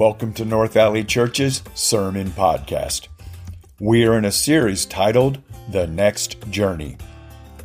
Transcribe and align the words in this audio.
Welcome 0.00 0.32
to 0.32 0.46
North 0.46 0.72
Valley 0.72 1.04
Church's 1.04 1.62
Sermon 1.74 2.28
Podcast. 2.28 3.08
We 3.78 4.06
are 4.06 4.16
in 4.16 4.24
a 4.24 4.32
series 4.32 4.86
titled 4.86 5.42
The 5.68 5.86
Next 5.86 6.40
Journey. 6.48 6.96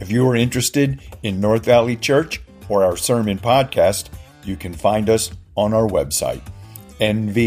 If 0.02 0.12
you 0.12 0.28
are 0.28 0.36
interested 0.36 1.00
in 1.24 1.40
North 1.40 1.64
Valley 1.64 1.96
Church 1.96 2.42
or 2.68 2.84
our 2.84 2.98
sermon 2.98 3.40
podcast, 3.40 4.10
you 4.44 4.58
can 4.58 4.74
find 4.74 5.10
us 5.10 5.32
on 5.56 5.74
our 5.74 5.88
website, 5.88 6.42
nvcmd.org. 7.00 7.46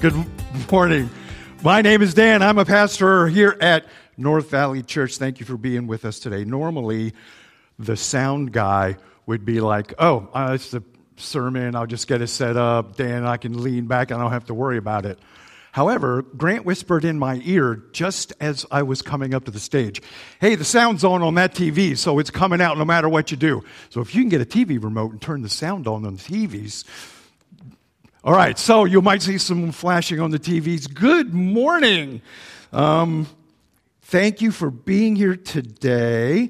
Good 0.00 0.26
morning. 0.70 1.10
My 1.64 1.80
name 1.80 2.02
is 2.02 2.12
Dan. 2.12 2.42
I'm 2.42 2.58
a 2.58 2.66
pastor 2.66 3.26
here 3.26 3.56
at 3.58 3.86
North 4.18 4.50
Valley 4.50 4.82
Church. 4.82 5.16
Thank 5.16 5.40
you 5.40 5.46
for 5.46 5.56
being 5.56 5.86
with 5.86 6.04
us 6.04 6.18
today. 6.18 6.44
Normally, 6.44 7.14
the 7.78 7.96
sound 7.96 8.52
guy 8.52 8.98
would 9.24 9.46
be 9.46 9.60
like, 9.60 9.94
oh, 9.98 10.28
uh, 10.34 10.50
it's 10.56 10.72
the 10.72 10.82
sermon. 11.16 11.74
I'll 11.74 11.86
just 11.86 12.06
get 12.06 12.20
it 12.20 12.26
set 12.26 12.58
up. 12.58 12.96
Dan, 12.96 13.24
I 13.24 13.38
can 13.38 13.62
lean 13.62 13.86
back 13.86 14.12
I 14.12 14.18
don't 14.18 14.30
have 14.30 14.44
to 14.48 14.54
worry 14.54 14.76
about 14.76 15.06
it. 15.06 15.18
However, 15.72 16.20
Grant 16.20 16.66
whispered 16.66 17.02
in 17.02 17.18
my 17.18 17.40
ear 17.46 17.82
just 17.92 18.34
as 18.40 18.66
I 18.70 18.82
was 18.82 19.00
coming 19.00 19.32
up 19.32 19.46
to 19.46 19.50
the 19.50 19.58
stage, 19.58 20.02
Hey, 20.42 20.56
the 20.56 20.66
sound's 20.66 21.02
on 21.02 21.22
on 21.22 21.36
that 21.36 21.54
TV, 21.54 21.96
so 21.96 22.18
it's 22.18 22.30
coming 22.30 22.60
out 22.60 22.76
no 22.76 22.84
matter 22.84 23.08
what 23.08 23.30
you 23.30 23.38
do. 23.38 23.64
So 23.88 24.02
if 24.02 24.14
you 24.14 24.20
can 24.20 24.28
get 24.28 24.42
a 24.42 24.44
TV 24.44 24.84
remote 24.84 25.12
and 25.12 25.22
turn 25.22 25.40
the 25.40 25.48
sound 25.48 25.88
on 25.88 26.04
on 26.04 26.16
the 26.16 26.20
TVs, 26.20 26.84
all 28.24 28.32
right, 28.32 28.58
so 28.58 28.86
you 28.86 29.02
might 29.02 29.20
see 29.20 29.36
some 29.36 29.70
flashing 29.70 30.18
on 30.18 30.30
the 30.30 30.38
TVs. 30.38 30.92
Good 30.94 31.34
morning. 31.34 32.22
Um, 32.72 33.26
thank 34.00 34.40
you 34.40 34.50
for 34.50 34.70
being 34.70 35.14
here 35.14 35.36
today. 35.36 36.48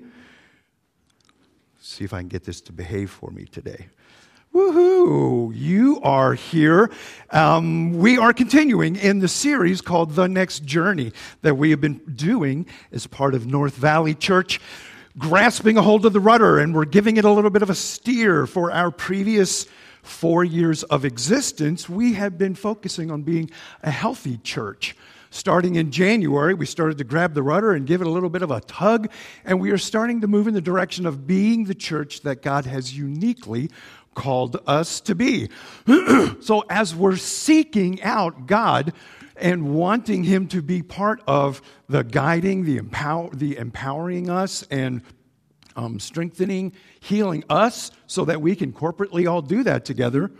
Let's 1.75 1.89
see 1.89 2.05
if 2.05 2.13
I 2.13 2.21
can 2.21 2.29
get 2.29 2.45
this 2.45 2.61
to 2.61 2.73
behave 2.73 3.11
for 3.11 3.33
me 3.33 3.47
today. 3.47 3.89
Woohoo! 4.55 5.53
You 5.53 6.01
are 6.05 6.35
here. 6.35 6.93
Um, 7.31 7.95
we 7.99 8.19
are 8.19 8.33
continuing 8.33 8.95
in 8.95 9.19
the 9.19 9.27
series 9.27 9.81
called 9.81 10.13
The 10.13 10.29
Next 10.29 10.65
Journey 10.65 11.13
that 11.43 11.57
we 11.57 11.71
have 11.71 11.81
been 11.81 12.01
doing 12.15 12.67
as 12.93 13.09
part 13.09 13.35
of 13.35 13.49
North 13.49 13.75
Valley 13.75 14.15
Church, 14.15 14.61
grasping 15.19 15.77
a 15.77 15.83
hold 15.83 16.07
of 16.07 16.13
the 16.13 16.21
rudder, 16.21 16.61
and 16.61 16.73
we're 16.73 16.85
giving 16.85 17.17
it 17.17 17.25
a 17.25 17.33
little 17.33 17.51
bit 17.51 17.63
of 17.63 17.71
a 17.71 17.75
steer 17.75 18.47
for 18.47 18.71
our 18.71 18.93
previous 18.93 19.67
four 20.05 20.45
years 20.45 20.83
of 20.85 21.05
existence, 21.05 21.89
we 21.89 22.13
have 22.15 22.39
been 22.39 22.55
focusing 22.55 23.11
on 23.11 23.23
being 23.23 23.51
a 23.83 23.91
healthy 23.91 24.37
church. 24.39 24.95
Starting 25.31 25.75
in 25.75 25.91
January, 25.91 26.55
we 26.55 26.67
started 26.67 26.97
to 26.99 27.05
grab 27.05 27.35
the 27.35 27.43
rudder 27.43 27.73
and 27.73 27.87
give 27.87 28.01
it 28.01 28.07
a 28.07 28.11
little 28.11 28.31
bit 28.31 28.43
of 28.43 28.53
a 28.53 28.61
tug, 28.61 29.11
and 29.45 29.61
we 29.61 29.73
are 29.73 29.79
starting 29.79 30.21
to 30.21 30.29
move 30.29 30.47
in 30.47 30.55
the 30.55 30.61
direction 30.61 31.07
of 31.07 31.27
being 31.27 31.65
the 31.65 31.75
church 31.75 32.21
that 32.21 32.41
God 32.41 32.67
has 32.67 32.97
uniquely 32.97 33.69
called 34.15 34.61
us 34.67 35.01
to 35.01 35.15
be. 35.17 35.49
so, 36.41 36.65
as 36.71 36.95
we're 36.95 37.17
seeking 37.17 38.01
out 38.03 38.47
God 38.47 38.93
and 39.37 39.75
wanting 39.75 40.23
Him 40.23 40.47
to 40.49 40.63
be 40.63 40.83
part 40.83 41.21
of 41.27 41.61
the 41.89 42.05
guiding, 42.05 42.65
the, 42.65 42.77
empower, 42.77 43.31
the 43.35 43.57
empowering 43.57 44.31
us, 44.31 44.63
and 44.71 45.03
um, 45.77 45.99
strengthening, 45.99 46.73
healing 47.01 47.45
us 47.49 47.91
so 48.07 48.25
that 48.25 48.41
we 48.41 48.57
can 48.57 48.73
corporately 48.73 49.31
all 49.31 49.43
do 49.43 49.63
that 49.65 49.85
together. 49.85 50.31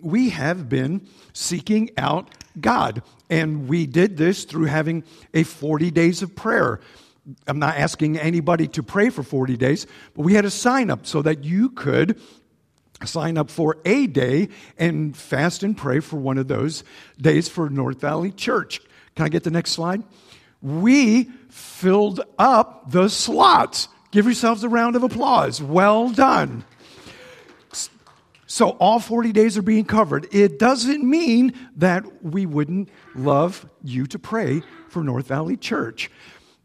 We 0.00 0.30
have 0.30 0.68
been 0.68 1.06
seeking 1.32 1.90
out 1.96 2.30
God, 2.60 3.02
and 3.30 3.68
we 3.68 3.86
did 3.86 4.16
this 4.16 4.44
through 4.44 4.66
having 4.66 5.04
a 5.32 5.44
40 5.44 5.90
days 5.90 6.22
of 6.22 6.34
prayer. 6.34 6.80
I'm 7.46 7.60
not 7.60 7.76
asking 7.76 8.18
anybody 8.18 8.66
to 8.68 8.82
pray 8.82 9.10
for 9.10 9.22
40 9.22 9.56
days, 9.56 9.86
but 10.14 10.22
we 10.22 10.34
had 10.34 10.44
a 10.44 10.50
sign 10.50 10.90
up 10.90 11.06
so 11.06 11.22
that 11.22 11.44
you 11.44 11.70
could 11.70 12.20
sign 13.04 13.38
up 13.38 13.50
for 13.50 13.78
a 13.84 14.06
day 14.06 14.48
and 14.76 15.16
fast 15.16 15.62
and 15.62 15.76
pray 15.76 16.00
for 16.00 16.16
one 16.16 16.38
of 16.38 16.48
those 16.48 16.82
days 17.20 17.48
for 17.48 17.70
North 17.70 18.00
Valley 18.00 18.32
Church. 18.32 18.80
Can 19.14 19.24
I 19.24 19.28
get 19.28 19.44
the 19.44 19.50
next 19.50 19.70
slide? 19.70 20.02
we 20.62 21.28
filled 21.52 22.22
up 22.38 22.90
the 22.90 23.08
slots. 23.08 23.88
Give 24.10 24.24
yourselves 24.24 24.64
a 24.64 24.68
round 24.68 24.96
of 24.96 25.02
applause. 25.02 25.62
Well 25.62 26.10
done. 26.10 26.64
So, 28.46 28.70
all 28.70 29.00
40 29.00 29.32
days 29.32 29.56
are 29.56 29.62
being 29.62 29.84
covered. 29.84 30.26
It 30.30 30.58
doesn't 30.58 31.02
mean 31.02 31.54
that 31.76 32.22
we 32.22 32.44
wouldn't 32.44 32.90
love 33.14 33.66
you 33.82 34.06
to 34.06 34.18
pray 34.18 34.62
for 34.88 35.02
North 35.02 35.28
Valley 35.28 35.56
Church. 35.56 36.10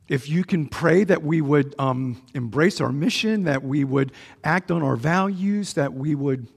If 0.09 0.29
you 0.29 0.43
can 0.43 0.67
pray 0.67 1.03
that 1.05 1.23
we 1.23 1.41
would 1.41 1.75
um, 1.79 2.21
embrace 2.33 2.81
our 2.81 2.91
mission, 2.91 3.43
that 3.43 3.63
we 3.63 3.83
would 3.83 4.11
act 4.43 4.71
on 4.71 4.81
our 4.81 4.95
values, 4.95 5.73
that 5.73 5.93
we 5.93 6.15
would 6.15 6.49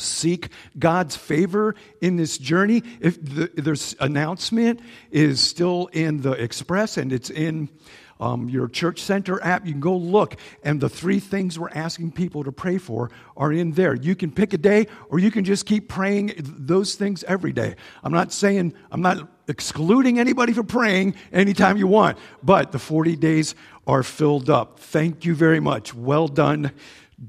seek 0.00 0.48
God's 0.78 1.16
favor 1.16 1.74
in 2.00 2.16
this 2.16 2.38
journey. 2.38 2.82
If 3.00 3.22
the, 3.22 3.96
announcement 4.00 4.80
is 5.10 5.40
still 5.40 5.88
in 5.92 6.22
the 6.22 6.32
Express 6.32 6.96
and 6.96 7.12
it's 7.12 7.30
in 7.30 7.68
um, 8.20 8.48
your 8.48 8.68
church 8.68 9.00
center 9.00 9.42
app, 9.42 9.66
you 9.66 9.72
can 9.72 9.80
go 9.80 9.96
look, 9.96 10.36
and 10.62 10.80
the 10.80 10.88
three 10.88 11.18
things 11.18 11.58
we're 11.58 11.70
asking 11.70 12.12
people 12.12 12.44
to 12.44 12.52
pray 12.52 12.76
for 12.76 13.10
are 13.36 13.52
in 13.52 13.72
there. 13.72 13.94
You 13.94 14.14
can 14.14 14.30
pick 14.30 14.52
a 14.52 14.58
day, 14.58 14.86
or 15.08 15.18
you 15.18 15.30
can 15.30 15.42
just 15.42 15.64
keep 15.64 15.88
praying 15.88 16.34
those 16.36 16.94
things 16.94 17.24
every 17.24 17.52
day. 17.52 17.76
I'm 18.04 18.12
not 18.12 18.32
saying, 18.32 18.74
I'm 18.92 19.00
not 19.00 19.26
excluding 19.48 20.18
anybody 20.20 20.52
from 20.52 20.66
praying 20.66 21.14
anytime 21.32 21.78
you 21.78 21.86
want, 21.86 22.18
but 22.42 22.72
the 22.72 22.78
40 22.78 23.16
days 23.16 23.54
are 23.86 24.02
filled 24.02 24.50
up. 24.50 24.78
Thank 24.78 25.24
you 25.24 25.34
very 25.34 25.60
much. 25.60 25.94
Well 25.94 26.28
done, 26.28 26.72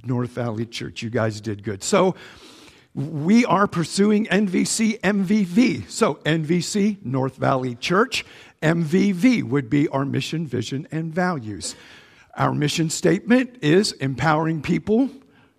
North 0.03 0.31
Valley 0.31 0.65
Church. 0.65 1.01
You 1.01 1.09
guys 1.09 1.39
did 1.39 1.63
good. 1.63 1.83
So, 1.83 2.15
we 2.93 3.45
are 3.45 3.67
pursuing 3.67 4.25
NVC 4.25 4.99
MVV. 4.99 5.89
So, 5.89 6.15
NVC, 6.15 7.03
North 7.05 7.37
Valley 7.37 7.75
Church, 7.75 8.25
MVV 8.61 9.43
would 9.43 9.69
be 9.69 9.87
our 9.87 10.05
mission, 10.05 10.45
vision, 10.45 10.87
and 10.91 11.13
values. 11.13 11.75
Our 12.35 12.53
mission 12.53 12.89
statement 12.89 13.57
is 13.61 13.93
empowering 13.93 14.61
people. 14.61 15.09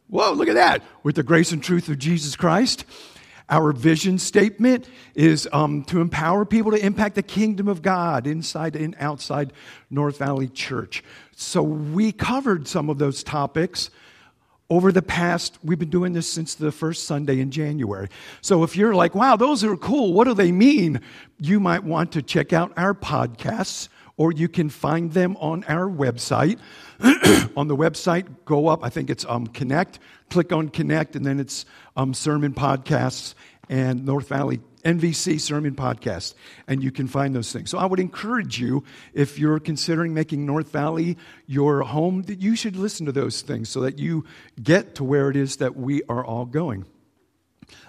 Whoa, 0.08 0.32
look 0.32 0.48
at 0.48 0.54
that, 0.54 0.82
with 1.02 1.16
the 1.16 1.22
grace 1.22 1.52
and 1.52 1.62
truth 1.62 1.88
of 1.88 1.98
Jesus 1.98 2.36
Christ. 2.36 2.84
Our 3.48 3.72
vision 3.72 4.18
statement 4.18 4.88
is 5.14 5.48
um, 5.52 5.84
to 5.84 6.00
empower 6.00 6.44
people 6.44 6.72
to 6.72 6.84
impact 6.84 7.16
the 7.16 7.22
kingdom 7.22 7.68
of 7.68 7.82
God 7.82 8.26
inside 8.26 8.76
and 8.76 8.94
outside 8.98 9.52
North 9.90 10.18
Valley 10.18 10.48
Church. 10.48 11.02
So 11.34 11.62
we 11.62 12.12
covered 12.12 12.68
some 12.68 12.88
of 12.88 12.98
those 12.98 13.22
topics 13.22 13.90
over 14.72 14.90
the 14.90 15.02
past, 15.02 15.58
we've 15.62 15.78
been 15.78 15.90
doing 15.90 16.14
this 16.14 16.26
since 16.26 16.54
the 16.54 16.72
first 16.72 17.04
Sunday 17.04 17.40
in 17.40 17.50
January. 17.50 18.08
So 18.40 18.62
if 18.64 18.74
you're 18.74 18.94
like, 18.94 19.14
wow, 19.14 19.36
those 19.36 19.62
are 19.64 19.76
cool, 19.76 20.14
what 20.14 20.24
do 20.24 20.32
they 20.32 20.50
mean? 20.50 21.02
You 21.38 21.60
might 21.60 21.84
want 21.84 22.12
to 22.12 22.22
check 22.22 22.54
out 22.54 22.72
our 22.78 22.94
podcasts, 22.94 23.90
or 24.16 24.32
you 24.32 24.48
can 24.48 24.70
find 24.70 25.12
them 25.12 25.36
on 25.40 25.62
our 25.64 25.90
website. 25.90 26.58
on 27.54 27.68
the 27.68 27.76
website, 27.76 28.26
go 28.46 28.68
up, 28.68 28.82
I 28.82 28.88
think 28.88 29.10
it's 29.10 29.26
um, 29.28 29.46
Connect, 29.46 29.98
click 30.30 30.54
on 30.54 30.70
Connect, 30.70 31.16
and 31.16 31.26
then 31.26 31.38
it's 31.38 31.66
um, 31.94 32.14
Sermon 32.14 32.54
Podcasts 32.54 33.34
and 33.72 34.04
North 34.04 34.28
Valley 34.28 34.60
NVC 34.84 35.40
Sermon 35.40 35.74
Podcast, 35.74 36.34
and 36.68 36.84
you 36.84 36.92
can 36.92 37.08
find 37.08 37.34
those 37.34 37.50
things. 37.52 37.70
So 37.70 37.78
I 37.78 37.86
would 37.86 38.00
encourage 38.00 38.60
you, 38.60 38.84
if 39.14 39.38
you're 39.38 39.58
considering 39.58 40.12
making 40.12 40.44
North 40.44 40.70
Valley 40.70 41.16
your 41.46 41.80
home, 41.80 42.22
that 42.24 42.42
you 42.42 42.54
should 42.54 42.76
listen 42.76 43.06
to 43.06 43.12
those 43.12 43.40
things 43.40 43.70
so 43.70 43.80
that 43.80 43.98
you 43.98 44.26
get 44.62 44.96
to 44.96 45.04
where 45.04 45.30
it 45.30 45.36
is 45.36 45.56
that 45.56 45.74
we 45.74 46.02
are 46.08 46.22
all 46.22 46.44
going. 46.44 46.84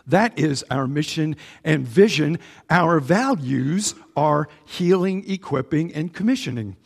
That 0.08 0.40
is 0.40 0.64
our 0.72 0.88
mission 0.88 1.36
and 1.66 1.86
vision. 1.86 2.40
Our 2.70 3.02
values 3.02 3.94
are 4.16 4.48
healing, 4.64 5.30
equipping, 5.30 5.94
and 5.94 6.14
commissioning. 6.14 6.78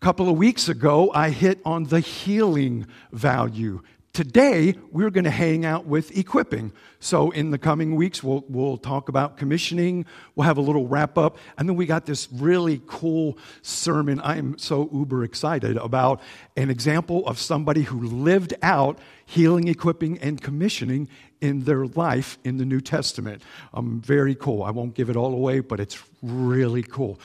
A 0.00 0.04
couple 0.04 0.28
of 0.28 0.36
weeks 0.36 0.68
ago, 0.68 1.10
I 1.14 1.30
hit 1.30 1.60
on 1.64 1.84
the 1.84 2.00
healing 2.00 2.86
value. 3.10 3.80
Today, 4.18 4.74
we're 4.90 5.10
going 5.10 5.26
to 5.26 5.30
hang 5.30 5.64
out 5.64 5.86
with 5.86 6.18
equipping. 6.18 6.72
So, 6.98 7.30
in 7.30 7.52
the 7.52 7.56
coming 7.56 7.94
weeks, 7.94 8.20
we'll, 8.20 8.44
we'll 8.48 8.76
talk 8.76 9.08
about 9.08 9.36
commissioning. 9.36 10.06
We'll 10.34 10.44
have 10.44 10.58
a 10.58 10.60
little 10.60 10.88
wrap 10.88 11.16
up. 11.16 11.38
And 11.56 11.68
then 11.68 11.76
we 11.76 11.86
got 11.86 12.04
this 12.04 12.26
really 12.32 12.82
cool 12.88 13.38
sermon. 13.62 14.18
I 14.18 14.38
am 14.38 14.58
so 14.58 14.90
uber 14.92 15.22
excited 15.22 15.76
about 15.76 16.20
an 16.56 16.68
example 16.68 17.24
of 17.28 17.38
somebody 17.38 17.82
who 17.82 18.08
lived 18.08 18.54
out 18.60 18.98
healing, 19.24 19.68
equipping, 19.68 20.18
and 20.18 20.42
commissioning 20.42 21.08
in 21.40 21.62
their 21.62 21.86
life 21.86 22.38
in 22.42 22.56
the 22.56 22.64
New 22.64 22.80
Testament. 22.80 23.40
Um, 23.72 24.00
very 24.00 24.34
cool. 24.34 24.64
I 24.64 24.72
won't 24.72 24.94
give 24.94 25.10
it 25.10 25.16
all 25.16 25.32
away, 25.32 25.60
but 25.60 25.78
it's 25.78 26.02
really 26.22 26.82
cool. 26.82 27.20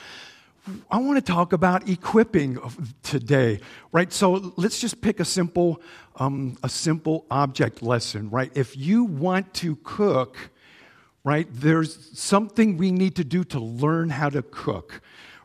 I 0.90 0.98
want 0.98 1.24
to 1.24 1.32
talk 1.32 1.52
about 1.52 1.88
equipping 1.88 2.58
today, 3.02 3.60
right? 3.92 4.12
So 4.12 4.54
let's 4.56 4.80
just 4.80 5.00
pick 5.00 5.20
a 5.20 5.24
simple, 5.24 5.82
um, 6.16 6.56
a 6.62 6.68
simple 6.68 7.26
object 7.30 7.82
lesson, 7.82 8.30
right? 8.30 8.50
If 8.54 8.76
you 8.76 9.04
want 9.04 9.52
to 9.54 9.76
cook 9.76 10.38
right? 11.24 11.48
There's 11.50 12.18
something 12.18 12.76
we 12.76 12.92
need 12.92 13.16
to 13.16 13.24
do 13.24 13.44
to 13.44 13.58
learn 13.58 14.10
how 14.10 14.28
to 14.28 14.42
cook, 14.42 15.00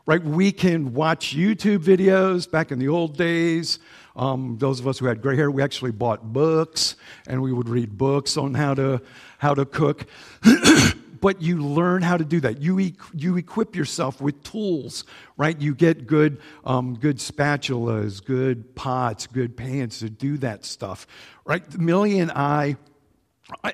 right? 0.06 0.22
We 0.22 0.52
can 0.52 0.92
watch 0.92 1.34
YouTube 1.34 1.78
videos 1.78 2.48
back 2.48 2.70
in 2.70 2.78
the 2.78 2.88
old 2.88 3.16
days. 3.16 3.78
Um, 4.14 4.58
those 4.58 4.78
of 4.78 4.86
us 4.86 4.98
who 4.98 5.06
had 5.06 5.22
gray 5.22 5.36
hair, 5.36 5.50
we 5.50 5.62
actually 5.62 5.92
bought 5.92 6.32
books 6.32 6.96
and 7.26 7.40
we 7.40 7.52
would 7.52 7.68
read 7.68 7.96
books 7.96 8.36
on 8.36 8.54
how 8.54 8.74
to, 8.74 9.00
how 9.38 9.54
to 9.54 9.64
cook. 9.64 10.06
but 11.20 11.42
you 11.42 11.62
learn 11.62 12.02
how 12.02 12.16
to 12.16 12.24
do 12.24 12.40
that. 12.40 12.60
You, 12.60 12.80
e- 12.80 12.96
you 13.14 13.36
equip 13.36 13.76
yourself 13.76 14.20
with 14.20 14.42
tools, 14.42 15.04
right? 15.36 15.58
You 15.60 15.74
get 15.74 16.06
good, 16.06 16.40
um, 16.64 16.94
good 16.94 17.18
spatulas, 17.18 18.24
good 18.24 18.74
pots, 18.74 19.26
good 19.26 19.56
pans 19.56 20.00
to 20.00 20.10
do 20.10 20.38
that 20.38 20.64
stuff, 20.64 21.06
right? 21.44 21.78
Millie 21.78 22.18
and 22.18 22.30
I, 22.32 22.76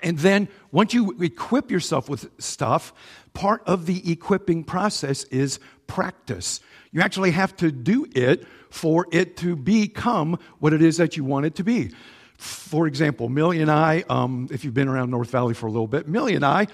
and 0.02 0.18
then 0.18 0.48
once 0.72 0.94
you 0.94 1.16
equip 1.20 1.70
yourself 1.70 2.08
with 2.08 2.30
stuff, 2.38 2.92
part 3.34 3.62
of 3.66 3.86
the 3.86 4.10
equipping 4.10 4.64
process 4.64 5.24
is 5.24 5.60
practice. 5.86 6.60
You 6.92 7.02
actually 7.02 7.32
have 7.32 7.56
to 7.56 7.70
do 7.70 8.06
it 8.14 8.46
for 8.70 9.06
it 9.12 9.36
to 9.38 9.54
become 9.54 10.38
what 10.58 10.72
it 10.72 10.82
is 10.82 10.96
that 10.96 11.16
you 11.16 11.24
want 11.24 11.46
it 11.46 11.54
to 11.56 11.64
be. 11.64 11.90
For 12.38 12.86
example, 12.86 13.28
Millie 13.28 13.62
and 13.62 13.70
I, 13.70 14.04
um, 14.10 14.48
if 14.50 14.64
you've 14.64 14.74
been 14.74 14.88
around 14.88 15.10
North 15.10 15.30
Valley 15.30 15.54
for 15.54 15.66
a 15.66 15.70
little 15.70 15.86
bit, 15.86 16.06
Millie 16.06 16.34
and 16.34 16.44
I 16.44 16.66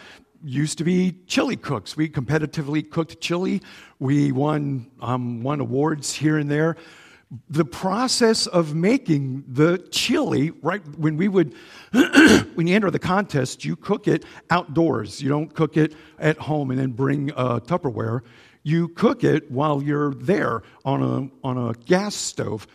used 0.44 0.78
to 0.78 0.84
be 0.84 1.16
chili 1.26 1.56
cooks. 1.56 1.96
We 1.96 2.08
competitively 2.08 2.88
cooked 2.88 3.20
chili. 3.20 3.62
We 3.98 4.32
won, 4.32 4.90
um, 5.00 5.42
won 5.42 5.60
awards 5.60 6.14
here 6.14 6.38
and 6.38 6.50
there. 6.50 6.76
The 7.48 7.64
process 7.64 8.46
of 8.46 8.74
making 8.74 9.44
the 9.48 9.78
chili, 9.90 10.50
right, 10.62 10.82
when 10.98 11.16
we 11.16 11.28
would, 11.28 11.54
when 11.92 12.66
you 12.66 12.74
enter 12.74 12.90
the 12.90 12.98
contest, 12.98 13.64
you 13.64 13.74
cook 13.74 14.06
it 14.06 14.24
outdoors. 14.50 15.22
You 15.22 15.30
don't 15.30 15.54
cook 15.54 15.76
it 15.76 15.94
at 16.18 16.36
home 16.36 16.70
and 16.70 16.78
then 16.78 16.90
bring 16.90 17.32
uh, 17.32 17.60
Tupperware. 17.60 18.20
You 18.64 18.88
cook 18.88 19.24
it 19.24 19.50
while 19.50 19.82
you're 19.82 20.14
there 20.14 20.62
on 20.84 21.02
a, 21.02 21.46
on 21.46 21.56
a 21.56 21.72
gas 21.72 22.14
stove. 22.14 22.66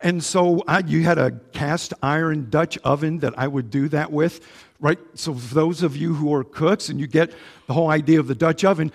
And 0.00 0.24
so 0.24 0.64
I, 0.66 0.80
you 0.80 1.02
had 1.02 1.18
a 1.18 1.30
cast 1.52 1.92
iron 2.02 2.48
Dutch 2.48 2.78
oven 2.78 3.18
that 3.18 3.38
I 3.38 3.46
would 3.46 3.70
do 3.70 3.88
that 3.90 4.10
with, 4.10 4.40
right? 4.80 4.98
So 5.14 5.34
for 5.34 5.54
those 5.54 5.82
of 5.82 5.96
you 5.96 6.14
who 6.14 6.34
are 6.34 6.42
cooks 6.42 6.88
and 6.88 6.98
you 6.98 7.06
get 7.06 7.32
the 7.66 7.74
whole 7.74 7.90
idea 7.90 8.18
of 8.18 8.26
the 8.26 8.34
Dutch 8.34 8.64
oven, 8.64 8.90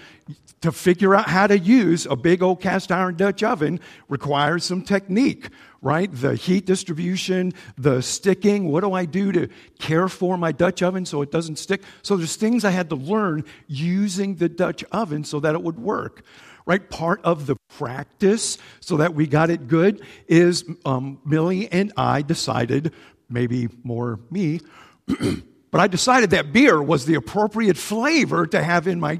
to 0.61 0.71
figure 0.71 1.13
out 1.13 1.27
how 1.29 1.45
to 1.45 1.59
use 1.59 2.07
a 2.07 2.15
big 2.15 2.41
old 2.41 2.59
cast 2.59 2.91
iron 2.91 3.15
Dutch 3.15 3.43
oven 3.43 3.79
requires 4.09 4.63
some 4.63 4.81
technique, 4.81 5.49
right? 5.81 6.09
The 6.11 6.35
heat 6.35 6.65
distribution, 6.65 7.53
the 7.77 8.01
sticking. 8.01 8.71
What 8.71 8.81
do 8.81 8.93
I 8.93 9.05
do 9.05 9.31
to 9.31 9.47
care 9.77 10.07
for 10.07 10.37
my 10.37 10.51
Dutch 10.51 10.81
oven 10.81 11.05
so 11.05 11.21
it 11.21 11.31
doesn't 11.31 11.57
stick? 11.59 11.83
So 12.01 12.17
there's 12.17 12.35
things 12.35 12.65
I 12.65 12.71
had 12.71 12.89
to 12.89 12.95
learn 12.95 13.43
using 13.67 14.35
the 14.35 14.49
Dutch 14.49 14.83
oven 14.91 15.23
so 15.23 15.39
that 15.39 15.53
it 15.53 15.61
would 15.61 15.79
work 15.79 16.23
right? 16.67 16.89
Part 16.89 17.21
of 17.23 17.45
the 17.45 17.55
practice 17.77 18.57
so 18.79 18.97
that 18.97 19.13
we 19.13 19.27
got 19.27 19.51
it 19.51 19.67
good 19.67 20.01
is 20.27 20.65
um, 20.83 21.19
Millie 21.23 21.71
and 21.71 21.93
I 21.95 22.23
decided, 22.23 22.91
maybe 23.29 23.69
more 23.83 24.19
me, 24.31 24.61
but 25.75 25.81
I 25.81 25.87
decided 25.87 26.29
that 26.29 26.53
beer 26.53 26.81
was 26.81 27.05
the 27.05 27.15
appropriate 27.15 27.75
flavor 27.75 28.47
to 28.47 28.63
have 28.63 28.87
in 28.87 28.97
my 28.97 29.19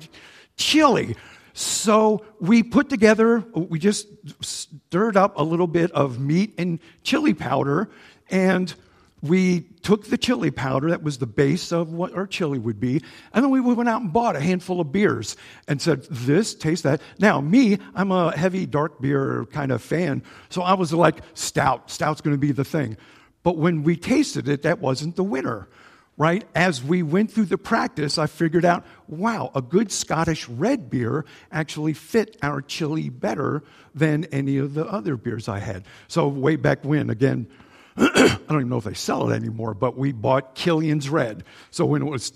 chili. 0.56 1.18
So 1.52 2.26
we 2.40 2.64
put 2.64 2.88
together, 2.88 3.44
we 3.54 3.78
just 3.78 4.08
stirred 4.40 5.18
up 5.18 5.38
a 5.38 5.44
little 5.44 5.68
bit 5.68 5.92
of 5.92 6.18
meat 6.18 6.54
and 6.58 6.80
chili 7.04 7.34
powder 7.34 7.90
and 8.30 8.74
we 9.22 9.64
took 9.82 10.06
the 10.06 10.18
chili 10.18 10.50
powder 10.50 10.92
that 10.92 11.04
was 11.04 11.18
the 11.18 11.28
base 11.28 11.74
of 11.74 11.92
what 11.92 12.14
our 12.14 12.26
chili 12.26 12.58
would 12.58 12.80
be, 12.80 13.02
and 13.34 13.44
then 13.44 13.50
we 13.50 13.60
went 13.60 13.90
out 13.90 14.02
and 14.02 14.14
bought 14.14 14.38
a 14.38 14.40
handful 14.40 14.80
of 14.80 14.94
beers 14.94 15.36
and 15.68 15.82
said, 15.82 16.04
This, 16.04 16.56
taste 16.56 16.84
that. 16.84 17.02
Now, 17.20 17.42
me, 17.42 17.80
I'm 17.96 18.12
a 18.12 18.32
heavy 18.34 18.66
dark 18.66 19.02
beer 19.02 19.46
kind 19.52 19.74
of 19.74 19.82
fan, 19.82 20.24
so 20.50 20.62
I 20.62 20.76
was 20.76 20.94
like, 20.94 21.18
Stout, 21.34 21.92
Stout's 21.92 22.22
to 22.22 22.38
be 22.38 22.54
the 22.54 22.64
thing. 22.64 22.96
But 23.44 23.58
when 23.58 23.84
we 23.84 23.98
tasted 23.98 24.48
it, 24.48 24.62
that 24.62 24.80
wasn't 24.80 25.18
the 25.18 25.24
winner, 25.24 25.68
right? 26.18 26.46
As 26.56 26.84
we 26.84 27.04
went 27.04 27.32
through 27.32 27.46
the 27.46 27.58
practice, 27.58 28.18
I 28.18 28.28
figured 28.28 28.66
out, 28.66 28.86
wow, 29.08 29.52
a 29.54 29.62
good 29.62 29.92
Scottish 29.92 30.48
red 30.48 30.90
beer 30.90 31.26
actually 31.52 31.94
fit 31.94 32.38
our 32.42 32.62
chili 32.62 33.10
better 33.10 33.64
than 33.94 34.26
any 34.26 34.58
of 34.58 34.74
the 34.74 34.86
other 34.86 35.18
beers 35.18 35.48
I 35.48 35.60
had. 35.60 35.84
So, 36.08 36.28
way 36.28 36.56
back 36.56 36.84
when, 36.84 37.10
again, 37.10 37.48
I 37.98 38.38
don't 38.50 38.60
even 38.60 38.70
know 38.70 38.78
if 38.78 38.84
they 38.84 38.94
sell 38.94 39.30
it 39.30 39.36
anymore, 39.36 39.74
but 39.74 39.98
we 39.98 40.12
bought 40.12 40.54
Killian's 40.54 41.10
Red. 41.10 41.46
So 41.72 41.86
when 41.86 42.02
it 42.02 42.06
was. 42.06 42.34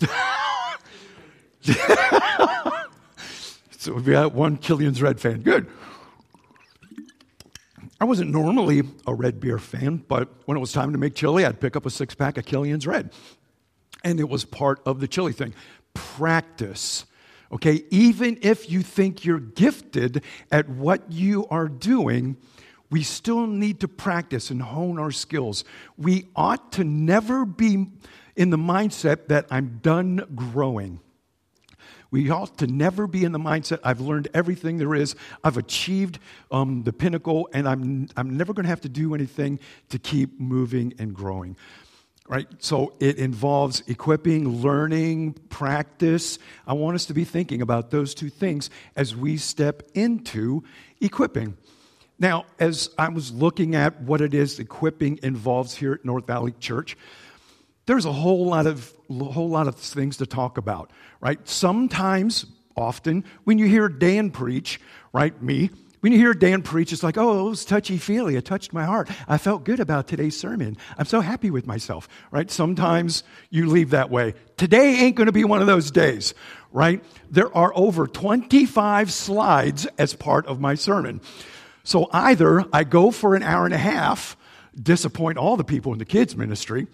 so 3.78 3.92
we 3.92 4.02
got 4.12 4.32
one 4.32 4.56
Killian's 4.56 5.02
Red 5.02 5.20
fan. 5.20 5.42
Good. 5.42 5.66
I 8.00 8.04
wasn't 8.06 8.30
normally 8.30 8.82
a 9.06 9.12
red 9.12 9.38
beer 9.40 9.58
fan, 9.58 10.02
but 10.08 10.30
when 10.46 10.56
it 10.56 10.60
was 10.60 10.72
time 10.72 10.92
to 10.92 10.98
make 10.98 11.14
chili, 11.14 11.44
I'd 11.44 11.60
pick 11.60 11.76
up 11.76 11.84
a 11.84 11.90
six 11.90 12.14
pack 12.14 12.38
of 12.38 12.46
Killian's 12.46 12.86
Red. 12.86 13.12
And 14.04 14.20
it 14.20 14.28
was 14.28 14.44
part 14.44 14.80
of 14.86 15.00
the 15.00 15.08
chili 15.08 15.32
thing. 15.32 15.54
Practice. 15.94 17.04
Okay, 17.52 17.84
even 17.90 18.38
if 18.42 18.70
you 18.70 18.82
think 18.82 19.24
you're 19.24 19.40
gifted 19.40 20.22
at 20.52 20.68
what 20.68 21.10
you 21.10 21.46
are 21.50 21.68
doing, 21.68 22.36
we 22.90 23.02
still 23.02 23.46
need 23.46 23.80
to 23.80 23.88
practice 23.88 24.50
and 24.50 24.62
hone 24.62 24.98
our 24.98 25.10
skills. 25.10 25.64
We 25.96 26.28
ought 26.36 26.72
to 26.72 26.84
never 26.84 27.44
be 27.44 27.86
in 28.36 28.50
the 28.50 28.56
mindset 28.56 29.28
that 29.28 29.46
I'm 29.50 29.80
done 29.82 30.24
growing. 30.34 31.00
We 32.10 32.28
ought 32.30 32.58
to 32.58 32.66
never 32.66 33.06
be 33.06 33.24
in 33.24 33.32
the 33.32 33.38
mindset, 33.38 33.78
I've 33.84 34.00
learned 34.00 34.28
everything 34.34 34.78
there 34.78 34.94
is, 34.94 35.14
I've 35.44 35.56
achieved 35.56 36.18
um, 36.50 36.82
the 36.82 36.92
pinnacle, 36.92 37.48
and 37.52 37.68
I'm, 37.68 38.08
I'm 38.16 38.36
never 38.36 38.52
going 38.52 38.64
to 38.64 38.70
have 38.70 38.80
to 38.80 38.88
do 38.88 39.14
anything 39.14 39.60
to 39.90 39.98
keep 39.98 40.40
moving 40.40 40.94
and 40.98 41.14
growing. 41.14 41.56
Right? 42.28 42.46
So 42.58 42.94
it 43.00 43.18
involves 43.18 43.82
equipping, 43.88 44.62
learning, 44.62 45.32
practice. 45.48 46.38
I 46.64 46.74
want 46.74 46.94
us 46.94 47.06
to 47.06 47.14
be 47.14 47.24
thinking 47.24 47.60
about 47.60 47.90
those 47.90 48.14
two 48.14 48.30
things 48.30 48.70
as 48.94 49.16
we 49.16 49.36
step 49.36 49.82
into 49.94 50.62
equipping. 51.00 51.56
Now, 52.20 52.44
as 52.58 52.90
I 52.98 53.08
was 53.08 53.32
looking 53.32 53.74
at 53.74 54.02
what 54.02 54.20
it 54.20 54.34
is 54.34 54.58
equipping 54.60 55.18
involves 55.22 55.74
here 55.74 55.94
at 55.94 56.04
North 56.04 56.26
Valley 56.26 56.52
Church, 56.60 56.96
there's 57.86 58.04
a 58.04 58.12
whole 58.12 58.46
lot 58.46 58.66
of 58.66 58.94
whole 59.08 59.48
lot 59.48 59.66
of 59.66 59.74
things 59.74 60.18
to 60.18 60.26
talk 60.26 60.58
about, 60.58 60.92
right? 61.20 61.40
Sometimes, 61.48 62.46
often, 62.76 63.24
when 63.44 63.58
you 63.58 63.66
hear 63.66 63.88
Dan 63.88 64.30
preach, 64.30 64.80
right, 65.12 65.42
me, 65.42 65.70
when 66.00 66.12
you 66.12 66.18
hear 66.18 66.32
Dan 66.32 66.62
preach, 66.62 66.92
it's 66.92 67.02
like, 67.02 67.18
oh, 67.18 67.46
it 67.46 67.50
was 67.50 67.64
touchy 67.64 67.98
feely. 67.98 68.36
It 68.36 68.44
touched 68.44 68.72
my 68.72 68.84
heart. 68.84 69.10
I 69.28 69.38
felt 69.38 69.64
good 69.64 69.80
about 69.80 70.08
today's 70.08 70.38
sermon. 70.38 70.76
I'm 70.96 71.04
so 71.04 71.20
happy 71.20 71.50
with 71.50 71.66
myself, 71.66 72.08
right? 72.30 72.50
Sometimes 72.50 73.22
you 73.50 73.66
leave 73.66 73.90
that 73.90 74.10
way. 74.10 74.34
Today 74.56 75.00
ain't 75.00 75.16
going 75.16 75.26
to 75.26 75.32
be 75.32 75.44
one 75.44 75.60
of 75.60 75.66
those 75.66 75.90
days, 75.90 76.34
right? 76.72 77.04
There 77.30 77.54
are 77.56 77.72
over 77.74 78.06
25 78.06 79.12
slides 79.12 79.86
as 79.98 80.14
part 80.14 80.46
of 80.46 80.60
my 80.60 80.74
sermon. 80.74 81.20
So 81.84 82.08
either 82.12 82.64
I 82.72 82.84
go 82.84 83.10
for 83.10 83.34
an 83.34 83.42
hour 83.42 83.64
and 83.64 83.74
a 83.74 83.78
half, 83.78 84.36
disappoint 84.80 85.36
all 85.38 85.56
the 85.56 85.64
people 85.64 85.92
in 85.92 85.98
the 85.98 86.04
kids' 86.04 86.36
ministry, 86.36 86.86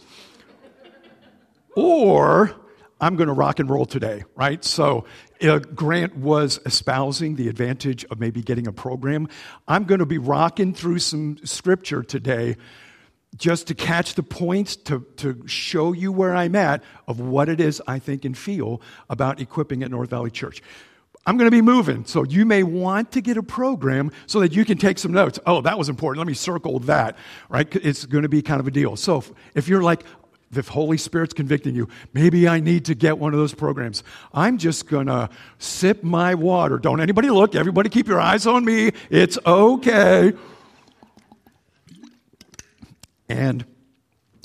or 1.77 2.57
I'm 3.01 3.17
going 3.17 3.29
to 3.29 3.35
rock 3.35 3.61
and 3.61 3.69
roll 3.69 3.85
today, 3.85 4.25
right? 4.35 4.65
So 4.65 5.05
uh, 5.43 5.59
Grant 5.59 6.17
was 6.17 6.59
espousing 6.65 7.37
the 7.37 7.49
advantage 7.49 8.05
of 8.07 8.19
maybe 8.19 8.43
getting 8.43 8.67
a 8.67 8.73
program. 8.73 9.29
I'm 9.69 9.85
going 9.85 9.99
to 9.99 10.07
be 10.07 10.19
rocking 10.19 10.73
through 10.73 11.01
some 11.01 11.39
scripture 11.45 12.03
today 12.03 12.57
just 13.37 13.67
to 13.67 13.75
catch 13.75 14.15
the 14.15 14.23
points, 14.23 14.77
to, 14.77 15.07
to 15.17 15.47
show 15.47 15.93
you 15.93 16.11
where 16.11 16.35
I'm 16.35 16.57
at 16.57 16.83
of 17.07 17.21
what 17.21 17.51
it 17.51 17.61
is 17.61 17.83
I 17.87 17.99
think 17.99 18.25
and 18.25 18.37
feel 18.37 18.81
about 19.11 19.41
equipping 19.41 19.83
at 19.83 19.91
North 19.91 20.09
Valley 20.09 20.31
Church. 20.31 20.63
I'm 21.27 21.37
going 21.37 21.51
to 21.51 21.55
be 21.55 21.61
moving. 21.61 22.07
So 22.07 22.23
you 22.23 22.47
may 22.47 22.63
want 22.63 23.13
to 23.13 23.21
get 23.21 23.37
a 23.37 23.43
program 23.43 24.13
so 24.27 24.41
that 24.41 24.53
you 24.53 24.65
can 24.65 24.79
take 24.79 24.97
some 24.97 25.13
notes. 25.13 25.41
Oh, 25.45 25.61
that 25.63 25.77
was 25.77 25.89
important. 25.89 26.21
Let 26.21 26.29
me 26.29 26.35
circle 26.35 26.79
that, 26.81 27.19
right? 27.49 27.67
It's 27.75 28.07
going 28.07 28.23
to 28.23 28.29
be 28.29 28.43
kind 28.43 28.61
of 28.61 28.67
a 28.69 28.71
deal. 28.71 28.97
So 28.97 29.25
if 29.55 29.69
you're 29.69 29.83
like, 29.83 30.05
the 30.57 30.73
Holy 30.73 30.97
Spirit's 30.97 31.35
convicting 31.35 31.75
you, 31.75 31.89
maybe 32.13 32.49
I 32.49 32.61
need 32.61 32.87
to 32.87 32.95
get 32.95 33.19
one 33.19 33.33
of 33.33 33.39
those 33.39 33.55
programs. 33.55 34.03
I'm 34.33 34.59
just 34.59 34.89
going 34.89 35.07
to 35.07 35.31
sip 35.59 36.03
my 36.03 36.35
water. 36.35 36.79
Don't 36.79 37.01
anybody 37.01 37.31
look. 37.31 37.55
Everybody 37.55 37.89
keep 37.89 38.09
your 38.09 38.21
eyes 38.21 38.47
on 38.47 38.65
me. 38.65 38.93
It's 39.11 39.39
okay. 39.47 40.33
And 43.29 43.65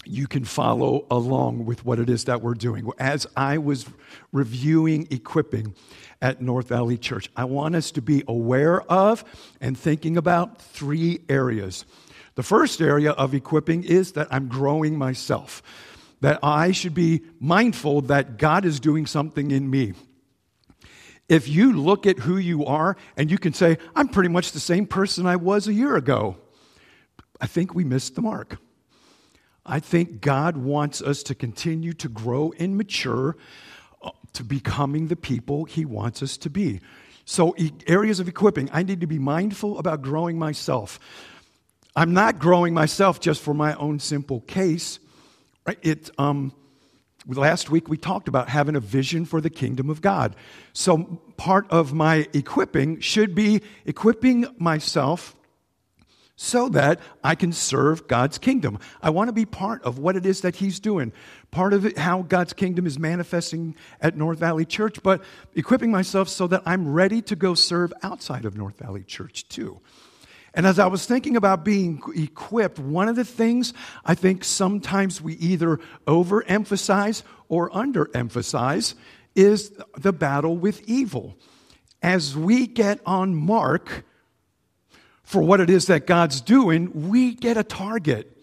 you 0.06 0.28
can 0.28 0.44
follow 0.44 1.06
along 1.10 1.66
with 1.66 1.86
what 1.86 2.00
it 2.00 2.10
is 2.10 2.26
that 2.26 2.42
we're 2.42 2.54
doing. 2.54 2.90
As 3.00 3.28
I 3.36 3.58
was 3.60 3.86
reviewing 4.32 5.08
equipping 5.10 5.76
at 6.22 6.42
North 6.42 6.68
Valley 6.68 6.98
Church, 6.98 7.30
I 7.36 7.46
want 7.46 7.76
us 7.76 7.92
to 7.92 8.02
be 8.02 8.24
aware 8.28 8.82
of 8.82 9.24
and 9.62 9.78
thinking 9.78 10.18
about 10.18 10.62
three 10.62 11.22
areas. 11.30 11.86
The 12.36 12.44
first 12.44 12.82
area 12.82 13.12
of 13.12 13.34
equipping 13.34 13.84
is 13.84 14.14
that 14.14 14.28
I'm 14.32 14.48
growing 14.48 14.98
myself, 14.98 15.62
that 16.22 16.40
I 16.42 16.72
should 16.72 16.94
be 16.94 17.22
mindful 17.40 18.02
that 18.04 18.38
God 18.38 18.66
is 18.66 18.80
doing 18.80 19.06
something 19.06 19.52
in 19.52 19.70
me. 19.70 19.94
If 21.28 21.48
you 21.48 21.74
look 21.74 22.06
at 22.06 22.20
who 22.20 22.38
you 22.38 22.66
are 22.66 22.96
and 23.18 23.32
you 23.32 23.38
can 23.38 23.54
say, 23.54 23.78
I'm 23.96 24.08
pretty 24.08 24.30
much 24.30 24.52
the 24.52 24.60
same 24.60 24.86
person 24.86 25.26
I 25.26 25.36
was 25.36 25.68
a 25.68 25.74
year 25.74 25.96
ago, 25.96 26.38
I 27.40 27.48
think 27.48 27.74
we 27.74 27.84
missed 27.84 28.16
the 28.16 28.22
mark. 28.22 28.58
I 29.66 29.80
think 29.80 30.22
God 30.22 30.58
wants 30.58 31.02
us 31.02 31.24
to 31.24 31.36
continue 31.36 31.94
to 31.94 32.10
grow 32.10 32.54
and 32.60 32.78
mature 32.78 33.38
uh, 34.02 34.10
to 34.34 34.44
becoming 34.44 35.08
the 35.08 35.16
people 35.16 35.66
He 35.66 35.86
wants 35.86 36.22
us 36.22 36.38
to 36.38 36.50
be. 36.50 36.82
So, 37.26 37.56
areas 37.88 38.20
of 38.20 38.28
equipping, 38.28 38.70
I 38.74 38.84
need 38.84 39.02
to 39.02 39.08
be 39.08 39.20
mindful 39.20 39.78
about 39.78 40.02
growing 40.02 40.38
myself. 40.40 41.00
I'm 41.96 42.14
not 42.14 42.40
growing 42.40 42.74
myself 42.74 43.20
just 43.20 43.42
for 43.42 43.54
my 43.54 43.76
own 43.76 44.00
simple 44.00 44.42
case. 44.42 45.00
Right? 45.66 45.78
It, 45.82 46.10
um, 46.18 46.54
last 47.28 47.70
week 47.70 47.88
we 47.88 47.98
talked 47.98 48.28
about 48.28 48.50
having 48.50 48.76
a 48.76 48.80
vision 48.80 49.26
for 49.26 49.42
the 49.42 49.50
kingdom 49.50 49.90
of 49.90 50.02
God. 50.02 50.36
So, 50.74 51.22
part 51.38 51.70
of 51.70 51.94
my 51.94 52.28
equipping 52.34 53.00
should 53.00 53.36
be 53.36 53.62
equipping 53.86 54.48
myself 54.58 55.36
so 56.36 56.70
that 56.70 57.00
I 57.24 57.36
can 57.36 57.54
serve 57.54 58.08
God's 58.08 58.40
kingdom. 58.40 58.80
I 59.00 59.12
want 59.12 59.28
to 59.28 59.34
be 59.34 59.46
part 59.46 59.84
of 59.84 60.00
what 60.00 60.16
it 60.16 60.26
is 60.26 60.42
that 60.42 60.56
He's 60.56 60.80
doing, 60.80 61.14
part 61.52 61.72
of 61.72 61.86
it, 61.86 62.00
how 62.00 62.24
God's 62.24 62.54
kingdom 62.54 62.88
is 62.88 62.98
manifesting 62.98 63.76
at 64.02 64.18
North 64.18 64.40
Valley 64.40 64.66
Church, 64.66 65.04
but 65.04 65.24
equipping 65.54 65.92
myself 65.92 66.30
so 66.30 66.48
that 66.48 66.64
I'm 66.66 66.92
ready 66.92 67.22
to 67.24 67.36
go 67.36 67.54
serve 67.54 67.94
outside 68.02 68.46
of 68.46 68.58
North 68.58 68.80
Valley 68.80 69.04
Church 69.04 69.48
too. 69.50 69.82
And 70.54 70.68
as 70.68 70.80
I 70.80 70.88
was 70.88 71.06
thinking 71.06 71.38
about 71.38 71.64
being 71.64 72.02
equipped, 72.16 72.78
one 72.78 73.08
of 73.08 73.16
the 73.16 73.24
things 73.24 73.74
I 74.04 74.16
think 74.16 74.44
sometimes 74.44 75.22
we 75.22 75.36
either 75.36 75.80
overemphasize 76.08 77.24
or 77.48 77.70
underemphasize 77.70 78.96
is 79.34 79.72
the 79.98 80.12
battle 80.12 80.58
with 80.58 80.82
evil. 80.90 81.38
As 82.02 82.36
we 82.36 82.68
get 82.68 83.00
on 83.06 83.36
mark, 83.36 84.04
for 85.24 85.42
what 85.42 85.62
it 85.62 85.70
is 85.70 85.88
that 85.88 86.06
God's 86.06 86.42
doing, 86.42 87.10
we 87.10 87.34
get 87.34 87.56
a 87.56 87.64
target. 87.64 88.38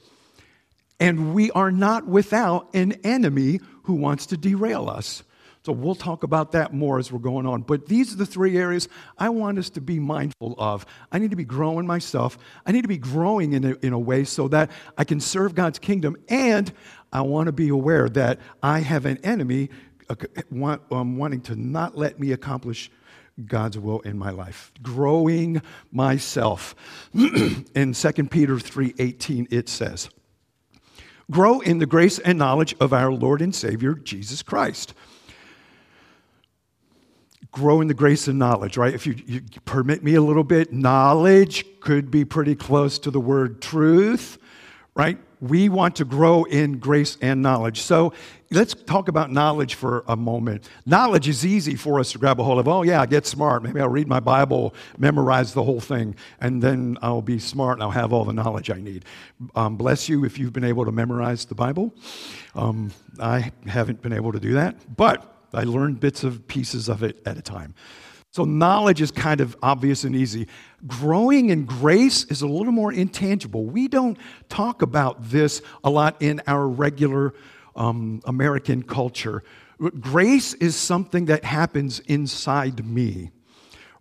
And 0.98 1.34
we 1.34 1.50
are 1.50 1.70
not 1.70 2.06
without 2.06 2.74
an 2.74 2.92
enemy 3.04 3.60
who 3.82 3.94
wants 3.94 4.26
to 4.26 4.38
derail 4.38 4.88
us. 4.88 5.22
So 5.68 5.72
we'll 5.72 5.94
talk 5.94 6.22
about 6.22 6.52
that 6.52 6.72
more 6.72 6.98
as 6.98 7.12
we're 7.12 7.18
going 7.18 7.44
on. 7.44 7.60
But 7.60 7.88
these 7.88 8.14
are 8.14 8.16
the 8.16 8.24
three 8.24 8.56
areas 8.56 8.88
I 9.18 9.28
want 9.28 9.58
us 9.58 9.68
to 9.70 9.82
be 9.82 9.98
mindful 9.98 10.54
of. 10.56 10.86
I 11.12 11.18
need 11.18 11.28
to 11.28 11.36
be 11.36 11.44
growing 11.44 11.86
myself. 11.86 12.38
I 12.64 12.72
need 12.72 12.80
to 12.80 12.88
be 12.88 12.96
growing 12.96 13.52
in 13.52 13.64
a, 13.66 13.76
in 13.82 13.92
a 13.92 13.98
way 13.98 14.24
so 14.24 14.48
that 14.48 14.70
I 14.96 15.04
can 15.04 15.20
serve 15.20 15.54
God's 15.54 15.78
kingdom. 15.78 16.16
And 16.30 16.72
I 17.12 17.20
want 17.20 17.48
to 17.48 17.52
be 17.52 17.68
aware 17.68 18.08
that 18.08 18.40
I 18.62 18.78
have 18.78 19.04
an 19.04 19.18
enemy 19.22 19.68
uh, 20.08 20.14
want, 20.50 20.80
um, 20.90 21.18
wanting 21.18 21.42
to 21.42 21.54
not 21.54 21.98
let 21.98 22.18
me 22.18 22.32
accomplish 22.32 22.90
God's 23.44 23.78
will 23.78 24.00
in 24.00 24.16
my 24.16 24.30
life. 24.30 24.72
Growing 24.80 25.60
myself. 25.92 26.74
in 27.12 27.92
2 27.92 28.12
Peter 28.30 28.54
3:18 28.54 29.48
it 29.50 29.68
says, 29.68 30.08
"Grow 31.30 31.60
in 31.60 31.76
the 31.76 31.84
grace 31.84 32.18
and 32.18 32.38
knowledge 32.38 32.74
of 32.80 32.94
our 32.94 33.12
Lord 33.12 33.42
and 33.42 33.54
Savior 33.54 33.92
Jesus 33.92 34.42
Christ." 34.42 34.94
Grow 37.52 37.80
in 37.80 37.88
the 37.88 37.94
grace 37.94 38.28
and 38.28 38.38
knowledge, 38.38 38.76
right? 38.76 38.94
If 38.94 39.06
you, 39.06 39.16
you 39.26 39.40
permit 39.64 40.02
me 40.02 40.14
a 40.14 40.22
little 40.22 40.44
bit, 40.44 40.72
knowledge 40.72 41.64
could 41.80 42.10
be 42.10 42.24
pretty 42.24 42.54
close 42.54 42.98
to 43.00 43.10
the 43.10 43.20
word 43.20 43.62
truth, 43.62 44.38
right? 44.94 45.18
we 45.40 45.68
want 45.68 45.96
to 45.96 46.04
grow 46.04 46.44
in 46.44 46.78
grace 46.78 47.16
and 47.20 47.42
knowledge. 47.42 47.80
So 47.82 48.12
let's 48.50 48.74
talk 48.74 49.08
about 49.08 49.30
knowledge 49.30 49.74
for 49.74 50.04
a 50.08 50.16
moment. 50.16 50.68
Knowledge 50.84 51.28
is 51.28 51.46
easy 51.46 51.76
for 51.76 52.00
us 52.00 52.12
to 52.12 52.18
grab 52.18 52.40
a 52.40 52.44
hold 52.44 52.58
of. 52.58 52.68
Oh, 52.68 52.82
yeah, 52.82 53.00
I 53.00 53.06
get 53.06 53.26
smart. 53.26 53.62
Maybe 53.62 53.80
I'll 53.80 53.88
read 53.88 54.08
my 54.08 54.20
Bible, 54.20 54.74
memorize 54.98 55.54
the 55.54 55.62
whole 55.62 55.80
thing, 55.80 56.16
and 56.40 56.62
then 56.62 56.98
I'll 57.02 57.22
be 57.22 57.38
smart 57.38 57.74
and 57.74 57.82
I'll 57.82 57.90
have 57.90 58.12
all 58.12 58.24
the 58.24 58.32
knowledge 58.32 58.70
I 58.70 58.80
need. 58.80 59.04
Um, 59.54 59.76
bless 59.76 60.08
you 60.08 60.24
if 60.24 60.38
you've 60.38 60.52
been 60.52 60.64
able 60.64 60.84
to 60.84 60.92
memorize 60.92 61.44
the 61.44 61.54
Bible. 61.54 61.94
Um, 62.54 62.90
I 63.20 63.52
haven't 63.66 64.02
been 64.02 64.12
able 64.12 64.32
to 64.32 64.40
do 64.40 64.54
that, 64.54 64.96
but 64.96 65.37
I 65.52 65.64
learned 65.64 66.00
bits 66.00 66.24
of 66.24 66.46
pieces 66.46 66.88
of 66.88 67.02
it 67.02 67.20
at 67.26 67.36
a 67.36 67.42
time. 67.42 67.74
So, 68.30 68.44
knowledge 68.44 69.00
is 69.00 69.10
kind 69.10 69.40
of 69.40 69.56
obvious 69.62 70.04
and 70.04 70.14
easy. 70.14 70.48
Growing 70.86 71.48
in 71.48 71.64
grace 71.64 72.24
is 72.24 72.42
a 72.42 72.46
little 72.46 72.72
more 72.72 72.92
intangible. 72.92 73.64
We 73.64 73.88
don't 73.88 74.18
talk 74.48 74.82
about 74.82 75.30
this 75.30 75.62
a 75.82 75.90
lot 75.90 76.20
in 76.20 76.42
our 76.46 76.68
regular 76.68 77.34
um, 77.74 78.20
American 78.26 78.82
culture. 78.82 79.42
Grace 80.00 80.54
is 80.54 80.76
something 80.76 81.26
that 81.26 81.44
happens 81.44 82.00
inside 82.00 82.84
me 82.84 83.30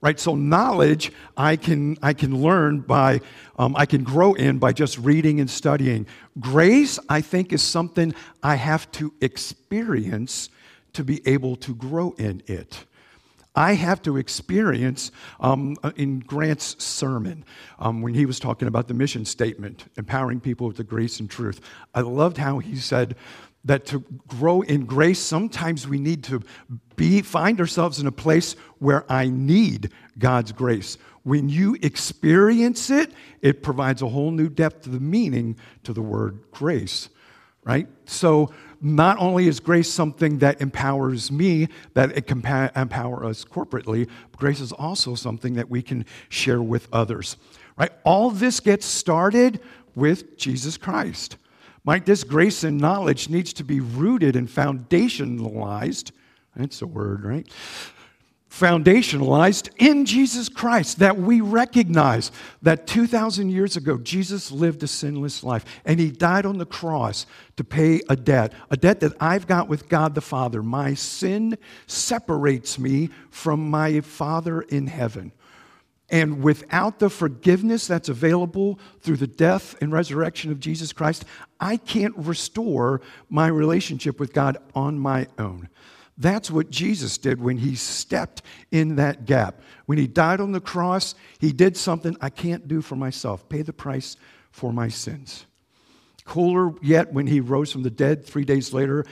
right 0.02 0.20
so 0.20 0.36
knowledge 0.36 1.12
i 1.36 1.56
can 1.56 1.98
i 2.02 2.14
can 2.14 2.42
learn 2.42 2.80
by 2.80 3.20
um, 3.58 3.76
i 3.76 3.86
can 3.86 4.04
grow 4.04 4.34
in 4.34 4.60
by 4.60 4.72
just 4.72 4.98
reading 5.00 5.40
and 5.40 5.50
studying 5.50 6.06
grace 6.40 7.00
i 7.10 7.20
think 7.20 7.52
is 7.52 7.62
something 7.62 8.14
i 8.44 8.56
have 8.56 8.90
to 8.92 9.14
experience 9.22 10.50
to 10.98 11.04
be 11.04 11.28
able 11.28 11.56
to 11.56 11.74
grow 11.74 12.14
in 12.18 12.44
it 12.46 12.86
I 13.58 13.74
have 13.74 14.04
to 14.04 14.18
experience 14.18 15.12
um, 15.40 15.78
uh, 15.82 15.92
in 15.96 16.20
Grant's 16.20 16.82
sermon 16.82 17.44
um, 17.80 18.04
when 18.04 18.14
he 18.14 18.28
was 18.28 18.40
talking 18.40 18.68
about 18.68 18.88
the 18.88 18.94
mission 18.94 19.26
statement, 19.26 19.86
empowering 19.98 20.40
people 20.40 20.68
with 20.68 20.78
the 20.78 20.84
grace 20.84 21.20
and 21.20 21.28
truth. 21.28 21.60
I 21.96 22.02
loved 22.02 22.38
how 22.38 22.60
he 22.60 22.76
said 22.76 23.16
that 23.66 23.88
to 23.88 24.06
grow 24.28 24.62
in 24.62 24.86
grace, 24.86 25.18
sometimes 25.18 25.88
we 25.88 25.98
need 25.98 26.24
to 26.26 26.44
be, 26.96 27.24
find 27.24 27.60
ourselves 27.60 28.00
in 28.00 28.06
a 28.06 28.12
place 28.12 28.56
where 28.78 29.12
I 29.12 29.28
need 29.28 29.92
God's 30.20 30.52
grace. 30.52 31.00
When 31.24 31.50
you 31.50 31.78
experience 31.82 32.92
it, 32.92 33.12
it 33.42 33.64
provides 33.64 34.04
a 34.04 34.08
whole 34.08 34.30
new 34.30 34.50
depth 34.50 34.86
of 34.86 34.92
the 34.92 35.00
meaning 35.00 35.58
to 35.84 35.94
the 35.94 36.02
word 36.04 36.44
grace, 36.52 37.10
right? 37.64 37.88
So 38.06 38.52
not 38.82 39.18
only 39.20 39.48
is 39.48 39.60
grace 39.60 39.92
something 39.92 40.40
that 40.40 40.62
empowers 40.62 41.32
me, 41.32 41.68
that 41.94 42.16
it 42.18 42.28
can 42.28 42.46
empower 42.76 43.26
us 43.26 43.44
corporately, 43.44 44.08
grace 44.36 44.60
is 44.60 44.72
also 44.72 45.16
something 45.16 45.54
that 45.56 45.70
we 45.70 45.82
can 45.82 46.06
share 46.30 46.62
with 46.62 46.88
others. 46.94 47.38
Right? 47.78 47.92
All 48.04 48.32
this 48.32 48.60
gets 48.60 48.86
started 48.86 49.60
with 49.96 50.38
Jesus 50.38 50.78
Christ. 50.78 51.38
Right? 51.86 52.06
This 52.06 52.24
grace 52.24 52.64
and 52.64 52.78
knowledge 52.78 53.30
needs 53.30 53.54
to 53.54 53.64
be 53.64 53.80
rooted 53.80 54.36
and 54.36 54.48
foundationalized. 54.48 56.12
That's 56.56 56.82
a 56.82 56.88
word, 56.88 57.24
right? 57.24 57.48
Foundationalized 58.50 59.70
in 59.78 60.06
Jesus 60.06 60.50
Christ, 60.50 61.00
that 61.00 61.18
we 61.18 61.42
recognize 61.42 62.32
that 62.62 62.88
2,000 62.88 63.50
years 63.50 63.76
ago, 63.76 63.98
Jesus 63.98 64.52
lived 64.52 64.84
a 64.84 64.88
sinless 64.88 65.44
life 65.44 65.66
and 65.86 66.00
he 66.00 66.12
died 66.12 66.46
on 66.46 66.58
the 66.58 66.66
cross 66.66 67.26
to 67.58 67.64
pay 67.64 68.02
a 68.10 68.16
debt, 68.16 68.54
a 68.70 68.78
debt 68.78 69.00
that 69.02 69.14
I've 69.20 69.48
got 69.48 69.68
with 69.68 69.90
God 69.90 70.16
the 70.16 70.22
Father. 70.22 70.64
My 70.64 70.94
sin 70.94 71.58
separates 71.88 72.80
me 72.80 73.10
from 73.30 73.70
my 73.70 74.02
Father 74.02 74.62
in 74.62 74.88
heaven. 74.88 75.34
And 76.10 76.42
without 76.42 77.00
the 77.00 77.10
forgiveness 77.10 77.86
that's 77.86 78.08
available 78.08 78.80
through 79.02 79.18
the 79.18 79.28
death 79.28 79.76
and 79.82 79.92
resurrection 79.92 80.52
of 80.52 80.60
Jesus 80.60 80.94
Christ, 80.94 81.26
I 81.60 81.76
can't 81.76 82.16
restore 82.16 83.02
my 83.30 83.48
relationship 83.48 84.20
with 84.20 84.32
God 84.32 84.58
on 84.74 84.98
my 84.98 85.28
own. 85.38 85.68
That's 86.18 86.50
what 86.50 86.72
Jesus 86.72 87.18
did 87.18 87.40
when 87.40 87.58
he 87.58 87.76
stepped 87.76 88.42
in 88.72 88.96
that 88.96 89.26
gap. 89.26 89.62
When 89.86 89.98
he 89.98 90.08
died 90.08 90.42
on 90.42 90.52
the 90.52 90.60
cross, 90.60 91.14
he 91.40 91.52
did 91.52 91.78
something 91.78 92.18
I 92.22 92.30
can't 92.30 92.68
do 92.68 92.82
for 92.82 92.96
myself 92.96 93.48
pay 93.50 93.62
the 93.62 93.74
price 93.74 94.18
for 94.52 94.74
my 94.74 94.88
sins. 94.88 95.46
Cooler 96.26 96.74
yet, 96.82 97.14
when 97.14 97.28
he 97.28 97.40
rose 97.40 97.72
from 97.72 97.84
the 97.84 97.90
dead 97.90 98.26
three 98.26 98.44
days 98.44 98.74
later, 98.74 99.06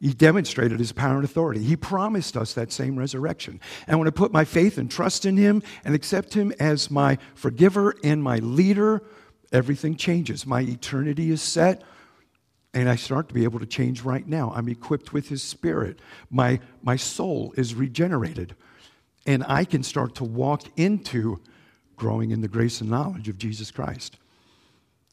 he 0.00 0.12
demonstrated 0.12 0.78
his 0.78 0.92
power 0.92 1.16
and 1.16 1.24
authority. 1.24 1.62
He 1.62 1.76
promised 1.76 2.36
us 2.36 2.52
that 2.54 2.72
same 2.72 2.98
resurrection. 2.98 3.60
And 3.86 3.98
when 3.98 4.08
I 4.08 4.10
put 4.10 4.32
my 4.32 4.44
faith 4.44 4.76
and 4.76 4.90
trust 4.90 5.24
in 5.24 5.36
him 5.36 5.62
and 5.84 5.94
accept 5.94 6.34
him 6.34 6.52
as 6.60 6.90
my 6.90 7.16
forgiver 7.34 7.94
and 8.04 8.22
my 8.22 8.38
leader, 8.38 9.02
everything 9.52 9.96
changes. 9.96 10.44
My 10.46 10.60
eternity 10.60 11.30
is 11.30 11.40
set 11.40 11.82
and 12.74 12.88
I 12.88 12.96
start 12.96 13.28
to 13.28 13.34
be 13.34 13.44
able 13.44 13.60
to 13.60 13.66
change 13.66 14.02
right 14.02 14.26
now. 14.26 14.52
I'm 14.54 14.68
equipped 14.68 15.12
with 15.12 15.28
His 15.28 15.42
Spirit. 15.42 16.00
My, 16.28 16.60
my 16.82 16.96
soul 16.96 17.54
is 17.56 17.74
regenerated. 17.74 18.54
And 19.26 19.44
I 19.46 19.64
can 19.64 19.82
start 19.82 20.16
to 20.16 20.24
walk 20.24 20.64
into 20.76 21.40
growing 21.96 22.32
in 22.32 22.40
the 22.40 22.48
grace 22.48 22.80
and 22.80 22.90
knowledge 22.90 23.28
of 23.28 23.38
Jesus 23.38 23.70
Christ. 23.70 24.18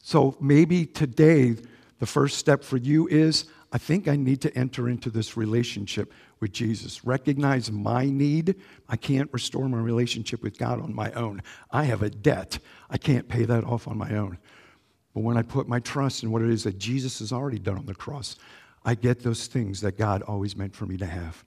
So 0.01 0.35
maybe 0.41 0.85
today, 0.85 1.55
the 1.99 2.07
first 2.07 2.39
step 2.39 2.63
for 2.63 2.77
you 2.77 3.07
is 3.07 3.45
I 3.71 3.77
think 3.77 4.07
I 4.07 4.15
need 4.15 4.41
to 4.41 4.57
enter 4.57 4.89
into 4.89 5.09
this 5.09 5.37
relationship 5.37 6.11
with 6.39 6.51
Jesus. 6.51 7.05
Recognize 7.05 7.71
my 7.71 8.05
need. 8.05 8.55
I 8.89 8.97
can't 8.97 9.29
restore 9.31 9.69
my 9.69 9.77
relationship 9.77 10.41
with 10.41 10.57
God 10.57 10.81
on 10.81 10.93
my 10.93 11.11
own. 11.11 11.43
I 11.69 11.83
have 11.83 12.01
a 12.01 12.09
debt. 12.09 12.57
I 12.89 12.97
can't 12.97 13.29
pay 13.29 13.45
that 13.45 13.63
off 13.63 13.87
on 13.87 13.97
my 13.97 14.17
own. 14.17 14.39
But 15.13 15.21
when 15.21 15.37
I 15.37 15.41
put 15.41 15.67
my 15.67 15.79
trust 15.79 16.23
in 16.23 16.31
what 16.31 16.41
it 16.41 16.49
is 16.49 16.63
that 16.63 16.77
Jesus 16.77 17.19
has 17.19 17.31
already 17.31 17.59
done 17.59 17.77
on 17.77 17.85
the 17.85 17.95
cross, 17.95 18.37
I 18.83 18.95
get 18.95 19.21
those 19.21 19.47
things 19.47 19.81
that 19.81 19.97
God 19.97 20.21
always 20.23 20.55
meant 20.55 20.75
for 20.75 20.85
me 20.85 20.97
to 20.97 21.05
have. 21.05 21.43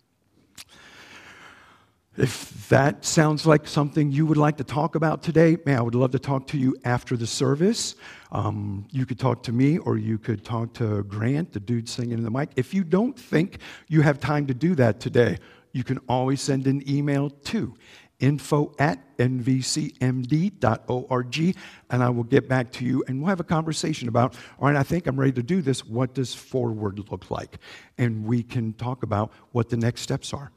If 2.16 2.68
that 2.68 3.04
sounds 3.04 3.44
like 3.44 3.66
something 3.66 4.12
you 4.12 4.24
would 4.24 4.36
like 4.36 4.56
to 4.58 4.64
talk 4.64 4.94
about 4.94 5.20
today, 5.20 5.56
man, 5.66 5.78
I 5.78 5.82
would 5.82 5.96
love 5.96 6.12
to 6.12 6.18
talk 6.20 6.46
to 6.48 6.58
you 6.58 6.76
after 6.84 7.16
the 7.16 7.26
service. 7.26 7.96
Um, 8.30 8.86
you 8.92 9.04
could 9.04 9.18
talk 9.18 9.42
to 9.44 9.52
me 9.52 9.78
or 9.78 9.96
you 9.98 10.18
could 10.18 10.44
talk 10.44 10.72
to 10.74 11.02
Grant, 11.04 11.52
the 11.52 11.58
dude 11.58 11.88
singing 11.88 12.12
in 12.12 12.22
the 12.22 12.30
mic. 12.30 12.50
If 12.54 12.72
you 12.72 12.84
don't 12.84 13.18
think 13.18 13.58
you 13.88 14.02
have 14.02 14.20
time 14.20 14.46
to 14.46 14.54
do 14.54 14.76
that 14.76 15.00
today, 15.00 15.38
you 15.72 15.82
can 15.82 15.98
always 16.08 16.40
send 16.40 16.68
an 16.68 16.88
email 16.88 17.30
to 17.30 17.74
info 18.24 18.74
at 18.78 19.16
nvcmd.org, 19.18 20.06
and 21.90 22.02
I 22.02 22.08
will 22.08 22.24
get 22.24 22.48
back 22.48 22.72
to 22.72 22.84
you 22.84 23.04
and 23.06 23.20
we'll 23.20 23.28
have 23.28 23.40
a 23.40 23.44
conversation 23.44 24.08
about, 24.08 24.34
all 24.58 24.68
right, 24.68 24.76
I 24.76 24.82
think 24.82 25.06
I'm 25.06 25.20
ready 25.20 25.32
to 25.32 25.42
do 25.42 25.60
this. 25.60 25.84
What 25.84 26.14
does 26.14 26.34
forward 26.34 26.98
look 27.10 27.30
like? 27.30 27.58
And 27.98 28.24
we 28.24 28.42
can 28.42 28.72
talk 28.72 29.02
about 29.02 29.30
what 29.52 29.68
the 29.68 29.76
next 29.76 30.00
steps 30.00 30.32
are 30.32 30.50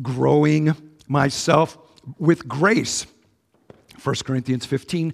growing 0.00 0.74
myself 1.08 1.76
with 2.18 2.48
grace. 2.48 3.06
1 4.02 4.14
Corinthians 4.24 4.64
15. 4.64 5.12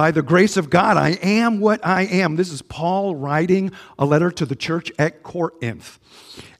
By 0.00 0.12
the 0.12 0.22
grace 0.22 0.56
of 0.56 0.70
God, 0.70 0.96
I 0.96 1.10
am 1.20 1.60
what 1.60 1.86
I 1.86 2.04
am. 2.04 2.36
This 2.36 2.50
is 2.50 2.62
Paul 2.62 3.14
writing 3.14 3.70
a 3.98 4.06
letter 4.06 4.30
to 4.30 4.46
the 4.46 4.56
church 4.56 4.90
at 4.98 5.22
Corinth. 5.22 5.98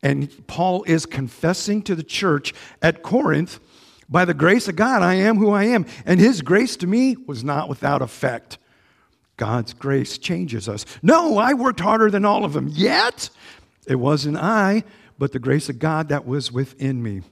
And 0.03 0.47
Paul 0.47 0.85
is 0.87 1.07
confessing 1.07 1.81
to 1.85 1.95
the 1.95 2.03
church 2.03 2.53
at 2.83 3.03
Corinth, 3.03 3.59
by 4.11 4.27
the 4.27 4.35
grace 4.35 4.69
of 4.69 4.77
God, 4.77 5.01
I 5.01 5.15
am 5.15 5.39
who 5.39 5.53
I 5.53 5.65
am. 5.65 5.87
And 6.05 6.21
his 6.21 6.43
grace 6.43 6.77
to 6.77 6.87
me 6.87 7.17
was 7.17 7.43
not 7.43 7.71
without 7.71 8.03
effect. 8.03 8.59
God's 9.39 9.73
grace 9.73 10.19
changes 10.19 10.69
us. 10.69 10.85
No, 11.03 11.39
I 11.39 11.55
worked 11.55 11.81
harder 11.81 12.11
than 12.11 12.27
all 12.27 12.45
of 12.45 12.53
them. 12.53 12.69
Yet, 12.71 13.31
it 13.87 13.95
wasn't 13.95 14.37
I, 14.37 14.85
but 15.19 15.33
the 15.33 15.39
grace 15.39 15.71
of 15.71 15.79
God 15.79 16.11
that 16.11 16.27
was 16.27 16.53
within 16.53 17.03
me. 17.03 17.23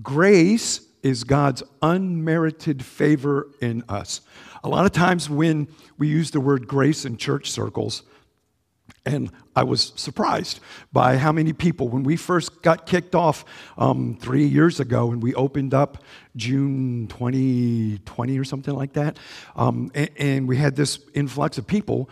Grace 0.00 0.86
is 1.02 1.24
God's 1.24 1.62
unmerited 1.82 2.84
favor 2.84 3.48
in 3.60 3.84
us. 3.88 4.20
A 4.64 4.68
lot 4.68 4.84
of 4.84 4.92
times 4.92 5.30
when 5.30 5.68
we 5.96 6.08
use 6.08 6.30
the 6.30 6.40
word 6.40 6.66
grace 6.66 7.04
in 7.04 7.16
church 7.16 7.50
circles, 7.50 8.02
and 9.04 9.30
I 9.56 9.62
was 9.62 9.92
surprised 9.96 10.60
by 10.92 11.16
how 11.16 11.32
many 11.32 11.52
people, 11.52 11.88
when 11.88 12.02
we 12.02 12.16
first 12.16 12.62
got 12.62 12.86
kicked 12.86 13.14
off 13.14 13.44
um, 13.76 14.18
three 14.20 14.46
years 14.46 14.80
ago 14.80 15.10
and 15.10 15.22
we 15.22 15.34
opened 15.34 15.72
up 15.72 16.02
June 16.36 17.06
2020 17.08 18.38
or 18.38 18.44
something 18.44 18.74
like 18.74 18.92
that, 18.94 19.18
um, 19.56 19.90
and, 19.94 20.10
and 20.18 20.48
we 20.48 20.56
had 20.56 20.76
this 20.76 20.98
influx 21.14 21.58
of 21.58 21.66
people 21.66 22.10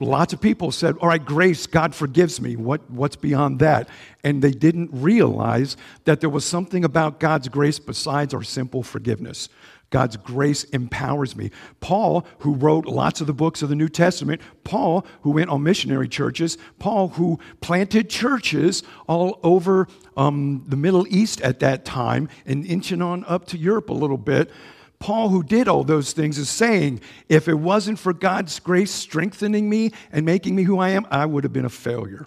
lots 0.00 0.32
of 0.32 0.40
people 0.40 0.70
said, 0.70 0.96
All 0.98 1.08
right, 1.08 1.24
grace, 1.24 1.66
God 1.66 1.94
forgives 1.94 2.40
me. 2.40 2.56
What, 2.56 2.88
what's 2.90 3.16
beyond 3.16 3.58
that? 3.60 3.88
And 4.24 4.42
they 4.42 4.52
didn't 4.52 4.90
realize 4.92 5.76
that 6.04 6.20
there 6.20 6.30
was 6.30 6.44
something 6.44 6.84
about 6.84 7.20
God's 7.20 7.48
grace 7.48 7.78
besides 7.78 8.34
our 8.34 8.42
simple 8.42 8.82
forgiveness. 8.82 9.48
God's 9.90 10.16
grace 10.16 10.64
empowers 10.64 11.36
me. 11.36 11.50
Paul, 11.80 12.26
who 12.40 12.54
wrote 12.54 12.86
lots 12.86 13.20
of 13.20 13.28
the 13.28 13.32
books 13.32 13.62
of 13.62 13.68
the 13.68 13.76
New 13.76 13.88
Testament, 13.88 14.42
Paul, 14.64 15.06
who 15.22 15.30
went 15.30 15.48
on 15.48 15.62
missionary 15.62 16.08
churches, 16.08 16.58
Paul, 16.78 17.08
who 17.08 17.38
planted 17.60 18.10
churches 18.10 18.82
all 19.06 19.38
over 19.44 19.86
um, 20.16 20.64
the 20.66 20.76
Middle 20.76 21.06
East 21.08 21.40
at 21.40 21.60
that 21.60 21.84
time 21.84 22.28
and 22.44 22.66
inching 22.66 23.00
on 23.00 23.24
up 23.26 23.46
to 23.46 23.58
Europe 23.58 23.88
a 23.90 23.94
little 23.94 24.18
bit, 24.18 24.50
Paul, 24.98 25.28
who 25.28 25.42
did 25.42 25.68
all 25.68 25.84
those 25.84 26.12
things, 26.12 26.38
is 26.38 26.48
saying, 26.48 27.00
if 27.28 27.48
it 27.48 27.54
wasn't 27.54 27.98
for 27.98 28.12
God's 28.12 28.58
grace 28.60 28.90
strengthening 28.90 29.68
me 29.68 29.92
and 30.10 30.24
making 30.24 30.56
me 30.56 30.62
who 30.62 30.78
I 30.78 30.90
am, 30.90 31.06
I 31.10 31.26
would 31.26 31.44
have 31.44 31.52
been 31.52 31.64
a 31.64 31.70
failure. 31.70 32.26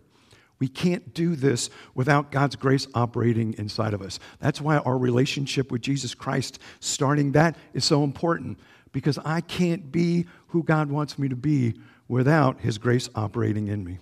We 0.60 0.68
can't 0.68 1.14
do 1.14 1.36
this 1.36 1.70
without 1.96 2.32
God's 2.32 2.56
grace 2.56 2.88
operating 2.94 3.56
inside 3.58 3.94
of 3.94 4.02
us. 4.02 4.20
That's 4.40 4.60
why 4.60 4.78
our 4.80 4.98
relationship 4.98 5.72
with 5.72 5.82
Jesus 5.82 6.14
Christ, 6.14 6.60
starting 6.80 7.32
that, 7.32 7.56
is 7.74 7.86
so 7.86 8.04
important 8.04 8.60
because 8.92 9.18
I 9.24 9.42
can't 9.42 9.92
be 9.92 10.26
who 10.48 10.64
God 10.64 10.92
wants 10.92 11.18
me 11.18 11.30
to 11.30 11.36
be 11.36 11.80
without 12.08 12.60
His 12.60 12.78
grace 12.78 13.10
operating 13.16 13.68
in 13.68 13.84
me 13.84 14.00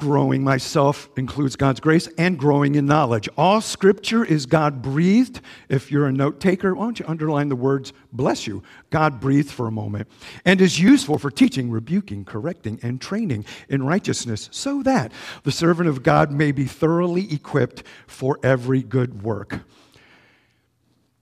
growing 0.00 0.42
myself 0.42 1.10
includes 1.18 1.56
God's 1.56 1.78
grace 1.78 2.08
and 2.16 2.38
growing 2.38 2.74
in 2.74 2.86
knowledge. 2.86 3.28
All 3.36 3.60
scripture 3.60 4.24
is 4.24 4.46
God 4.46 4.80
breathed. 4.80 5.42
If 5.68 5.92
you're 5.92 6.06
a 6.06 6.12
note 6.12 6.40
taker, 6.40 6.74
why 6.74 6.84
don't 6.84 6.98
you 6.98 7.04
underline 7.06 7.50
the 7.50 7.56
words 7.56 7.92
bless 8.10 8.46
you? 8.46 8.62
God 8.88 9.20
breathed 9.20 9.50
for 9.50 9.66
a 9.66 9.70
moment 9.70 10.08
and 10.46 10.58
is 10.58 10.80
useful 10.80 11.18
for 11.18 11.30
teaching, 11.30 11.70
rebuking, 11.70 12.24
correcting, 12.24 12.80
and 12.82 12.98
training 12.98 13.44
in 13.68 13.82
righteousness 13.82 14.48
so 14.50 14.82
that 14.84 15.12
the 15.42 15.52
servant 15.52 15.90
of 15.90 16.02
God 16.02 16.32
may 16.32 16.50
be 16.50 16.64
thoroughly 16.64 17.30
equipped 17.30 17.82
for 18.06 18.38
every 18.42 18.82
good 18.82 19.22
work. 19.22 19.60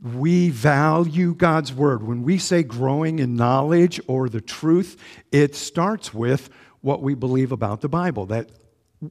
We 0.01 0.51
value 0.51 1.35
God's 1.35 1.73
word. 1.73 2.07
When 2.07 2.23
we 2.23 2.39
say 2.39 2.63
growing 2.63 3.19
in 3.19 3.35
knowledge 3.35 4.01
or 4.07 4.29
the 4.29 4.41
truth, 4.41 4.97
it 5.33 5.57
starts 5.57 6.15
with 6.15 6.49
what 6.81 7.03
we 7.03 7.17
believe 7.17 7.51
about 7.51 7.81
the 7.81 7.89
Bible 7.89 8.25
that 8.27 8.49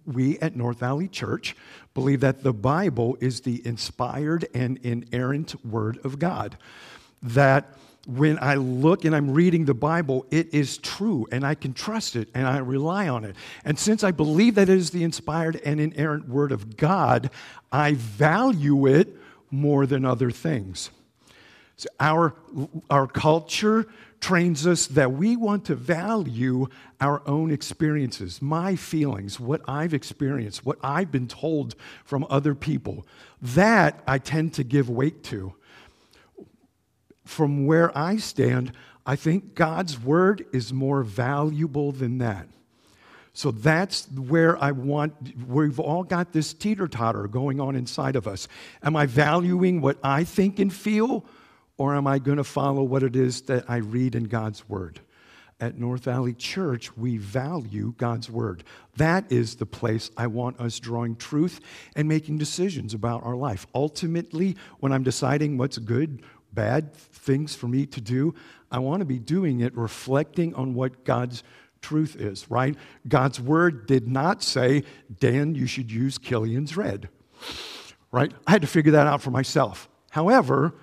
we 0.06 0.38
at 0.40 0.56
North 0.56 0.80
Valley 0.80 1.08
Church 1.08 1.56
believe 1.94 2.22
that 2.22 2.44
the 2.44 2.54
Bible 2.54 3.18
is 3.20 3.42
the 3.42 3.66
inspired 3.66 4.48
and 4.54 4.78
inerrant 4.84 5.66
Word 5.66 6.00
of 6.04 6.20
God. 6.20 6.58
That 7.22 7.74
when 8.08 8.40
I 8.40 8.56
look 8.56 9.04
and 9.04 9.16
I'm 9.16 9.32
reading 9.32 9.66
the 9.66 9.74
Bible, 9.74 10.26
it 10.32 10.54
is 10.54 10.78
true 10.78 11.28
and 11.32 11.46
I 11.46 11.56
can 11.56 11.74
trust 11.74 12.16
it 12.16 12.30
and 12.34 12.48
I 12.48 12.60
rely 12.60 13.10
on 13.10 13.26
it. 13.26 13.36
And 13.66 13.78
since 13.78 14.04
I 14.04 14.12
believe 14.12 14.56
that 14.56 14.70
it 14.70 14.78
is 14.78 14.92
the 14.92 15.04
inspired 15.04 15.60
and 15.66 15.80
inerrant 15.80 16.30
Word 16.30 16.52
of 16.52 16.78
God, 16.78 17.30
I 17.72 17.94
value 17.96 18.88
it 18.88 19.10
more 19.52 19.86
than 19.86 20.06
other 20.06 20.32
things. 20.32 20.90
So 21.76 21.90
our, 22.00 22.34
our 22.90 23.08
culture 23.08 23.88
trains 24.20 24.66
us 24.66 24.88
that 24.88 25.12
we 25.12 25.36
want 25.36 25.66
to 25.66 25.76
value 25.76 26.68
our 27.00 27.22
own 27.28 27.52
experiences, 27.52 28.42
my 28.42 28.76
feelings, 28.76 29.40
what 29.40 29.62
I've 29.68 29.94
experienced, 29.94 30.66
what 30.66 30.78
I've 30.84 31.12
been 31.12 31.28
told 31.28 31.76
from 32.04 32.26
other 32.30 32.56
people. 32.56 33.06
That 33.42 34.02
I 34.08 34.18
tend 34.18 34.54
to 34.56 34.64
give 34.64 34.90
weight 34.90 35.24
to. 35.26 35.54
From 37.26 37.68
where 37.68 37.96
I 37.98 38.18
stand, 38.18 38.72
I 39.06 39.16
think 39.16 39.56
God's 39.56 40.00
word 40.00 40.46
is 40.52 40.74
more 40.74 41.04
valuable 41.04 41.92
than 41.92 42.18
that. 42.18 42.48
So 43.34 43.52
that's 43.52 44.08
where 44.12 44.62
I 44.62 44.72
want, 44.72 45.14
we've 45.48 45.80
all 45.80 46.04
got 46.04 46.34
this 46.34 46.54
teeter 46.54 46.88
totter 46.88 47.28
going 47.28 47.62
on 47.62 47.76
inside 47.76 48.16
of 48.16 48.28
us. 48.28 48.48
Am 48.82 48.96
I 48.96 49.06
valuing 49.06 49.80
what 49.80 50.00
I 50.04 50.24
think 50.24 50.58
and 50.58 50.74
feel? 50.74 51.24
Or 51.78 51.96
am 51.96 52.08
I 52.08 52.20
going 52.20 52.38
to 52.38 52.44
follow 52.44 52.84
what 52.84 53.04
it 53.04 53.16
is 53.16 53.42
that 53.44 53.70
I 53.70 53.78
read 53.78 54.16
in 54.16 54.26
God's 54.26 54.68
Word? 54.68 55.00
At 55.60 55.78
North 55.78 56.04
Valley 56.04 56.34
Church, 56.34 56.96
we 56.96 57.18
value 57.18 57.94
God's 57.98 58.30
Word. 58.30 58.64
That 58.98 59.32
is 59.32 59.56
the 59.56 59.66
place 59.66 60.12
I 60.16 60.28
want 60.28 60.60
us 60.60 60.80
drawing 60.80 61.16
truth 61.16 61.60
and 61.96 62.08
making 62.08 62.38
decisions 62.38 62.94
about 62.94 63.24
our 63.24 63.36
life. 63.36 63.66
Ultimately, 63.74 64.56
when 64.80 64.92
I'm 64.92 65.04
deciding 65.04 65.58
what's 65.58 65.80
good, 65.80 66.22
bad 66.54 66.94
things 66.94 67.56
for 67.56 67.68
me 67.68 67.86
to 67.88 68.02
do, 68.02 68.36
I 68.72 68.80
want 68.80 69.00
to 69.00 69.06
be 69.06 69.20
doing 69.20 69.62
it 69.62 69.76
reflecting 69.76 70.54
on 70.54 70.74
what 70.74 71.06
God's 71.06 71.44
truth 71.82 72.16
is, 72.16 72.50
right? 72.52 72.76
God's 73.08 73.40
Word 73.40 73.88
did 73.88 74.08
not 74.08 74.44
say, 74.44 74.84
Dan, 75.20 75.56
you 75.56 75.66
should 75.68 75.92
use 75.92 76.18
Killian's 76.18 76.78
Red, 76.78 77.10
right? 78.12 78.32
I 78.46 78.52
had 78.52 78.62
to 78.62 78.68
figure 78.68 78.92
that 78.94 79.08
out 79.08 79.22
for 79.22 79.32
myself. 79.32 79.90
However, 80.12 80.76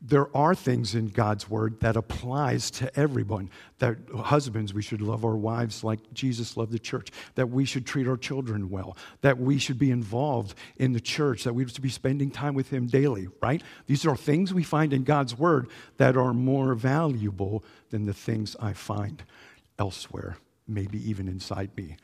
there 0.00 0.34
are 0.36 0.54
things 0.54 0.94
in 0.94 1.08
God's 1.08 1.50
word 1.50 1.80
that 1.80 1.96
applies 1.96 2.70
to 2.72 2.98
everyone. 2.98 3.50
That 3.80 3.96
husbands, 4.14 4.72
we 4.72 4.82
should 4.82 5.00
love 5.00 5.24
our 5.24 5.36
wives 5.36 5.82
like 5.82 5.98
Jesus 6.12 6.56
loved 6.56 6.70
the 6.70 6.78
church. 6.78 7.10
That 7.34 7.50
we 7.50 7.64
should 7.64 7.84
treat 7.84 8.06
our 8.06 8.16
children 8.16 8.70
well. 8.70 8.96
That 9.22 9.38
we 9.38 9.58
should 9.58 9.78
be 9.78 9.90
involved 9.90 10.54
in 10.76 10.92
the 10.92 11.00
church. 11.00 11.42
That 11.44 11.54
we 11.54 11.66
should 11.66 11.82
be 11.82 11.88
spending 11.88 12.30
time 12.30 12.54
with 12.54 12.70
Him 12.70 12.86
daily, 12.86 13.26
right? 13.42 13.60
These 13.86 14.06
are 14.06 14.16
things 14.16 14.54
we 14.54 14.62
find 14.62 14.92
in 14.92 15.02
God's 15.02 15.36
word 15.36 15.68
that 15.96 16.16
are 16.16 16.32
more 16.32 16.74
valuable 16.74 17.64
than 17.90 18.06
the 18.06 18.14
things 18.14 18.54
I 18.60 18.74
find 18.74 19.24
elsewhere, 19.80 20.36
maybe 20.68 21.10
even 21.10 21.26
inside 21.26 21.70
me. 21.76 21.96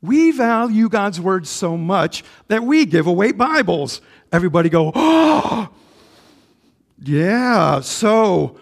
We 0.00 0.30
value 0.30 0.88
God's 0.88 1.20
word 1.20 1.48
so 1.48 1.76
much 1.76 2.22
that 2.46 2.62
we 2.62 2.86
give 2.86 3.08
away 3.08 3.32
Bibles. 3.32 4.00
Everybody 4.30 4.68
go, 4.68 4.92
oh, 4.94 5.68
yeah, 7.02 7.80
so 7.80 8.58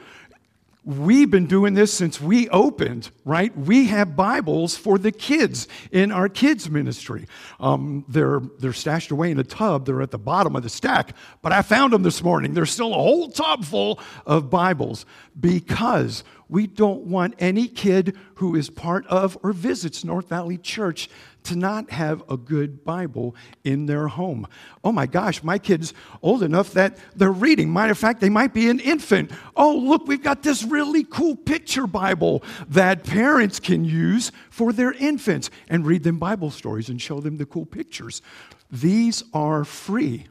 we've 0.85 1.31
been 1.31 1.46
doing 1.46 1.75
this 1.75 1.92
since 1.92 2.20
we 2.20 2.49
opened, 2.51 3.11
right? 3.25 3.57
We 3.57 3.87
have 3.87 4.14
Bibles 4.14 4.77
for 4.77 4.99
the 4.99 5.11
kids 5.11 5.66
in 5.90 6.12
our 6.12 6.29
kids' 6.29 6.70
ministry. 6.70 7.27
Um, 7.59 8.05
they're, 8.09 8.40
they're 8.61 8.72
stashed 8.72 9.11
away 9.11 9.33
in 9.33 9.38
a 9.40 9.44
tub, 9.44 9.85
they're 9.85 10.01
at 10.01 10.12
the 10.12 10.18
bottom 10.18 10.55
of 10.55 10.62
the 10.62 10.68
stack, 10.68 11.16
but 11.42 11.53
I 11.53 11.62
found 11.62 11.92
them 11.92 12.05
this 12.05 12.22
morning. 12.22 12.55
There's 12.55 12.70
still 12.70 12.92
a 12.92 12.99
whole 12.99 13.31
tub 13.31 13.64
full 13.64 13.99
of 14.27 14.49
Bibles 14.49 15.07
because 15.38 16.22
we 16.49 16.67
don't 16.67 17.03
want 17.03 17.35
any 17.39 17.67
kid 17.69 18.17
who 18.37 18.55
is 18.55 18.71
part 18.71 19.07
of 19.09 19.37
or 19.43 19.53
visits 19.53 20.05
North 20.05 20.29
Valley 20.29 20.59
Church 20.59 21.09
to 21.45 21.57
not 21.57 21.91
have 21.91 22.23
a 22.29 22.37
good 22.37 22.85
Bible 22.85 23.35
in 23.65 23.87
their 23.87 24.09
home. 24.09 24.47
Oh 24.83 24.91
my 24.93 25.07
gosh, 25.07 25.43
my 25.43 25.59
kid's 25.59 25.95
old 26.23 26.43
enough 26.43 26.73
that 26.73 26.99
they're 27.15 27.31
reading. 27.31 27.73
Matter 27.73 27.93
of 27.93 27.99
fact, 27.99 28.21
they 28.21 28.29
might 28.29 28.53
be 28.53 28.69
an 28.69 28.81
infant. 28.81 29.31
Oh, 29.57 29.77
look, 29.77 30.07
we've 30.07 30.23
got 30.23 30.43
this 30.43 30.65
really 30.65 31.05
cool 31.05 31.37
picture 31.37 31.87
Bible 31.87 32.43
that 32.69 33.05
parents 33.05 33.61
can 33.61 33.85
use 33.85 34.33
for 34.51 34.73
their 34.73 34.93
infants 34.93 35.51
and 35.69 35.87
read 35.87 36.03
them 36.03 36.19
Bible 36.19 36.51
stories 36.51 36.89
and 36.89 37.01
show 37.01 37.21
them 37.21 37.37
the 37.37 37.47
cool 37.47 37.67
pictures. 37.67 38.23
These 38.71 39.23
are 39.33 39.65
free. 39.65 40.27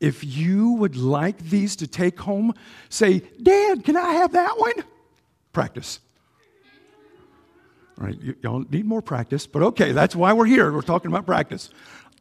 If 0.00 0.24
you 0.24 0.72
would 0.72 0.96
like 0.96 1.38
these 1.38 1.76
to 1.76 1.86
take 1.86 2.20
home, 2.20 2.54
say, 2.88 3.22
Dad, 3.42 3.84
can 3.84 3.96
I 3.96 4.12
have 4.12 4.32
that 4.32 4.58
one? 4.58 4.84
Practice. 5.58 5.98
All 8.00 8.06
right, 8.06 8.16
you, 8.20 8.36
y'all 8.44 8.64
need 8.70 8.86
more 8.86 9.02
practice, 9.02 9.44
but 9.48 9.60
okay, 9.60 9.90
that's 9.90 10.14
why 10.14 10.32
we're 10.32 10.46
here. 10.46 10.70
We're 10.70 10.82
talking 10.82 11.10
about 11.10 11.26
practice. 11.26 11.70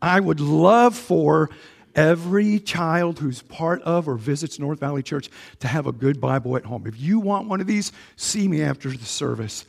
I 0.01 0.19
would 0.19 0.39
love 0.39 0.95
for 0.95 1.51
every 1.93 2.57
child 2.57 3.19
who's 3.19 3.43
part 3.43 3.83
of 3.83 4.09
or 4.09 4.15
visits 4.15 4.57
North 4.57 4.79
Valley 4.79 5.03
Church 5.03 5.29
to 5.59 5.67
have 5.67 5.85
a 5.85 5.91
good 5.91 6.19
Bible 6.19 6.57
at 6.57 6.65
home. 6.65 6.87
If 6.87 6.99
you 6.99 7.19
want 7.19 7.47
one 7.47 7.61
of 7.61 7.67
these, 7.67 7.91
see 8.15 8.47
me 8.47 8.63
after 8.63 8.89
the 8.89 9.05
service. 9.05 9.67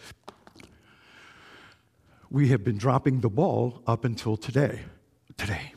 We 2.31 2.49
have 2.49 2.65
been 2.65 2.79
dropping 2.79 3.21
the 3.21 3.29
ball 3.29 3.83
up 3.87 4.07
until 4.07 4.39
today. 4.39 4.81
Today. 5.37 5.75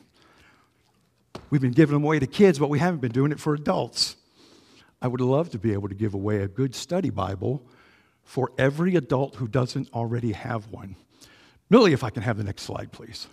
We've 1.50 1.60
been 1.60 1.72
giving 1.72 1.96
them 1.96 2.06
away 2.06 2.20
to 2.20 2.28
kids, 2.28 2.58
but 2.58 2.70
we 2.70 2.80
haven't 2.80 3.02
been 3.02 3.12
doing 3.12 3.34
it 3.34 3.40
for 3.42 3.54
adults. 3.54 4.16
I 5.02 5.10
would 5.10 5.20
love 5.20 5.50
to 5.50 5.60
be 5.60 5.74
able 5.74 5.90
to 5.90 5.96
give 5.96 6.14
away 6.14 6.42
a 6.42 6.48
good 6.48 6.74
study 6.74 7.10
Bible 7.10 7.62
for 8.24 8.52
every 8.58 8.96
adult 8.96 9.36
who 9.36 9.48
doesn't 9.48 9.92
already 9.94 10.32
have 10.32 10.72
one. 10.72 10.96
Millie, 11.70 11.94
if 11.94 12.04
I 12.04 12.10
can 12.10 12.24
have 12.24 12.38
the 12.38 12.44
next 12.44 12.64
slide, 12.64 12.92
please. 12.92 13.28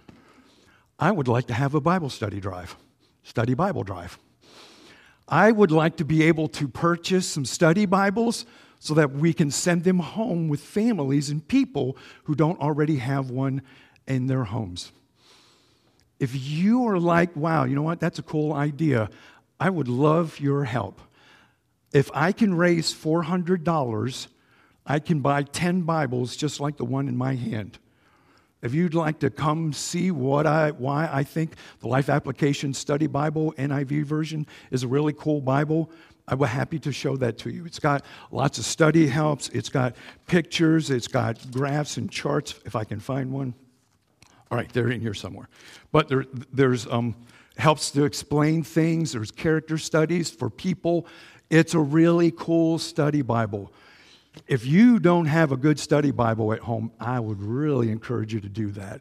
I 0.99 1.11
would 1.11 1.29
like 1.29 1.47
to 1.47 1.55
have 1.55 1.75
a 1.75 1.81
Bible 1.81 2.11
study 2.11 2.41
drive, 2.41 2.77
study 3.23 3.55
Bible 3.55 3.85
drive. 3.85 4.19
I 5.29 5.53
would 5.53 5.71
like 5.71 5.97
to 5.99 6.05
be 6.05 6.23
able 6.25 6.49
to 6.49 6.69
purchase 6.69 7.27
some 7.27 7.45
study 7.45 7.85
Bibles 7.87 8.47
so 8.81 8.95
that 8.95 9.13
we 9.13 9.33
can 9.33 9.51
send 9.51 9.85
them 9.85 9.99
home 9.99 10.49
with 10.49 10.61
families 10.61 11.31
and 11.31 11.47
people 11.47 11.97
who 12.25 12.35
don't 12.35 12.61
already 12.61 12.97
have 12.97 13.31
one 13.31 13.63
in 14.07 14.27
their 14.27 14.45
homes. 14.45 14.93
If 16.19 16.35
you 16.35 16.87
are 16.87 16.99
like, 16.99 17.35
wow, 17.37 17.65
you 17.65 17.77
know 17.77 17.83
what, 17.83 18.01
that's 18.01 18.19
a 18.19 18.23
cool 18.23 18.53
idea, 18.53 19.11
I 19.61 19.71
would 19.71 19.89
love 19.89 20.41
your 20.41 20.65
help. 20.65 21.01
If 21.93 22.11
I 22.15 22.33
can 22.33 22.55
raise 22.55 22.93
$400, 22.93 24.29
I 24.89 24.99
can 24.99 25.21
buy 25.21 25.43
10 25.43 25.83
Bibles 25.83 26.35
just 26.35 26.61
like 26.61 26.79
the 26.79 26.85
one 26.85 27.09
in 27.09 27.17
my 27.17 27.35
hand. 27.35 27.79
If 28.63 28.75
you'd 28.75 28.95
like 28.95 29.21
to 29.21 29.31
come 29.31 29.73
see 29.73 30.11
what 30.11 30.47
I, 30.47 30.71
why 30.71 31.09
I 31.13 31.23
think 31.23 31.53
the 31.81 31.89
Life 31.89 32.09
Application 32.09 32.73
Study 32.75 33.07
Bible, 33.07 33.53
NIV 33.59 34.05
version, 34.05 34.47
is 34.71 34.83
a 34.83 34.89
really 34.89 35.13
cool 35.13 35.43
Bible, 35.43 35.91
I'm 36.27 36.41
happy 36.41 36.79
to 36.81 36.91
show 36.91 37.17
that 37.19 37.39
to 37.39 37.51
you. 37.51 37.65
It's 37.67 37.79
got 37.79 38.05
lots 38.31 38.59
of 38.59 38.65
study 38.65 39.07
helps, 39.07 39.49
it's 39.51 39.69
got 39.69 39.95
pictures, 40.27 40.91
it's 40.91 41.07
got 41.07 41.51
graphs 41.53 41.99
and 41.99 42.11
charts, 42.11 42.55
if 42.65 42.75
I 42.75 42.85
can 42.85 42.99
find 42.99 43.31
one. 43.31 43.55
All 44.51 44.57
right, 44.59 44.71
they're 44.73 44.91
in 44.91 45.01
here 45.01 45.15
somewhere. 45.15 45.49
But 45.93 46.09
there, 46.09 46.25
there's 46.53 46.87
um, 46.87 47.15
helps 47.59 47.91
to 47.93 48.05
explain 48.05 48.63
things. 48.63 49.13
There's 49.13 49.31
character 49.31 49.79
studies 49.79 50.31
for 50.31 50.49
people. 50.49 51.07
It's 51.51 51.75
a 51.75 51.79
really 51.79 52.31
cool 52.31 52.79
study 52.79 53.23
Bible. 53.23 53.73
If 54.47 54.67
you 54.67 54.99
don't 54.99 55.27
have 55.27 55.53
a 55.53 55.57
good 55.57 55.79
study 55.79 56.11
Bible 56.11 56.53
at 56.53 56.61
home, 56.61 56.93
I 57.01 57.21
would 57.21 57.43
really 57.43 57.91
encourage 57.91 58.33
you 58.33 58.41
to 58.41 58.49
do 58.49 58.71
that. 58.73 59.01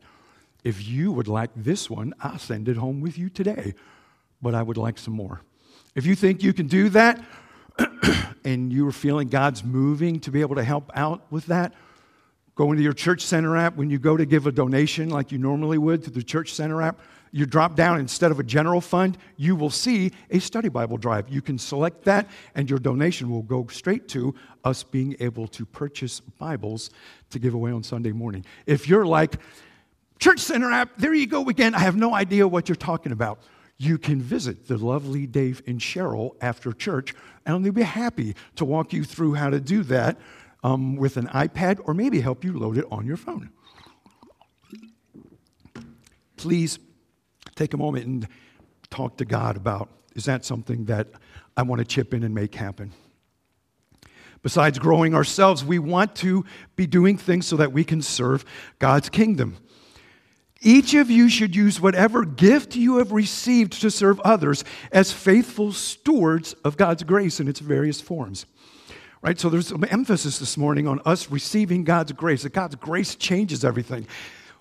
If 0.63 0.87
you 0.87 1.11
would 1.11 1.27
like 1.27 1.51
this 1.55 1.89
one, 1.89 2.13
I'll 2.19 2.39
send 2.39 2.67
it 2.67 2.77
home 2.77 3.01
with 3.01 3.17
you 3.17 3.29
today. 3.29 3.73
But 4.41 4.55
I 4.55 4.63
would 4.63 4.77
like 4.77 4.97
some 4.97 5.13
more. 5.13 5.41
If 5.95 6.05
you 6.05 6.15
think 6.15 6.43
you 6.43 6.53
can 6.53 6.67
do 6.67 6.89
that 6.89 7.23
and 8.45 8.71
you're 8.71 8.91
feeling 8.91 9.29
God's 9.29 9.63
moving 9.63 10.19
to 10.21 10.31
be 10.31 10.41
able 10.41 10.55
to 10.55 10.63
help 10.63 10.91
out 10.93 11.21
with 11.31 11.45
that, 11.47 11.73
Go 12.57 12.71
into 12.71 12.81
your 12.81 12.93
Church 12.93 13.21
Center 13.21 13.55
app. 13.55 13.75
When 13.75 13.91
you 13.91 13.99
go 13.99 14.17
to 14.17 14.25
give 14.25 14.47
a 14.47 14.51
donation 14.51 15.09
like 15.09 15.31
you 15.31 15.37
normally 15.37 15.77
would 15.77 16.03
to 16.05 16.09
the 16.09 16.23
Church 16.23 16.55
Center 16.55 16.81
app, 16.81 16.99
you 17.31 17.45
drop 17.45 17.75
down 17.75 17.99
instead 17.99 18.31
of 18.31 18.39
a 18.39 18.43
general 18.43 18.81
fund, 18.81 19.17
you 19.35 19.55
will 19.55 19.69
see 19.69 20.11
a 20.29 20.39
study 20.39 20.69
Bible 20.69 20.97
drive. 20.97 21.29
You 21.29 21.41
can 21.41 21.57
select 21.57 22.03
that, 22.05 22.29
and 22.55 22.69
your 22.69 22.79
donation 22.79 23.29
will 23.29 23.43
go 23.43 23.67
straight 23.67 24.07
to 24.09 24.35
us 24.63 24.83
being 24.83 25.15
able 25.19 25.47
to 25.49 25.65
purchase 25.65 26.19
Bibles 26.19 26.89
to 27.29 27.39
give 27.39 27.53
away 27.53 27.71
on 27.71 27.83
Sunday 27.83 28.11
morning. 28.11 28.45
If 28.65 28.87
you're 28.87 29.05
like, 29.05 29.37
Church 30.19 30.39
Center 30.39 30.71
app, 30.71 30.97
there 30.97 31.13
you 31.13 31.27
go 31.27 31.47
again, 31.47 31.75
I 31.75 31.79
have 31.79 31.95
no 31.95 32.13
idea 32.13 32.47
what 32.47 32.67
you're 32.67 32.75
talking 32.75 33.11
about. 33.11 33.39
You 33.77 33.99
can 33.99 34.19
visit 34.19 34.67
the 34.67 34.77
lovely 34.77 35.27
Dave 35.27 35.61
and 35.67 35.79
Cheryl 35.79 36.35
after 36.41 36.73
church, 36.73 37.13
and 37.45 37.63
they'll 37.63 37.71
be 37.71 37.83
happy 37.83 38.35
to 38.55 38.65
walk 38.65 38.91
you 38.93 39.03
through 39.03 39.35
how 39.35 39.51
to 39.51 39.59
do 39.59 39.83
that 39.83 40.17
um, 40.63 40.95
with 40.95 41.17
an 41.17 41.27
iPad 41.27 41.79
or 41.85 41.93
maybe 41.93 42.19
help 42.19 42.43
you 42.43 42.57
load 42.57 42.77
it 42.77 42.85
on 42.89 43.05
your 43.05 43.17
phone. 43.17 43.51
Please 46.37 46.79
take 47.57 47.73
a 47.73 47.77
moment 47.77 48.05
and 48.05 48.27
talk 48.89 49.17
to 49.17 49.25
God 49.25 49.57
about 49.57 49.89
is 50.15 50.25
that 50.25 50.43
something 50.43 50.85
that 50.85 51.07
I 51.55 51.61
want 51.61 51.79
to 51.79 51.85
chip 51.85 52.13
in 52.13 52.23
and 52.23 52.33
make 52.33 52.55
happen? 52.55 52.91
Besides 54.41 54.79
growing 54.79 55.13
ourselves, 55.13 55.63
we 55.63 55.77
want 55.77 56.15
to 56.17 56.45
be 56.75 56.87
doing 56.87 57.17
things 57.17 57.45
so 57.45 57.57
that 57.57 57.71
we 57.71 57.83
can 57.83 58.01
serve 58.01 58.45
God's 58.79 59.09
kingdom. 59.09 59.57
Each 60.61 60.95
of 60.95 61.11
you 61.11 61.29
should 61.29 61.55
use 61.55 61.79
whatever 61.79 62.25
gift 62.25 62.75
you 62.75 62.97
have 62.97 63.11
received 63.11 63.73
to 63.81 63.91
serve 63.91 64.19
others 64.21 64.63
as 64.91 65.11
faithful 65.11 65.71
stewards 65.71 66.53
of 66.63 66.77
God's 66.77 67.03
grace 67.03 67.39
in 67.39 67.47
its 67.47 67.59
various 67.59 68.01
forms. 68.01 68.45
Right? 69.21 69.39
So 69.39 69.49
there's 69.49 69.67
some 69.67 69.85
emphasis 69.89 70.39
this 70.39 70.57
morning 70.57 70.87
on 70.87 70.99
us 71.05 71.29
receiving 71.29 71.83
God's 71.83 72.11
grace, 72.11 72.43
that 72.43 72.53
God's 72.53 72.75
grace 72.75 73.15
changes 73.15 73.65
everything. 73.65 74.07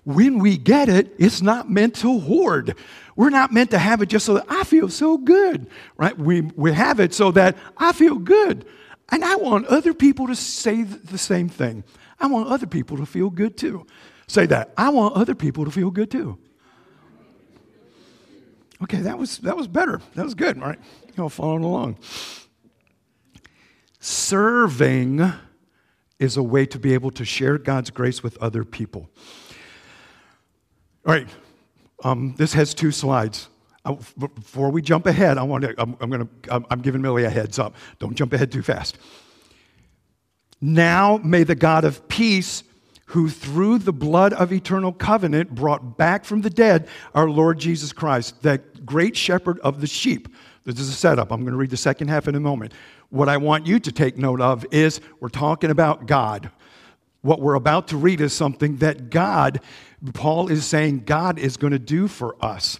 When 0.07 0.39
we 0.39 0.55
get 0.57 0.87
it, 0.87 1.13
it's 1.17 1.41
not 1.41 1.69
meant 1.69 1.95
to 1.95 2.17
hoard. 2.21 2.75
We're 3.17 3.29
not 3.29 3.51
meant 3.51 3.71
to 3.71 3.77
have 3.77 4.01
it 4.01 4.07
just 4.07 4.25
so 4.25 4.35
that 4.35 4.45
I 4.47 4.63
feel 4.63 4.87
so 4.87 5.17
good, 5.17 5.67
right? 5.97 6.17
We, 6.17 6.43
we 6.55 6.71
have 6.71 7.01
it 7.01 7.13
so 7.13 7.31
that 7.31 7.57
I 7.75 7.91
feel 7.91 8.15
good. 8.15 8.65
And 9.09 9.25
I 9.25 9.35
want 9.35 9.65
other 9.65 9.93
people 9.93 10.27
to 10.27 10.35
say 10.37 10.83
the 10.83 11.17
same 11.17 11.49
thing. 11.49 11.83
I 12.21 12.27
want 12.27 12.47
other 12.47 12.67
people 12.67 12.95
to 12.95 13.05
feel 13.05 13.29
good 13.29 13.57
too. 13.57 13.85
Say 14.27 14.45
that. 14.45 14.71
I 14.77 14.91
want 14.91 15.17
other 15.17 15.35
people 15.35 15.65
to 15.65 15.71
feel 15.71 15.91
good 15.91 16.09
too. 16.09 16.37
Okay, 18.81 19.01
that 19.01 19.19
was 19.19 19.39
that 19.39 19.57
was 19.57 19.67
better. 19.67 19.99
That 20.15 20.23
was 20.23 20.35
good. 20.35 20.57
right? 20.61 20.79
you 21.17 21.23
all 21.23 21.27
following 21.27 21.65
along. 21.65 21.97
Serving 23.99 25.33
is 26.17 26.37
a 26.37 26.43
way 26.43 26.65
to 26.65 26.79
be 26.79 26.93
able 26.93 27.11
to 27.11 27.25
share 27.25 27.57
God's 27.57 27.89
grace 27.89 28.23
with 28.23 28.37
other 28.37 28.63
people. 28.63 29.09
All 31.07 31.13
right, 31.13 31.29
um, 32.03 32.35
this 32.37 32.51
has 32.51 32.73
two 32.73 32.91
slides. 32.91 33.47
Uh, 33.85 33.95
before 34.17 34.69
we 34.69 34.81
jump 34.81 35.05
ahead, 35.05 35.37
I 35.37 35.43
want 35.43 35.63
to, 35.63 35.73
I'm, 35.77 35.95
I'm 36.01 36.09
going 36.09 36.27
to, 36.27 36.65
I'm 36.69 36.81
giving 36.81 37.01
Millie 37.01 37.23
a 37.23 37.29
heads 37.29 37.59
up. 37.59 37.75
Don't 37.99 38.13
jump 38.13 38.33
ahead 38.33 38.51
too 38.51 38.61
fast. 38.61 38.97
Now 40.59 41.15
may 41.23 41.45
the 41.45 41.55
God 41.55 41.85
of 41.85 42.05
peace, 42.09 42.61
who 43.05 43.29
through 43.29 43.77
the 43.77 43.93
blood 43.93 44.33
of 44.33 44.51
eternal 44.51 44.91
covenant 44.91 45.55
brought 45.55 45.97
back 45.97 46.25
from 46.25 46.41
the 46.41 46.49
dead 46.49 46.89
our 47.15 47.29
Lord 47.29 47.57
Jesus 47.57 47.93
Christ, 47.93 48.43
that 48.43 48.85
great 48.85 49.15
shepherd 49.15 49.59
of 49.59 49.79
the 49.79 49.87
sheep. 49.87 50.27
This 50.65 50.77
is 50.77 50.89
a 50.89 50.93
setup. 50.93 51.31
I'm 51.31 51.39
going 51.43 51.53
to 51.53 51.57
read 51.57 51.69
the 51.69 51.77
second 51.77 52.09
half 52.09 52.27
in 52.27 52.35
a 52.35 52.41
moment. 52.41 52.73
What 53.11 53.29
I 53.29 53.37
want 53.37 53.65
you 53.65 53.79
to 53.79 53.91
take 53.93 54.17
note 54.17 54.41
of 54.41 54.65
is 54.71 54.99
we're 55.21 55.29
talking 55.29 55.71
about 55.71 56.05
God. 56.05 56.51
What 57.21 57.41
we're 57.41 57.55
about 57.55 57.89
to 57.89 57.97
read 57.97 58.21
is 58.21 58.33
something 58.33 58.77
that 58.77 59.09
God, 59.09 59.59
Paul 60.13 60.49
is 60.49 60.65
saying, 60.65 61.03
God 61.05 61.39
is 61.39 61.57
going 61.57 61.73
to 61.73 61.79
do 61.79 62.07
for 62.07 62.35
us. 62.43 62.79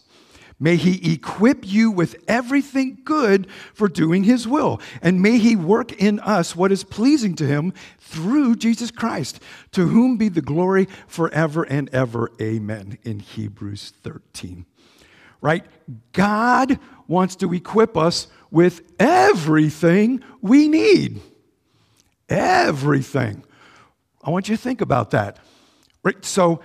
May 0.60 0.76
he 0.76 1.14
equip 1.14 1.68
you 1.68 1.92
with 1.92 2.16
everything 2.28 3.00
good 3.04 3.48
for 3.76 3.88
doing 3.88 4.24
his 4.24 4.48
will. 4.48 4.82
And 5.04 5.22
may 5.22 5.38
he 5.38 5.56
work 5.56 5.92
in 6.02 6.20
us 6.22 6.56
what 6.56 6.72
is 6.72 6.84
pleasing 6.84 7.36
to 7.36 7.46
him 7.46 7.74
through 8.00 8.56
Jesus 8.56 8.90
Christ, 8.90 9.40
to 9.74 9.88
whom 9.88 10.18
be 10.18 10.30
the 10.30 10.42
glory 10.42 10.88
forever 11.08 11.64
and 11.64 11.90
ever. 11.94 12.32
Amen. 12.42 12.98
In 13.04 13.20
Hebrews 13.20 13.94
13. 14.02 14.66
Right? 15.42 15.64
God 16.14 16.80
wants 17.08 17.36
to 17.38 17.54
equip 17.54 17.96
us 17.96 18.28
with 18.50 18.82
everything 19.00 20.24
we 20.42 20.68
need. 20.68 21.22
Everything. 22.30 23.44
I 24.28 24.30
want 24.30 24.50
you 24.50 24.56
to 24.56 24.62
think 24.62 24.82
about 24.82 25.12
that. 25.12 25.40
Right? 26.04 26.24
So, 26.24 26.62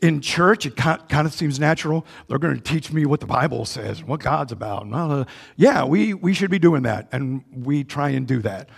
in 0.00 0.20
church, 0.20 0.64
it 0.64 0.76
kind 0.76 1.26
of 1.26 1.32
seems 1.32 1.58
natural. 1.58 2.06
They're 2.28 2.38
going 2.38 2.54
to 2.54 2.60
teach 2.60 2.92
me 2.92 3.04
what 3.04 3.20
the 3.20 3.26
Bible 3.26 3.64
says, 3.64 4.02
what 4.02 4.20
God's 4.20 4.52
about. 4.52 5.28
Yeah, 5.56 5.84
we, 5.84 6.14
we 6.14 6.34
should 6.34 6.50
be 6.52 6.60
doing 6.60 6.82
that, 6.84 7.08
and 7.10 7.44
we 7.52 7.82
try 7.82 8.10
and 8.10 8.26
do 8.26 8.40
that. 8.42 8.68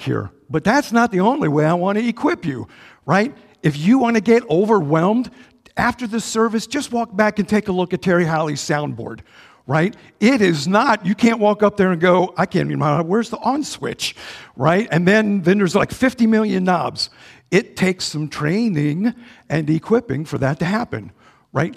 here. 0.00 0.30
But 0.48 0.64
that's 0.64 0.90
not 0.90 1.12
the 1.12 1.20
only 1.20 1.48
way 1.48 1.64
I 1.64 1.74
want 1.74 1.98
to 1.98 2.06
equip 2.06 2.44
you, 2.44 2.66
right? 3.06 3.36
If 3.62 3.76
you 3.76 3.98
want 3.98 4.16
to 4.16 4.22
get 4.22 4.48
overwhelmed 4.50 5.30
after 5.76 6.06
the 6.06 6.20
service, 6.20 6.66
just 6.66 6.92
walk 6.92 7.14
back 7.14 7.38
and 7.38 7.48
take 7.48 7.68
a 7.68 7.72
look 7.72 7.92
at 7.94 8.02
Terry 8.02 8.24
Holly's 8.24 8.60
soundboard, 8.60 9.20
right? 9.66 9.94
It 10.18 10.40
is 10.40 10.66
not, 10.66 11.06
you 11.06 11.14
can't 11.14 11.38
walk 11.38 11.62
up 11.62 11.76
there 11.76 11.92
and 11.92 12.00
go, 12.00 12.34
I 12.36 12.46
can't 12.46 12.70
even 12.70 13.06
where's 13.06 13.30
the 13.30 13.38
on 13.38 13.62
switch, 13.62 14.16
right? 14.56 14.88
And 14.90 15.06
then, 15.06 15.42
then 15.42 15.58
there's 15.58 15.74
like 15.74 15.92
50 15.92 16.26
million 16.26 16.64
knobs. 16.64 17.10
It 17.50 17.76
takes 17.76 18.04
some 18.04 18.28
training 18.28 19.14
and 19.48 19.68
equipping 19.68 20.24
for 20.24 20.38
that 20.38 20.58
to 20.60 20.64
happen, 20.64 21.12
right? 21.52 21.74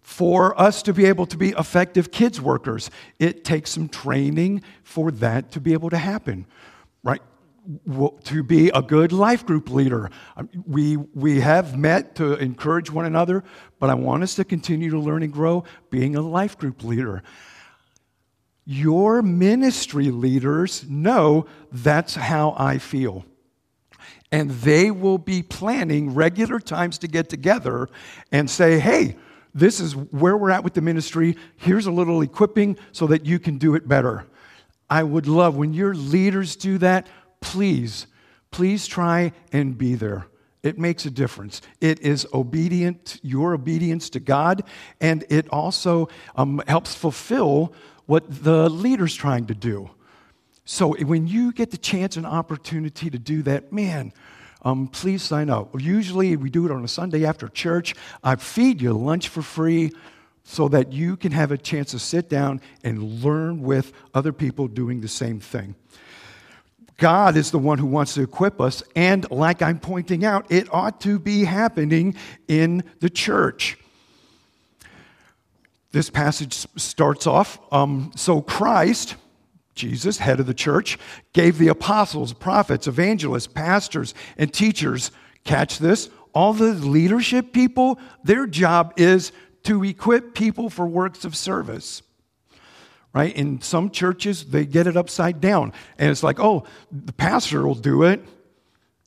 For 0.00 0.58
us 0.60 0.82
to 0.82 0.94
be 0.94 1.04
able 1.04 1.26
to 1.26 1.36
be 1.36 1.50
effective 1.50 2.10
kids 2.10 2.40
workers, 2.40 2.90
it 3.18 3.44
takes 3.44 3.70
some 3.70 3.88
training 3.88 4.62
for 4.82 5.10
that 5.12 5.52
to 5.52 5.60
be 5.60 5.74
able 5.74 5.90
to 5.90 5.98
happen, 5.98 6.46
right? 7.02 7.20
To 8.24 8.42
be 8.42 8.70
a 8.70 8.80
good 8.80 9.12
life 9.12 9.44
group 9.44 9.70
leader. 9.70 10.10
Um, 10.36 10.48
we, 10.66 10.96
we 10.96 11.40
have 11.40 11.76
met 11.76 12.14
to 12.16 12.34
encourage 12.34 12.90
one 12.90 13.04
another, 13.04 13.44
but 13.78 13.90
I 13.90 13.94
want 13.94 14.22
us 14.22 14.34
to 14.36 14.44
continue 14.44 14.90
to 14.90 14.98
learn 14.98 15.22
and 15.22 15.32
grow 15.32 15.64
being 15.90 16.16
a 16.16 16.22
life 16.22 16.56
group 16.56 16.82
leader. 16.82 17.22
Your 18.64 19.20
ministry 19.20 20.10
leaders 20.10 20.88
know 20.88 21.46
that's 21.70 22.14
how 22.14 22.54
I 22.56 22.78
feel 22.78 23.26
and 24.32 24.50
they 24.50 24.90
will 24.90 25.18
be 25.18 25.42
planning 25.42 26.14
regular 26.14 26.60
times 26.60 26.98
to 26.98 27.08
get 27.08 27.28
together 27.28 27.88
and 28.30 28.48
say, 28.48 28.78
hey, 28.78 29.16
this 29.54 29.80
is 29.80 29.96
where 29.96 30.36
we're 30.36 30.50
at 30.50 30.62
with 30.62 30.74
the 30.74 30.80
ministry. 30.80 31.36
Here's 31.56 31.86
a 31.86 31.90
little 31.90 32.22
equipping 32.22 32.78
so 32.92 33.06
that 33.08 33.26
you 33.26 33.38
can 33.38 33.58
do 33.58 33.74
it 33.74 33.88
better. 33.88 34.26
I 34.88 35.02
would 35.02 35.26
love 35.26 35.56
when 35.56 35.72
your 35.72 35.94
leaders 35.94 36.56
do 36.56 36.78
that, 36.78 37.06
please, 37.40 38.06
please 38.50 38.86
try 38.86 39.32
and 39.52 39.76
be 39.76 39.94
there. 39.94 40.26
It 40.62 40.78
makes 40.78 41.06
a 41.06 41.10
difference. 41.10 41.62
It 41.80 42.00
is 42.00 42.26
obedient, 42.34 43.18
your 43.22 43.54
obedience 43.54 44.10
to 44.10 44.20
God, 44.20 44.62
and 45.00 45.24
it 45.30 45.48
also 45.48 46.08
um, 46.36 46.62
helps 46.68 46.94
fulfill 46.94 47.72
what 48.06 48.44
the 48.44 48.68
leader's 48.68 49.14
trying 49.14 49.46
to 49.46 49.54
do. 49.54 49.90
So 50.70 50.92
when 50.92 51.26
you 51.26 51.52
get 51.52 51.72
the 51.72 51.76
chance 51.76 52.16
and 52.16 52.24
opportunity 52.24 53.10
to 53.10 53.18
do 53.18 53.42
that, 53.42 53.72
man, 53.72 54.12
um, 54.62 54.86
please 54.86 55.20
sign 55.20 55.50
up. 55.50 55.68
Usually 55.80 56.36
we 56.36 56.48
do 56.48 56.64
it 56.64 56.70
on 56.70 56.84
a 56.84 56.88
Sunday 56.88 57.26
after 57.26 57.48
church. 57.48 57.96
I 58.22 58.36
feed 58.36 58.80
you 58.80 58.92
lunch 58.92 59.30
for 59.30 59.42
free 59.42 59.90
so 60.44 60.68
that 60.68 60.92
you 60.92 61.16
can 61.16 61.32
have 61.32 61.50
a 61.50 61.58
chance 61.58 61.90
to 61.90 61.98
sit 61.98 62.28
down 62.28 62.60
and 62.84 63.02
learn 63.02 63.62
with 63.62 63.92
other 64.14 64.32
people 64.32 64.68
doing 64.68 65.00
the 65.00 65.08
same 65.08 65.40
thing. 65.40 65.74
God 66.98 67.36
is 67.36 67.50
the 67.50 67.58
one 67.58 67.78
who 67.78 67.86
wants 67.86 68.14
to 68.14 68.22
equip 68.22 68.60
us, 68.60 68.84
and 68.94 69.28
like 69.28 69.62
I'm 69.62 69.80
pointing 69.80 70.24
out, 70.24 70.52
it 70.52 70.72
ought 70.72 71.00
to 71.00 71.18
be 71.18 71.42
happening 71.42 72.14
in 72.46 72.84
the 73.00 73.10
church. 73.10 73.76
This 75.90 76.10
passage 76.10 76.54
starts 76.76 77.26
off 77.26 77.58
um, 77.72 78.12
so 78.14 78.40
Christ 78.40 79.16
Jesus, 79.74 80.18
head 80.18 80.40
of 80.40 80.46
the 80.46 80.54
church, 80.54 80.98
gave 81.32 81.58
the 81.58 81.68
apostles, 81.68 82.32
prophets, 82.32 82.86
evangelists, 82.86 83.46
pastors, 83.46 84.14
and 84.36 84.52
teachers, 84.52 85.10
catch 85.44 85.78
this, 85.78 86.10
all 86.32 86.52
the 86.52 86.72
leadership 86.74 87.52
people, 87.52 87.98
their 88.24 88.46
job 88.46 88.92
is 88.96 89.32
to 89.64 89.82
equip 89.84 90.34
people 90.34 90.70
for 90.70 90.86
works 90.86 91.24
of 91.24 91.36
service. 91.36 92.02
Right? 93.12 93.34
In 93.34 93.60
some 93.60 93.90
churches, 93.90 94.46
they 94.46 94.64
get 94.64 94.86
it 94.86 94.96
upside 94.96 95.40
down. 95.40 95.72
And 95.98 96.10
it's 96.10 96.22
like, 96.22 96.38
oh, 96.38 96.64
the 96.92 97.12
pastor 97.12 97.66
will 97.66 97.74
do 97.74 98.04
it. 98.04 98.24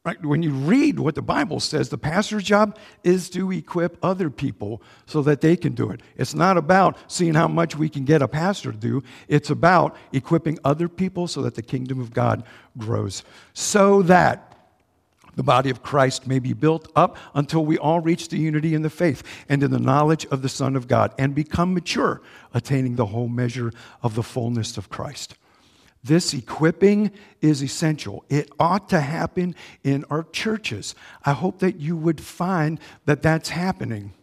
Right? 0.05 0.21
When 0.25 0.43
you 0.43 0.51
read 0.51 0.99
what 0.99 1.15
the 1.15 1.21
Bible 1.21 1.61
says, 1.61 1.87
the 1.87 1.97
pastor's 1.97 2.43
job 2.43 2.77
is 3.05 3.29
to 3.29 3.49
equip 3.53 3.97
other 4.03 4.29
people 4.29 4.81
so 5.05 5.21
that 5.21 5.39
they 5.39 5.55
can 5.55 5.75
do 5.75 5.91
it. 5.91 6.01
It's 6.17 6.35
not 6.35 6.57
about 6.57 6.97
seeing 7.07 7.35
how 7.35 7.47
much 7.47 7.77
we 7.77 7.87
can 7.87 8.03
get 8.03 8.21
a 8.21 8.27
pastor 8.27 8.73
to 8.73 8.77
do, 8.77 9.03
it's 9.29 9.49
about 9.49 9.95
equipping 10.11 10.59
other 10.65 10.89
people 10.89 11.27
so 11.27 11.41
that 11.43 11.55
the 11.55 11.61
kingdom 11.61 12.01
of 12.01 12.13
God 12.13 12.43
grows. 12.77 13.23
So 13.53 14.01
that 14.01 14.53
the 15.35 15.43
body 15.43 15.69
of 15.69 15.81
Christ 15.81 16.27
may 16.27 16.39
be 16.39 16.51
built 16.51 16.91
up 16.97 17.15
until 17.33 17.65
we 17.65 17.77
all 17.77 18.01
reach 18.01 18.27
the 18.27 18.37
unity 18.37 18.75
in 18.75 18.81
the 18.81 18.89
faith 18.89 19.23
and 19.47 19.63
in 19.63 19.71
the 19.71 19.79
knowledge 19.79 20.25
of 20.25 20.41
the 20.41 20.49
Son 20.49 20.75
of 20.75 20.89
God 20.89 21.13
and 21.17 21.33
become 21.33 21.73
mature, 21.73 22.21
attaining 22.53 22.97
the 22.97 23.05
whole 23.05 23.29
measure 23.29 23.71
of 24.01 24.15
the 24.15 24.23
fullness 24.23 24.77
of 24.77 24.89
Christ. 24.89 25.35
This 26.03 26.33
equipping 26.33 27.11
is 27.41 27.63
essential. 27.63 28.25
It 28.29 28.49
ought 28.59 28.89
to 28.89 28.99
happen 28.99 29.55
in 29.83 30.03
our 30.09 30.23
churches. 30.23 30.95
I 31.25 31.31
hope 31.31 31.59
that 31.59 31.77
you 31.77 31.95
would 31.95 32.19
find 32.19 32.79
that 33.05 33.21
that's 33.21 33.49
happening. 33.49 34.13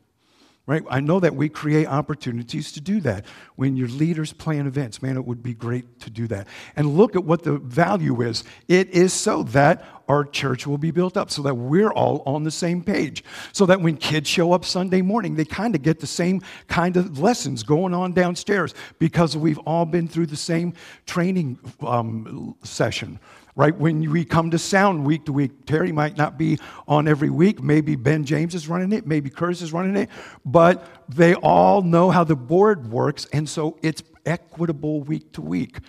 Right? 0.71 0.85
I 0.89 1.01
know 1.01 1.19
that 1.19 1.35
we 1.35 1.49
create 1.49 1.89
opportunities 1.89 2.71
to 2.71 2.81
do 2.81 3.01
that. 3.01 3.27
When 3.57 3.77
your 3.77 3.89
leaders 3.89 4.33
plan 4.33 4.69
events, 4.69 5.03
man, 5.03 5.17
it 5.17 5.27
would 5.27 5.43
be 5.43 5.53
great 5.53 5.99
to 5.99 6.11
do 6.11 6.29
that. 6.29 6.47
And 6.77 6.97
look 6.97 7.17
at 7.17 7.25
what 7.25 7.43
the 7.43 7.59
value 7.59 8.23
is. 8.23 8.45
It 8.69 8.89
is 8.91 9.13
so 9.13 9.43
that 9.43 9.85
our 10.09 10.25
church 10.25 10.69
will 10.69 10.79
be 10.79 10.93
built 10.93 11.17
up, 11.17 11.33
so 11.33 11.43
that 11.43 11.57
we're 11.57 11.91
all 11.91 12.23
on 12.25 12.45
the 12.45 12.53
same 12.53 12.85
page. 12.85 13.25
So 13.51 13.67
that 13.67 13.81
when 13.81 13.97
kids 13.97 14.29
show 14.29 14.53
up 14.53 14.65
Sunday 14.65 15.03
morning, 15.03 15.35
they 15.35 15.45
kind 15.45 15.75
of 15.75 15.83
get 15.83 15.99
the 15.99 16.07
same 16.07 16.41
kind 16.69 16.97
of 16.97 17.19
lessons 17.19 17.65
going 17.65 17.93
on 17.93 18.13
downstairs 18.13 18.73
because 19.01 19.37
we've 19.37 19.59
all 19.67 19.87
been 19.87 20.07
through 20.07 20.27
the 20.27 20.37
same 20.37 20.75
training 21.05 21.59
um, 21.81 22.55
session 22.63 23.19
right? 23.61 23.77
When 23.77 24.11
we 24.11 24.25
come 24.25 24.51
to 24.53 24.59
sound 24.59 25.05
week 25.05 25.27
to 25.27 25.35
week, 25.35 25.67
Terry 25.67 25.93
might 25.93 26.17
not 26.17 26.39
be 26.39 26.59
on 26.89 27.07
every 27.07 27.29
week. 27.29 27.63
Maybe 27.63 27.95
Ben 27.95 28.25
James 28.25 28.55
is 28.55 28.67
running 28.69 28.91
it, 28.91 29.07
maybe 29.07 29.29
Curtis 29.29 29.61
is 29.61 29.71
running 29.71 29.97
it, 29.97 30.09
but 30.47 30.87
they 31.11 31.35
all 31.35 31.83
know 31.83 32.11
how 32.11 32.25
the 32.25 32.35
board 32.35 32.91
works, 32.91 33.27
and 33.35 33.47
so 33.47 33.79
it's 33.83 34.03
equitable 34.25 35.03
week 35.03 35.33
to 35.33 35.43
week. 35.43 35.81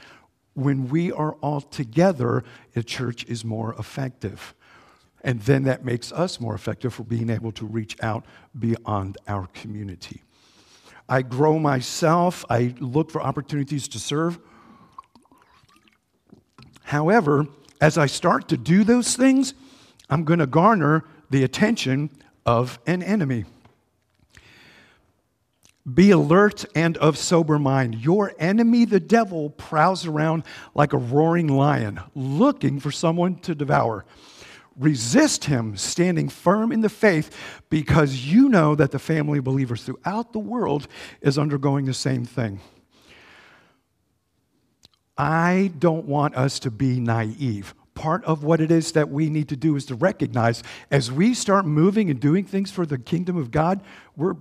When 0.53 0.89
we 0.89 1.13
are 1.13 1.35
all 1.35 1.61
together, 1.61 2.43
the 2.73 2.83
church 2.83 3.23
is 3.23 3.45
more 3.45 3.73
effective. 3.79 4.53
And 5.23 5.39
then 5.39 5.63
that 5.63 5.85
makes 5.85 6.11
us 6.11 6.41
more 6.41 6.55
effective 6.55 6.93
for 6.93 7.03
being 7.03 7.29
able 7.29 7.53
to 7.53 7.65
reach 7.65 7.95
out 8.03 8.25
beyond 8.59 9.17
our 9.29 9.47
community. 9.53 10.23
I 11.07 11.21
grow 11.21 11.57
myself, 11.57 12.43
I 12.49 12.75
look 12.81 13.11
for 13.11 13.21
opportunities 13.21 13.87
to 13.87 13.99
serve. 13.99 14.39
However, 16.83 17.47
as 17.81 17.97
I 17.97 18.05
start 18.05 18.47
to 18.49 18.57
do 18.57 18.83
those 18.83 19.17
things, 19.17 19.55
I'm 20.09 20.23
going 20.23 20.39
to 20.39 20.45
garner 20.45 21.03
the 21.31 21.43
attention 21.43 22.11
of 22.45 22.79
an 22.85 23.01
enemy. 23.01 23.45
Be 25.91 26.11
alert 26.11 26.63
and 26.75 26.95
of 26.97 27.17
sober 27.17 27.57
mind. 27.57 27.95
Your 27.95 28.33
enemy, 28.37 28.85
the 28.85 28.99
devil, 28.99 29.49
prowls 29.49 30.05
around 30.05 30.43
like 30.75 30.93
a 30.93 30.97
roaring 30.97 31.47
lion, 31.47 31.99
looking 32.13 32.79
for 32.79 32.91
someone 32.91 33.37
to 33.39 33.55
devour. 33.55 34.05
Resist 34.77 35.45
him, 35.45 35.75
standing 35.75 36.29
firm 36.29 36.71
in 36.71 36.81
the 36.81 36.89
faith, 36.89 37.35
because 37.69 38.27
you 38.27 38.47
know 38.47 38.75
that 38.75 38.91
the 38.91 38.99
family 38.99 39.39
of 39.39 39.43
believers 39.43 39.83
throughout 39.83 40.33
the 40.33 40.39
world 40.39 40.87
is 41.19 41.39
undergoing 41.39 41.85
the 41.85 41.93
same 41.93 42.25
thing. 42.25 42.59
I 45.17 45.71
don't 45.77 46.05
want 46.05 46.35
us 46.35 46.59
to 46.59 46.71
be 46.71 46.99
naive. 46.99 47.73
Part 47.93 48.23
of 48.25 48.43
what 48.43 48.61
it 48.61 48.71
is 48.71 48.93
that 48.93 49.09
we 49.09 49.29
need 49.29 49.49
to 49.49 49.55
do 49.55 49.75
is 49.75 49.85
to 49.87 49.95
recognize 49.95 50.63
as 50.89 51.11
we 51.11 51.33
start 51.33 51.65
moving 51.65 52.09
and 52.09 52.19
doing 52.19 52.45
things 52.45 52.71
for 52.71 52.85
the 52.85 52.97
kingdom 52.97 53.37
of 53.37 53.51
God, 53.51 53.81
we're 54.15 54.35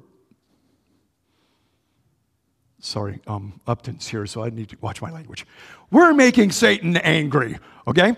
sorry, 2.80 3.20
um, 3.26 3.60
Upton's 3.66 4.08
here, 4.08 4.26
so 4.26 4.42
I 4.42 4.50
need 4.50 4.70
to 4.70 4.76
watch 4.80 5.02
my 5.02 5.10
language. 5.10 5.46
We're 5.90 6.14
making 6.14 6.52
Satan 6.52 6.96
angry, 6.96 7.58
okay? 7.86 8.16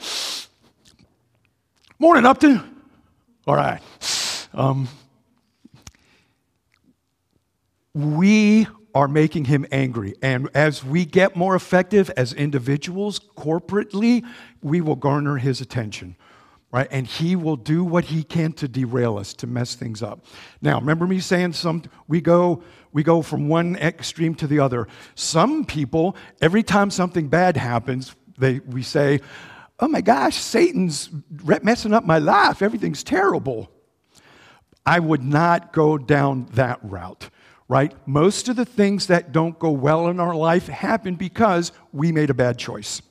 Morning, 1.98 2.24
Upton. 2.24 2.62
All 3.46 3.56
right. 3.56 3.80
Um, 4.54 4.88
we 7.94 8.66
are 8.94 9.08
making 9.08 9.46
him 9.46 9.66
angry. 9.72 10.14
And 10.22 10.48
as 10.54 10.84
we 10.84 11.04
get 11.04 11.36
more 11.36 11.54
effective 11.54 12.10
as 12.16 12.32
individuals, 12.32 13.20
corporately, 13.36 14.24
we 14.62 14.80
will 14.80 14.96
garner 14.96 15.36
his 15.36 15.60
attention. 15.60 16.16
Right? 16.70 16.88
And 16.90 17.06
he 17.06 17.36
will 17.36 17.56
do 17.56 17.84
what 17.84 18.06
he 18.06 18.22
can 18.22 18.54
to 18.54 18.66
derail 18.66 19.18
us, 19.18 19.34
to 19.34 19.46
mess 19.46 19.74
things 19.74 20.02
up. 20.02 20.24
Now, 20.62 20.80
remember 20.80 21.06
me 21.06 21.20
saying 21.20 21.52
some 21.52 21.82
we 22.08 22.22
go 22.22 22.62
we 22.92 23.02
go 23.02 23.20
from 23.20 23.48
one 23.48 23.76
extreme 23.76 24.34
to 24.36 24.46
the 24.46 24.58
other. 24.58 24.88
Some 25.14 25.66
people, 25.66 26.16
every 26.40 26.62
time 26.62 26.90
something 26.90 27.28
bad 27.28 27.58
happens, 27.58 28.14
they 28.38 28.60
we 28.60 28.82
say, 28.82 29.20
"Oh 29.80 29.88
my 29.88 30.00
gosh, 30.00 30.36
Satan's 30.36 31.10
messing 31.62 31.92
up 31.92 32.06
my 32.06 32.18
life. 32.18 32.62
Everything's 32.62 33.04
terrible." 33.04 33.70
I 34.86 34.98
would 34.98 35.22
not 35.22 35.72
go 35.74 35.98
down 35.98 36.46
that 36.54 36.80
route 36.82 37.28
right? 37.68 37.94
Most 38.06 38.48
of 38.48 38.56
the 38.56 38.64
things 38.64 39.06
that 39.06 39.32
don't 39.32 39.58
go 39.58 39.70
well 39.70 40.08
in 40.08 40.20
our 40.20 40.34
life 40.34 40.66
happen 40.66 41.14
because 41.14 41.72
we 41.92 42.12
made 42.12 42.30
a 42.30 42.34
bad 42.34 42.58
choice. 42.58 43.02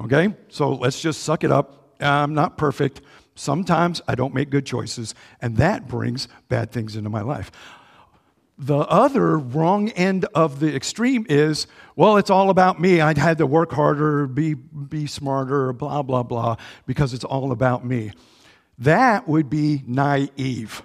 Okay? 0.00 0.34
So 0.48 0.72
let's 0.72 1.00
just 1.00 1.22
suck 1.22 1.44
it 1.44 1.52
up. 1.52 1.96
I'm 2.00 2.34
not 2.34 2.56
perfect. 2.56 3.00
Sometimes 3.34 4.00
I 4.06 4.14
don't 4.14 4.34
make 4.34 4.50
good 4.50 4.66
choices, 4.66 5.14
and 5.40 5.56
that 5.56 5.88
brings 5.88 6.28
bad 6.48 6.70
things 6.70 6.96
into 6.96 7.10
my 7.10 7.22
life. 7.22 7.50
The 8.56 8.78
other 8.78 9.36
wrong 9.36 9.88
end 9.90 10.26
of 10.34 10.60
the 10.60 10.74
extreme 10.74 11.26
is, 11.28 11.66
well, 11.96 12.16
it's 12.16 12.30
all 12.30 12.50
about 12.50 12.80
me. 12.80 13.00
I 13.00 13.18
had 13.18 13.38
to 13.38 13.46
work 13.46 13.72
harder, 13.72 14.28
be, 14.28 14.54
be 14.54 15.06
smarter, 15.06 15.72
blah, 15.72 16.02
blah, 16.02 16.22
blah, 16.22 16.56
because 16.86 17.12
it's 17.12 17.24
all 17.24 17.50
about 17.50 17.84
me. 17.84 18.12
That 18.78 19.26
would 19.26 19.50
be 19.50 19.82
naive. 19.86 20.82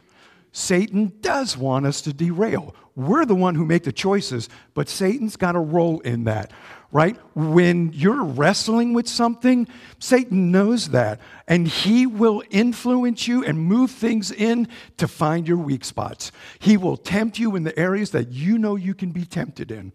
Satan 0.52 1.14
does 1.22 1.56
want 1.58 1.86
us 1.86 2.02
to 2.02 2.14
derail. 2.14 2.76
We're 2.96 3.26
the 3.26 3.36
one 3.36 3.56
who 3.56 3.66
make 3.66 3.84
the 3.84 3.92
choices, 3.92 4.50
but 4.74 4.90
Satan's 4.90 5.36
got 5.36 5.56
a 5.56 5.60
role 5.60 6.00
in 6.02 6.26
that, 6.26 6.52
right? 6.92 7.16
When 7.36 7.94
you're 7.94 8.24
wrestling 8.24 8.94
with 8.94 9.08
something, 9.08 9.68
Satan 10.00 10.52
knows 10.52 10.90
that, 10.90 11.22
and 11.48 11.68
he 11.68 12.06
will 12.06 12.44
influence 12.50 13.28
you 13.28 13.44
and 13.46 13.58
move 13.60 13.92
things 13.92 14.32
in 14.32 14.68
to 14.98 15.08
find 15.08 15.48
your 15.48 15.58
weak 15.58 15.86
spots. 15.86 16.32
He 16.60 16.78
will 16.78 16.98
tempt 16.98 17.40
you 17.40 17.56
in 17.56 17.64
the 17.64 17.78
areas 17.80 18.12
that 18.12 18.32
you 18.32 18.58
know 18.58 18.76
you 18.76 18.94
can 18.94 19.12
be 19.12 19.24
tempted 19.24 19.72
in. 19.72 19.94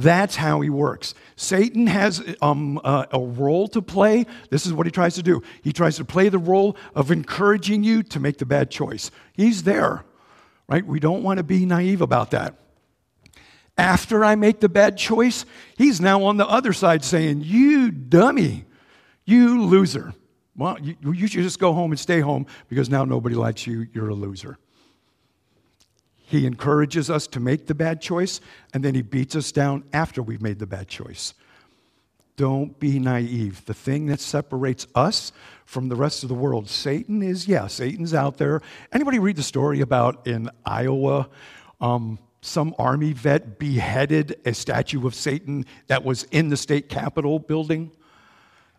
That's 0.00 0.36
how 0.36 0.62
he 0.62 0.70
works. 0.70 1.14
Satan 1.36 1.86
has 1.86 2.22
um, 2.40 2.80
a, 2.84 3.08
a, 3.12 3.20
role 3.20 3.68
to 3.68 3.82
play. 3.82 4.24
This 4.48 4.64
is 4.64 4.72
what 4.72 4.86
he 4.86 4.90
tries 4.90 5.14
to 5.16 5.22
do. 5.22 5.42
He 5.62 5.72
tries 5.72 5.96
to 5.96 6.04
play 6.04 6.30
the 6.30 6.38
role 6.38 6.76
of 6.94 7.10
encouraging 7.10 7.84
you 7.84 8.02
to 8.04 8.20
make 8.20 8.38
the 8.38 8.46
bad 8.46 8.70
choice. 8.70 9.10
He's 9.34 9.62
there, 9.64 10.04
right? 10.68 10.84
We 10.84 11.00
don't 11.00 11.22
want 11.22 11.36
to 11.36 11.42
be 11.42 11.66
naive 11.66 12.00
about 12.00 12.30
that. 12.30 12.54
After 13.76 14.24
I 14.24 14.36
make 14.36 14.60
the 14.60 14.68
bad 14.70 14.96
choice, 14.96 15.44
he's 15.76 16.00
now 16.00 16.24
on 16.24 16.38
the 16.38 16.46
other 16.46 16.72
side 16.72 17.04
saying, 17.04 17.42
You 17.42 17.90
dummy, 17.90 18.64
you 19.26 19.64
loser. 19.64 20.14
Well, 20.56 20.78
you, 20.80 20.96
you 21.12 21.26
should 21.26 21.42
just 21.42 21.58
go 21.58 21.72
home 21.74 21.90
and 21.90 22.00
stay 22.00 22.20
home 22.20 22.46
because 22.68 22.88
now 22.88 23.04
nobody 23.04 23.34
likes 23.34 23.66
you. 23.66 23.86
You're 23.92 24.08
a 24.08 24.14
loser. 24.14 24.58
He 26.30 26.46
encourages 26.46 27.10
us 27.10 27.26
to 27.26 27.40
make 27.40 27.66
the 27.66 27.74
bad 27.74 28.00
choice, 28.00 28.40
and 28.72 28.84
then 28.84 28.94
he 28.94 29.02
beats 29.02 29.34
us 29.34 29.50
down 29.50 29.82
after 29.92 30.22
we've 30.22 30.40
made 30.40 30.60
the 30.60 30.66
bad 30.66 30.86
choice. 30.86 31.34
Don't 32.36 32.78
be 32.78 33.00
naive. 33.00 33.64
The 33.64 33.74
thing 33.74 34.06
that 34.06 34.20
separates 34.20 34.86
us 34.94 35.32
from 35.64 35.88
the 35.88 35.96
rest 35.96 36.22
of 36.22 36.28
the 36.28 36.36
world, 36.36 36.70
Satan 36.70 37.20
is, 37.20 37.48
yeah, 37.48 37.66
Satan's 37.66 38.14
out 38.14 38.38
there. 38.38 38.62
Anybody 38.92 39.18
read 39.18 39.34
the 39.34 39.42
story 39.42 39.80
about 39.80 40.28
in 40.28 40.48
Iowa? 40.64 41.28
Um, 41.80 42.20
some 42.42 42.76
army 42.78 43.12
vet 43.12 43.58
beheaded 43.58 44.40
a 44.44 44.54
statue 44.54 45.04
of 45.08 45.16
Satan 45.16 45.66
that 45.88 46.04
was 46.04 46.22
in 46.30 46.48
the 46.48 46.56
state 46.56 46.88
capitol 46.88 47.40
building. 47.40 47.90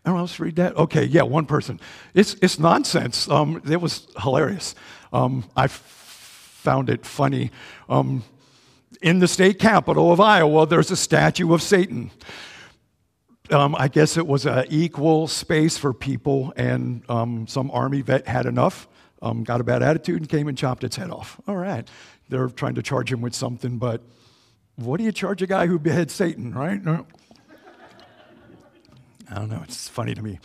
Anyone 0.06 0.22
else 0.22 0.40
read 0.40 0.56
that? 0.56 0.74
Okay, 0.74 1.04
yeah, 1.04 1.22
one 1.22 1.44
person. 1.44 1.78
It's, 2.14 2.32
it's 2.40 2.58
nonsense. 2.58 3.28
Um, 3.28 3.60
it 3.70 3.80
was 3.82 4.06
hilarious. 4.22 4.74
Um, 5.12 5.44
I 5.54 5.66
found 6.62 6.88
it 6.88 7.04
funny. 7.04 7.50
Um, 7.88 8.22
in 9.02 9.18
the 9.18 9.26
state 9.26 9.58
capital 9.58 10.12
of 10.12 10.20
Iowa, 10.20 10.64
there's 10.64 10.92
a 10.92 10.96
statue 10.96 11.52
of 11.52 11.60
Satan. 11.60 12.12
Um, 13.50 13.74
I 13.76 13.88
guess 13.88 14.16
it 14.16 14.26
was 14.26 14.46
an 14.46 14.66
equal 14.70 15.26
space 15.26 15.76
for 15.76 15.92
people, 15.92 16.52
and 16.56 17.02
um, 17.10 17.48
some 17.48 17.68
army 17.72 18.00
vet 18.00 18.28
had 18.28 18.46
enough, 18.46 18.86
um, 19.20 19.42
got 19.42 19.60
a 19.60 19.64
bad 19.64 19.82
attitude, 19.82 20.18
and 20.20 20.28
came 20.28 20.46
and 20.46 20.56
chopped 20.56 20.84
its 20.84 20.94
head 20.94 21.10
off. 21.10 21.40
All 21.48 21.56
right. 21.56 21.88
They're 22.28 22.48
trying 22.48 22.76
to 22.76 22.82
charge 22.82 23.12
him 23.12 23.20
with 23.20 23.34
something, 23.34 23.78
but 23.78 24.02
what 24.76 24.98
do 24.98 25.04
you 25.04 25.12
charge 25.12 25.42
a 25.42 25.48
guy 25.48 25.66
who 25.66 25.80
beheads 25.80 26.14
Satan, 26.14 26.54
right? 26.54 26.80
I 29.30 29.34
don't 29.34 29.50
know. 29.50 29.62
It's 29.64 29.88
funny 29.88 30.14
to 30.14 30.22
me. 30.22 30.38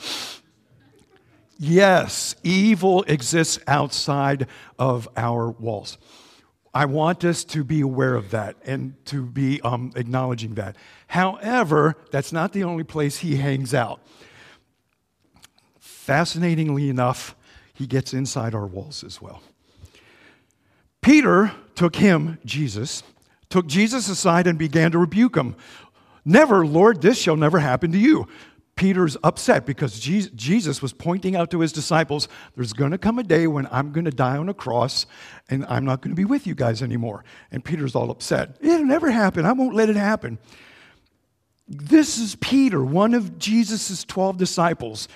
Yes, 1.60 2.36
evil 2.44 3.04
exists 3.04 3.60
outside 3.68 4.48
of 4.78 5.08
our 5.18 5.50
walls. 5.50 5.98
I 6.74 6.86
want 6.86 7.26
us 7.26 7.44
to 7.46 7.64
be 7.64 7.82
aware 7.82 8.14
of 8.14 8.30
that 8.32 8.58
and 8.64 8.94
to 9.06 9.26
be 9.26 9.60
um, 9.62 9.92
acknowledging 9.96 10.54
that. 10.56 10.76
However, 11.08 11.96
that's 12.12 12.32
not 12.32 12.54
the 12.54 12.64
only 12.64 12.84
place 12.84 13.18
he 13.18 13.38
hangs 13.38 13.74
out. 13.74 14.02
Fascinatingly 15.80 16.90
enough, 16.90 17.36
he 17.74 17.88
gets 17.88 18.14
inside 18.14 18.54
our 18.54 18.68
walls 18.68 19.04
as 19.04 19.20
well. 19.20 19.42
Peter 21.02 21.52
took 21.74 21.96
him, 21.96 22.38
Jesus, 22.46 23.02
took 23.50 23.66
Jesus 23.66 24.08
aside 24.08 24.46
and 24.46 24.60
began 24.60 24.92
to 24.92 25.00
rebuke 25.00 25.36
him. 25.36 25.56
Never, 26.24 26.66
Lord, 26.66 27.02
this 27.02 27.18
shall 27.18 27.38
never 27.38 27.60
happen 27.60 27.92
to 27.94 27.98
you. 27.98 28.28
Peter's 28.78 29.18
upset 29.24 29.66
because 29.66 30.00
Jesus 30.00 30.82
was 30.82 30.94
pointing 30.94 31.36
out 31.36 31.52
to 31.52 31.60
his 31.60 31.74
disciples, 31.74 32.30
there's 32.56 32.72
going 32.72 32.92
to 32.92 32.98
come 32.98 33.20
a 33.20 33.24
day 33.24 33.48
when 33.48 33.68
I'm 33.72 33.92
going 33.92 34.06
to 34.06 34.12
die 34.12 34.38
on 34.38 34.48
a 34.48 34.54
cross 34.54 35.06
and 35.50 35.66
I'm 35.66 35.84
not 35.84 36.02
going 36.02 36.12
to 36.12 36.16
be 36.16 36.26
with 36.26 36.48
you 36.48 36.56
guys 36.56 36.82
anymore. 36.82 37.26
And 37.52 37.66
Peter's 37.66 37.96
all 37.96 38.10
upset. 38.10 38.56
It'll 38.62 38.86
never 38.86 39.12
happen. 39.12 39.46
I 39.46 39.52
won't 39.52 39.76
let 39.76 39.90
it 39.90 39.98
happen. 39.98 40.38
This 41.68 42.18
is 42.18 42.36
Peter, 42.36 42.82
one 42.82 43.14
of 43.14 43.38
Jesus' 43.38 44.06
12 44.06 44.38
disciples. 44.38 45.10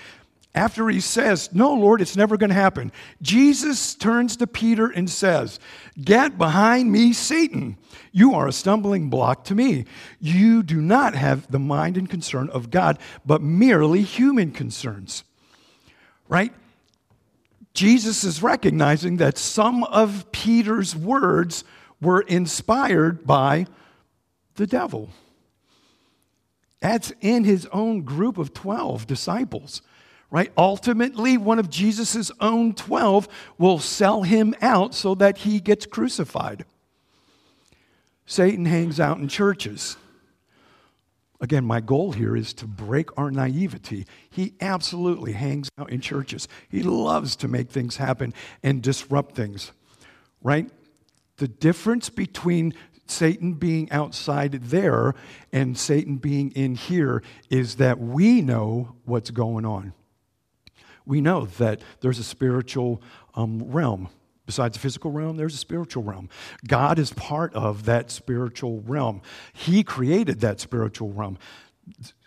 After 0.53 0.89
he 0.89 0.99
says, 0.99 1.53
No, 1.53 1.73
Lord, 1.73 2.01
it's 2.01 2.17
never 2.17 2.35
going 2.35 2.49
to 2.49 2.55
happen, 2.55 2.91
Jesus 3.21 3.95
turns 3.95 4.35
to 4.37 4.47
Peter 4.47 4.87
and 4.87 5.09
says, 5.09 5.59
Get 6.01 6.37
behind 6.37 6.91
me, 6.91 7.13
Satan. 7.13 7.77
You 8.11 8.33
are 8.33 8.47
a 8.47 8.51
stumbling 8.51 9.09
block 9.09 9.45
to 9.45 9.55
me. 9.55 9.85
You 10.19 10.63
do 10.63 10.81
not 10.81 11.15
have 11.15 11.49
the 11.49 11.59
mind 11.59 11.95
and 11.95 12.09
concern 12.09 12.49
of 12.49 12.69
God, 12.69 12.99
but 13.25 13.41
merely 13.41 14.01
human 14.01 14.51
concerns. 14.51 15.23
Right? 16.27 16.53
Jesus 17.73 18.25
is 18.25 18.43
recognizing 18.43 19.17
that 19.17 19.37
some 19.37 19.85
of 19.85 20.29
Peter's 20.33 20.93
words 20.93 21.63
were 22.01 22.21
inspired 22.21 23.25
by 23.25 23.67
the 24.55 24.67
devil. 24.67 25.09
That's 26.81 27.13
in 27.21 27.45
his 27.45 27.67
own 27.67 28.01
group 28.01 28.37
of 28.37 28.53
12 28.53 29.07
disciples 29.07 29.81
right? 30.31 30.51
Ultimately, 30.57 31.37
one 31.37 31.59
of 31.59 31.69
Jesus' 31.69 32.31
own 32.39 32.73
12 32.73 33.27
will 33.57 33.79
sell 33.79 34.23
him 34.23 34.55
out 34.61 34.95
so 34.95 35.13
that 35.15 35.39
he 35.39 35.59
gets 35.59 35.85
crucified. 35.85 36.65
Satan 38.25 38.65
hangs 38.65 38.99
out 38.99 39.17
in 39.17 39.27
churches. 39.27 39.97
Again, 41.41 41.65
my 41.65 41.81
goal 41.81 42.13
here 42.13 42.35
is 42.35 42.53
to 42.53 42.65
break 42.65 43.09
our 43.17 43.29
naivety. 43.29 44.05
He 44.29 44.53
absolutely 44.61 45.33
hangs 45.33 45.69
out 45.77 45.89
in 45.89 45.99
churches. 45.99 46.47
He 46.69 46.81
loves 46.81 47.35
to 47.37 47.49
make 47.49 47.69
things 47.69 47.97
happen 47.97 48.33
and 48.63 48.81
disrupt 48.81 49.35
things, 49.35 49.73
right? 50.41 50.69
The 51.37 51.49
difference 51.49 52.09
between 52.09 52.73
Satan 53.05 53.55
being 53.55 53.91
outside 53.91 54.53
there 54.53 55.13
and 55.51 55.77
Satan 55.77 56.17
being 56.17 56.51
in 56.51 56.75
here 56.75 57.21
is 57.49 57.75
that 57.77 57.99
we 57.99 58.41
know 58.41 58.95
what's 59.03 59.31
going 59.31 59.65
on 59.65 59.93
we 61.05 61.21
know 61.21 61.45
that 61.45 61.81
there's 62.01 62.19
a 62.19 62.23
spiritual 62.23 63.01
um, 63.35 63.63
realm. 63.71 64.09
Besides 64.45 64.75
the 64.75 64.81
physical 64.81 65.11
realm, 65.11 65.37
there's 65.37 65.53
a 65.53 65.57
spiritual 65.57 66.03
realm. 66.03 66.29
God 66.67 66.99
is 66.99 67.13
part 67.13 67.53
of 67.53 67.85
that 67.85 68.11
spiritual 68.11 68.81
realm. 68.81 69.21
He 69.53 69.83
created 69.83 70.41
that 70.41 70.59
spiritual 70.59 71.13
realm. 71.13 71.37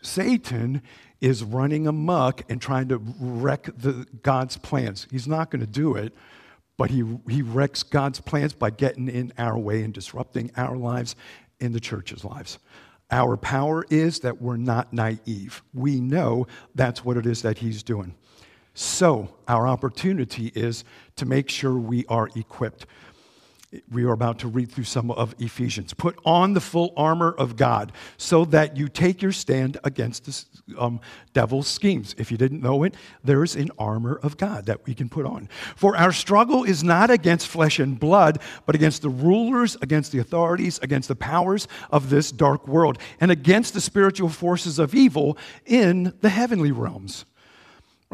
Satan 0.03 0.83
is 1.21 1.43
running 1.43 1.87
amok 1.87 2.43
and 2.51 2.61
trying 2.61 2.89
to 2.89 2.99
wreck 3.21 3.69
the, 3.77 4.07
God's 4.23 4.57
plans. 4.57 5.07
He's 5.11 5.29
not 5.29 5.51
going 5.51 5.61
to 5.61 5.67
do 5.67 5.95
it, 5.97 6.15
but 6.77 6.91
he, 6.91 7.05
he 7.29 7.43
wrecks 7.43 7.83
God's 7.83 8.21
plans 8.21 8.53
by 8.53 8.71
getting 8.71 9.09
in 9.09 9.33
our 9.39 9.59
way 9.59 9.83
and 9.83 9.93
disrupting 9.93 10.51
our 10.57 10.77
lives 10.77 11.17
and 11.61 11.75
the 11.75 11.81
church's 11.81 12.25
lives. 12.25 12.59
Our 13.11 13.37
power 13.37 13.85
is 13.91 14.21
that 14.21 14.41
we're 14.41 14.57
not 14.57 14.93
naive. 14.93 15.63
We 15.73 16.01
know 16.01 16.47
that's 16.75 17.05
what 17.05 17.17
it 17.17 17.27
is 17.27 17.43
that 17.43 17.59
he's 17.59 17.83
doing. 17.83 18.15
So, 18.75 19.37
our 19.47 19.69
opportunity 19.69 20.49
is 20.49 20.83
to 21.15 21.27
make 21.27 21.49
sure 21.49 21.75
we 21.75 22.05
are 22.07 22.29
equipped. 22.35 22.87
We 23.91 24.05
are 24.05 24.13
about 24.13 24.41
to 24.41 24.49
read 24.49 24.71
through 24.71 24.85
some 24.85 25.13
of 25.13 25.35
Ephesians. 25.39 25.95
Put 25.95 26.19
on 26.25 26.55
the 26.55 26.61
full 26.61 26.93
armor 26.97 27.33
of 27.33 27.57
God 27.57 27.93
so 28.17 28.45
that 28.47 28.77
you 28.77 28.89
take 28.89 29.23
your 29.23 29.33
stand 29.33 29.79
against 29.85 30.25
the 30.25 30.81
um, 30.81 31.01
devil's 31.33 31.69
schemes. 31.69 32.15
If 32.19 32.31
you 32.31 32.37
didn't 32.37 32.63
know 32.63 32.83
it, 32.83 32.95
there's 33.23 33.55
an 33.55 33.71
armor 33.79 34.19
of 34.23 34.37
God 34.37 34.67
that 34.67 34.87
we 34.87 34.95
can 34.95 35.09
put 35.09 35.25
on. 35.25 35.49
For 35.77 35.97
our 35.97 36.13
struggle 36.13 36.65
is 36.65 36.83
not 36.83 37.11
against 37.11 37.49
flesh 37.49 37.79
and 37.79 37.99
blood, 37.99 38.41
but 38.67 38.75
against 38.75 39.03
the 39.03 39.09
rulers, 39.09 39.77
against 39.83 40.11
the 40.13 40.19
authorities, 40.19 40.79
against 40.83 41.09
the 41.09 41.17
powers 41.17 41.69
of 41.91 42.11
this 42.11 42.33
dark 42.33 42.67
world, 42.67 42.99
and 43.21 43.31
against 43.31 43.75
the 43.75 43.81
spiritual 43.81 44.29
forces 44.29 44.79
of 44.79 44.95
evil 44.95 45.39
in 45.65 46.13
the 46.21 46.29
heavenly 46.29 46.73
realms. 46.73 47.25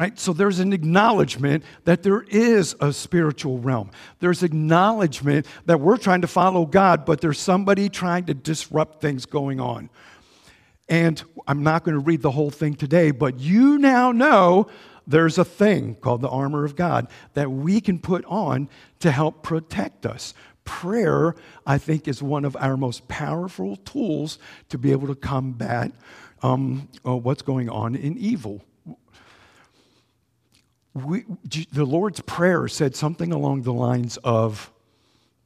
Right? 0.01 0.17
So 0.17 0.33
there's 0.33 0.57
an 0.57 0.73
acknowledgement 0.73 1.63
that 1.83 2.01
there 2.01 2.23
is 2.23 2.75
a 2.79 2.91
spiritual 2.91 3.59
realm. 3.59 3.91
There's 4.19 4.41
acknowledgement 4.41 5.45
that 5.67 5.79
we're 5.79 5.97
trying 5.97 6.21
to 6.21 6.27
follow 6.27 6.65
God, 6.65 7.05
but 7.05 7.21
there's 7.21 7.37
somebody 7.37 7.87
trying 7.87 8.25
to 8.25 8.33
disrupt 8.33 8.99
things 8.99 9.27
going 9.27 9.59
on. 9.59 9.91
And 10.89 11.23
I'm 11.47 11.61
not 11.61 11.83
going 11.83 11.93
to 11.93 12.03
read 12.03 12.23
the 12.23 12.31
whole 12.31 12.49
thing 12.49 12.73
today, 12.73 13.11
but 13.11 13.39
you 13.39 13.77
now 13.77 14.11
know 14.11 14.65
there's 15.05 15.37
a 15.37 15.45
thing 15.45 15.93
called 15.93 16.21
the 16.21 16.29
armor 16.29 16.65
of 16.65 16.75
God 16.75 17.07
that 17.35 17.51
we 17.51 17.79
can 17.79 17.99
put 17.99 18.25
on 18.25 18.69
to 19.01 19.11
help 19.11 19.43
protect 19.43 20.07
us. 20.07 20.33
Prayer, 20.65 21.35
I 21.63 21.77
think, 21.77 22.07
is 22.07 22.23
one 22.23 22.43
of 22.43 22.55
our 22.55 22.75
most 22.75 23.07
powerful 23.07 23.75
tools 23.75 24.39
to 24.69 24.79
be 24.79 24.93
able 24.93 25.09
to 25.09 25.15
combat 25.15 25.91
um, 26.41 26.89
uh, 27.05 27.15
what's 27.15 27.43
going 27.43 27.69
on 27.69 27.93
in 27.93 28.17
evil. 28.17 28.63
We, 30.93 31.23
the 31.71 31.85
Lord's 31.85 32.19
Prayer 32.21 32.67
said 32.67 32.95
something 32.95 33.31
along 33.31 33.61
the 33.61 33.73
lines 33.73 34.17
of 34.23 34.71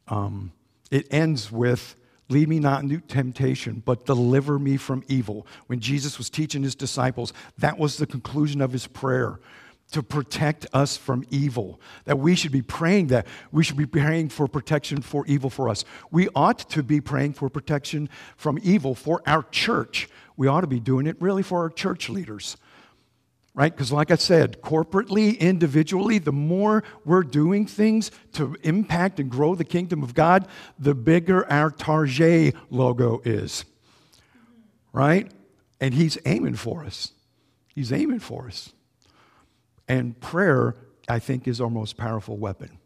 um, 0.07 0.51
it 0.91 1.07
ends 1.11 1.51
with, 1.51 1.95
Lead 2.27 2.49
me 2.49 2.59
not 2.59 2.81
into 2.81 2.99
temptation, 3.01 3.83
but 3.85 4.07
deliver 4.07 4.57
me 4.57 4.77
from 4.77 5.03
evil. 5.07 5.45
When 5.67 5.79
Jesus 5.79 6.17
was 6.17 6.27
teaching 6.27 6.63
his 6.63 6.73
disciples, 6.73 7.33
that 7.59 7.77
was 7.77 7.97
the 7.97 8.07
conclusion 8.07 8.61
of 8.61 8.71
his 8.71 8.87
prayer 8.87 9.39
to 9.91 10.01
protect 10.01 10.65
us 10.73 10.97
from 10.97 11.23
evil. 11.29 11.79
That 12.05 12.17
we 12.17 12.33
should 12.33 12.51
be 12.51 12.63
praying 12.63 13.07
that. 13.07 13.27
We 13.51 13.63
should 13.63 13.77
be 13.77 13.85
praying 13.85 14.29
for 14.29 14.47
protection 14.47 15.03
for 15.03 15.23
evil 15.27 15.51
for 15.51 15.69
us. 15.69 15.85
We 16.09 16.27
ought 16.33 16.67
to 16.71 16.81
be 16.81 16.99
praying 16.99 17.33
for 17.33 17.47
protection 17.47 18.09
from 18.35 18.57
evil 18.63 18.95
for 18.95 19.21
our 19.27 19.43
church. 19.43 20.09
We 20.35 20.47
ought 20.47 20.61
to 20.61 20.67
be 20.67 20.79
doing 20.79 21.05
it 21.05 21.17
really 21.21 21.43
for 21.43 21.59
our 21.59 21.69
church 21.69 22.09
leaders 22.09 22.57
right? 23.55 23.73
Because, 23.73 23.91
like 23.91 24.11
I 24.11 24.15
said, 24.15 24.61
corporately, 24.61 25.39
individually, 25.39 26.19
the 26.19 26.33
more 26.33 26.83
we're 27.05 27.23
doing 27.23 27.65
things 27.65 28.11
to 28.33 28.55
impact 28.63 29.19
and 29.19 29.31
grow 29.31 29.55
the 29.55 29.63
kingdom 29.63 30.03
of 30.03 30.13
God, 30.13 30.47
the 30.77 30.93
bigger 30.93 31.49
our 31.49 31.71
Target 31.71 32.53
logo 32.69 33.21
is, 33.23 33.63
right? 34.91 35.31
And 35.79 35.93
He's 35.93 36.17
aiming 36.25 36.55
for 36.55 36.83
us. 36.83 37.13
He's 37.73 37.91
aiming 37.93 38.19
for 38.19 38.47
us. 38.47 38.73
And 39.87 40.19
prayer, 40.19 40.75
I 41.07 41.19
think, 41.19 41.47
is 41.47 41.61
our 41.61 41.69
most 41.69 41.95
powerful 41.95 42.37
weapon. 42.37 42.77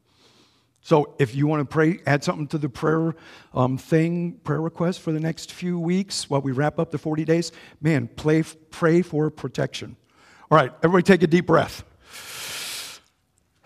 So, 0.81 1.15
if 1.17 1.35
you 1.35 1.47
want 1.47 1.61
to 1.61 1.65
pray, 1.65 1.99
add 2.05 2.23
something 2.23 2.47
to 2.47 2.57
the 2.59 2.69
prayer 2.69 3.15
um, 3.55 3.77
thing, 3.77 4.39
prayer 4.43 4.61
request 4.61 5.01
for 5.01 5.11
the 5.11 5.19
next 5.19 5.51
few 5.51 5.79
weeks 5.79 6.29
while 6.29 6.41
we 6.41 6.51
wrap 6.51 6.77
up 6.77 6.91
the 6.91 6.97
40 6.99 7.25
days, 7.25 7.51
man, 7.81 8.07
play, 8.07 8.43
pray 8.69 9.01
for 9.01 9.31
protection. 9.31 9.97
All 10.51 10.57
right, 10.57 10.71
everybody 10.83 11.03
take 11.03 11.21
a 11.21 11.27
deep 11.27 11.45
breath. 11.45 11.83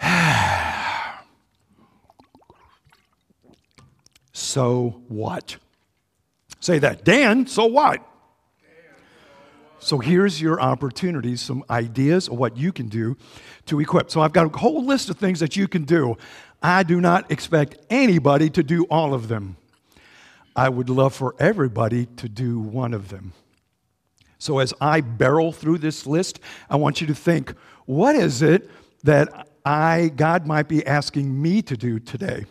so 4.34 5.02
what? 5.08 5.56
Say 6.60 6.80
that. 6.80 7.06
Dan, 7.06 7.48
so 7.48 7.68
what? 7.68 8.06
So 9.80 10.00
here's 10.00 10.42
your 10.42 10.62
opportunities, 10.62 11.42
some 11.42 11.64
ideas 11.70 12.30
of 12.30 12.38
what 12.38 12.56
you 12.56 12.72
can 12.72 12.88
do 12.88 13.18
to 13.66 13.82
equip. 13.82 14.10
So 14.10 14.22
I've 14.22 14.32
got 14.32 14.54
a 14.54 14.58
whole 14.58 14.86
list 14.86 15.10
of 15.10 15.18
things 15.18 15.42
that 15.42 15.58
you 15.58 15.68
can 15.68 15.84
do. 15.84 16.18
I 16.62 16.84
do 16.84 17.02
not 17.02 17.30
expect 17.32 17.78
anybody 17.90 18.50
to 18.52 18.64
do 18.64 18.86
all 18.86 19.14
of 19.14 19.28
them. 19.28 19.58
I 20.56 20.70
would 20.70 20.90
love 20.90 21.14
for 21.14 21.36
everybody 21.40 22.06
to 22.18 22.30
do 22.30 22.60
one 22.60 22.94
of 22.94 23.10
them. 23.10 23.34
So 24.44 24.60
as 24.60 24.74
I 24.82 25.00
barrel 25.00 25.54
through 25.54 25.78
this 25.78 26.06
list, 26.06 26.41
I 26.70 26.76
want 26.76 27.00
you 27.00 27.08
to 27.08 27.16
think 27.16 27.52
what 27.86 28.14
is 28.14 28.41
it 28.41 28.70
that 29.04 29.48
I, 29.64 30.12
God 30.14 30.46
might 30.46 30.68
be 30.68 30.86
asking 30.86 31.41
me 31.41 31.62
to 31.62 31.78
do 31.78 31.98
today? 31.98 32.44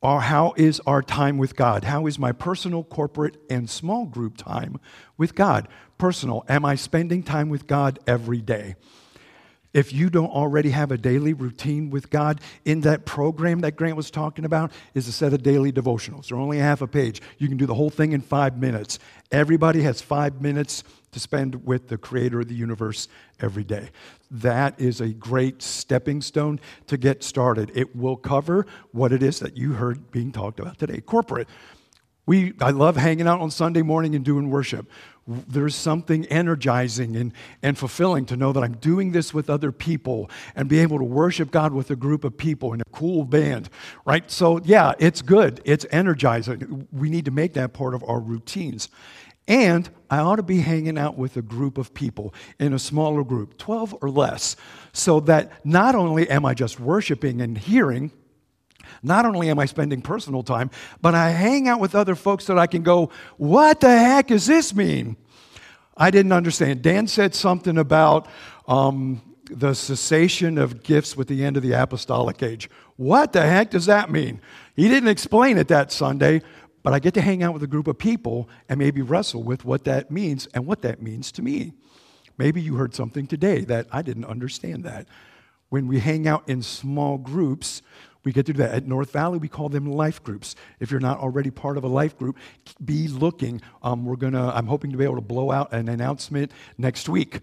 Or 0.00 0.20
how 0.20 0.54
is 0.56 0.80
our 0.86 1.02
time 1.02 1.38
with 1.38 1.56
God? 1.56 1.82
How 1.82 2.06
is 2.06 2.20
my 2.20 2.30
personal, 2.30 2.84
corporate, 2.84 3.36
and 3.50 3.68
small 3.68 4.06
group 4.06 4.36
time 4.36 4.78
with 5.18 5.34
God? 5.34 5.66
Personal, 5.98 6.44
am 6.48 6.64
I 6.64 6.76
spending 6.76 7.24
time 7.24 7.48
with 7.48 7.66
God 7.66 7.98
every 8.06 8.40
day? 8.40 8.76
If 9.72 9.92
you 9.92 10.10
don't 10.10 10.30
already 10.30 10.70
have 10.70 10.90
a 10.90 10.98
daily 10.98 11.32
routine 11.32 11.90
with 11.90 12.10
God, 12.10 12.40
in 12.64 12.82
that 12.82 13.06
program 13.06 13.60
that 13.60 13.76
Grant 13.76 13.96
was 13.96 14.10
talking 14.10 14.44
about 14.44 14.72
is 14.94 15.08
a 15.08 15.12
set 15.12 15.32
of 15.32 15.42
daily 15.42 15.72
devotionals. 15.72 16.28
They're 16.28 16.38
only 16.38 16.58
half 16.58 16.82
a 16.82 16.86
page. 16.86 17.22
You 17.38 17.48
can 17.48 17.56
do 17.56 17.66
the 17.66 17.74
whole 17.74 17.90
thing 17.90 18.12
in 18.12 18.20
five 18.20 18.58
minutes. 18.58 18.98
Everybody 19.30 19.82
has 19.82 20.02
five 20.02 20.42
minutes 20.42 20.84
to 21.12 21.20
spend 21.20 21.66
with 21.66 21.88
the 21.88 21.98
creator 21.98 22.40
of 22.40 22.48
the 22.48 22.54
universe 22.54 23.08
every 23.40 23.64
day. 23.64 23.90
That 24.30 24.80
is 24.80 25.00
a 25.00 25.08
great 25.08 25.62
stepping 25.62 26.22
stone 26.22 26.60
to 26.86 26.96
get 26.96 27.22
started. 27.22 27.70
It 27.74 27.94
will 27.94 28.16
cover 28.16 28.66
what 28.92 29.12
it 29.12 29.22
is 29.22 29.40
that 29.40 29.56
you 29.56 29.74
heard 29.74 30.10
being 30.10 30.32
talked 30.32 30.60
about 30.60 30.78
today 30.78 31.00
corporate. 31.00 31.48
We, 32.24 32.54
I 32.60 32.70
love 32.70 32.96
hanging 32.96 33.26
out 33.26 33.40
on 33.40 33.50
Sunday 33.50 33.82
morning 33.82 34.14
and 34.14 34.24
doing 34.24 34.48
worship 34.48 34.88
there's 35.26 35.74
something 35.74 36.26
energizing 36.26 37.16
and, 37.16 37.32
and 37.62 37.78
fulfilling 37.78 38.26
to 38.26 38.36
know 38.36 38.52
that 38.52 38.62
I'm 38.62 38.76
doing 38.76 39.12
this 39.12 39.32
with 39.32 39.48
other 39.48 39.70
people 39.70 40.30
and 40.56 40.68
be 40.68 40.80
able 40.80 40.98
to 40.98 41.04
worship 41.04 41.50
God 41.50 41.72
with 41.72 41.90
a 41.90 41.96
group 41.96 42.24
of 42.24 42.36
people 42.36 42.72
in 42.72 42.80
a 42.80 42.84
cool 42.92 43.24
band, 43.24 43.70
right? 44.04 44.28
So, 44.30 44.60
yeah, 44.64 44.94
it's 44.98 45.22
good. 45.22 45.60
It's 45.64 45.86
energizing. 45.90 46.88
We 46.90 47.08
need 47.08 47.26
to 47.26 47.30
make 47.30 47.54
that 47.54 47.72
part 47.72 47.94
of 47.94 48.02
our 48.04 48.20
routines. 48.20 48.88
And 49.48 49.88
I 50.10 50.18
ought 50.18 50.36
to 50.36 50.42
be 50.42 50.60
hanging 50.60 50.98
out 50.98 51.16
with 51.16 51.36
a 51.36 51.42
group 51.42 51.78
of 51.78 51.94
people 51.94 52.34
in 52.58 52.72
a 52.72 52.78
smaller 52.78 53.24
group, 53.24 53.58
12 53.58 53.96
or 54.00 54.10
less, 54.10 54.56
so 54.92 55.20
that 55.20 55.64
not 55.64 55.94
only 55.94 56.28
am 56.30 56.44
I 56.44 56.54
just 56.54 56.78
worshiping 56.78 57.40
and 57.40 57.58
hearing, 57.58 58.12
not 59.02 59.24
only 59.24 59.50
am 59.50 59.58
I 59.58 59.66
spending 59.66 60.02
personal 60.02 60.42
time, 60.42 60.70
but 61.00 61.14
I 61.14 61.30
hang 61.30 61.68
out 61.68 61.80
with 61.80 61.94
other 61.94 62.14
folks 62.14 62.46
that 62.46 62.58
I 62.58 62.66
can 62.66 62.82
go, 62.82 63.10
what 63.36 63.80
the 63.80 63.90
heck 63.90 64.28
does 64.28 64.46
this 64.46 64.74
mean? 64.74 65.16
I 65.96 66.10
didn't 66.10 66.32
understand. 66.32 66.82
Dan 66.82 67.06
said 67.06 67.34
something 67.34 67.78
about 67.78 68.26
um, 68.66 69.20
the 69.50 69.74
cessation 69.74 70.58
of 70.58 70.82
gifts 70.82 71.16
with 71.16 71.28
the 71.28 71.44
end 71.44 71.56
of 71.56 71.62
the 71.62 71.72
apostolic 71.72 72.42
age. 72.42 72.70
What 72.96 73.32
the 73.32 73.42
heck 73.42 73.70
does 73.70 73.86
that 73.86 74.10
mean? 74.10 74.40
He 74.74 74.88
didn't 74.88 75.08
explain 75.08 75.58
it 75.58 75.68
that 75.68 75.92
Sunday, 75.92 76.42
but 76.82 76.92
I 76.92 76.98
get 76.98 77.14
to 77.14 77.20
hang 77.20 77.42
out 77.42 77.52
with 77.52 77.62
a 77.62 77.66
group 77.66 77.86
of 77.86 77.98
people 77.98 78.48
and 78.68 78.78
maybe 78.78 79.02
wrestle 79.02 79.42
with 79.42 79.64
what 79.64 79.84
that 79.84 80.10
means 80.10 80.46
and 80.54 80.66
what 80.66 80.82
that 80.82 81.02
means 81.02 81.30
to 81.32 81.42
me. 81.42 81.72
Maybe 82.38 82.60
you 82.60 82.76
heard 82.76 82.94
something 82.94 83.26
today 83.26 83.60
that 83.66 83.86
I 83.92 84.02
didn't 84.02 84.24
understand 84.24 84.84
that. 84.84 85.06
When 85.68 85.86
we 85.86 86.00
hang 86.00 86.26
out 86.26 86.48
in 86.48 86.62
small 86.62 87.18
groups, 87.18 87.82
we 88.24 88.32
get 88.32 88.46
to 88.46 88.52
do 88.52 88.58
that. 88.58 88.72
At 88.74 88.86
North 88.86 89.12
Valley, 89.12 89.38
we 89.38 89.48
call 89.48 89.68
them 89.68 89.86
life 89.86 90.22
groups. 90.22 90.54
If 90.80 90.90
you're 90.90 91.00
not 91.00 91.18
already 91.18 91.50
part 91.50 91.76
of 91.76 91.84
a 91.84 91.88
life 91.88 92.16
group, 92.16 92.38
be 92.84 93.08
looking. 93.08 93.60
Um, 93.82 94.04
we're 94.04 94.16
gonna, 94.16 94.50
I'm 94.50 94.66
hoping 94.66 94.90
to 94.92 94.96
be 94.96 95.04
able 95.04 95.16
to 95.16 95.20
blow 95.20 95.50
out 95.50 95.72
an 95.72 95.88
announcement 95.88 96.52
next 96.78 97.08
week. 97.08 97.40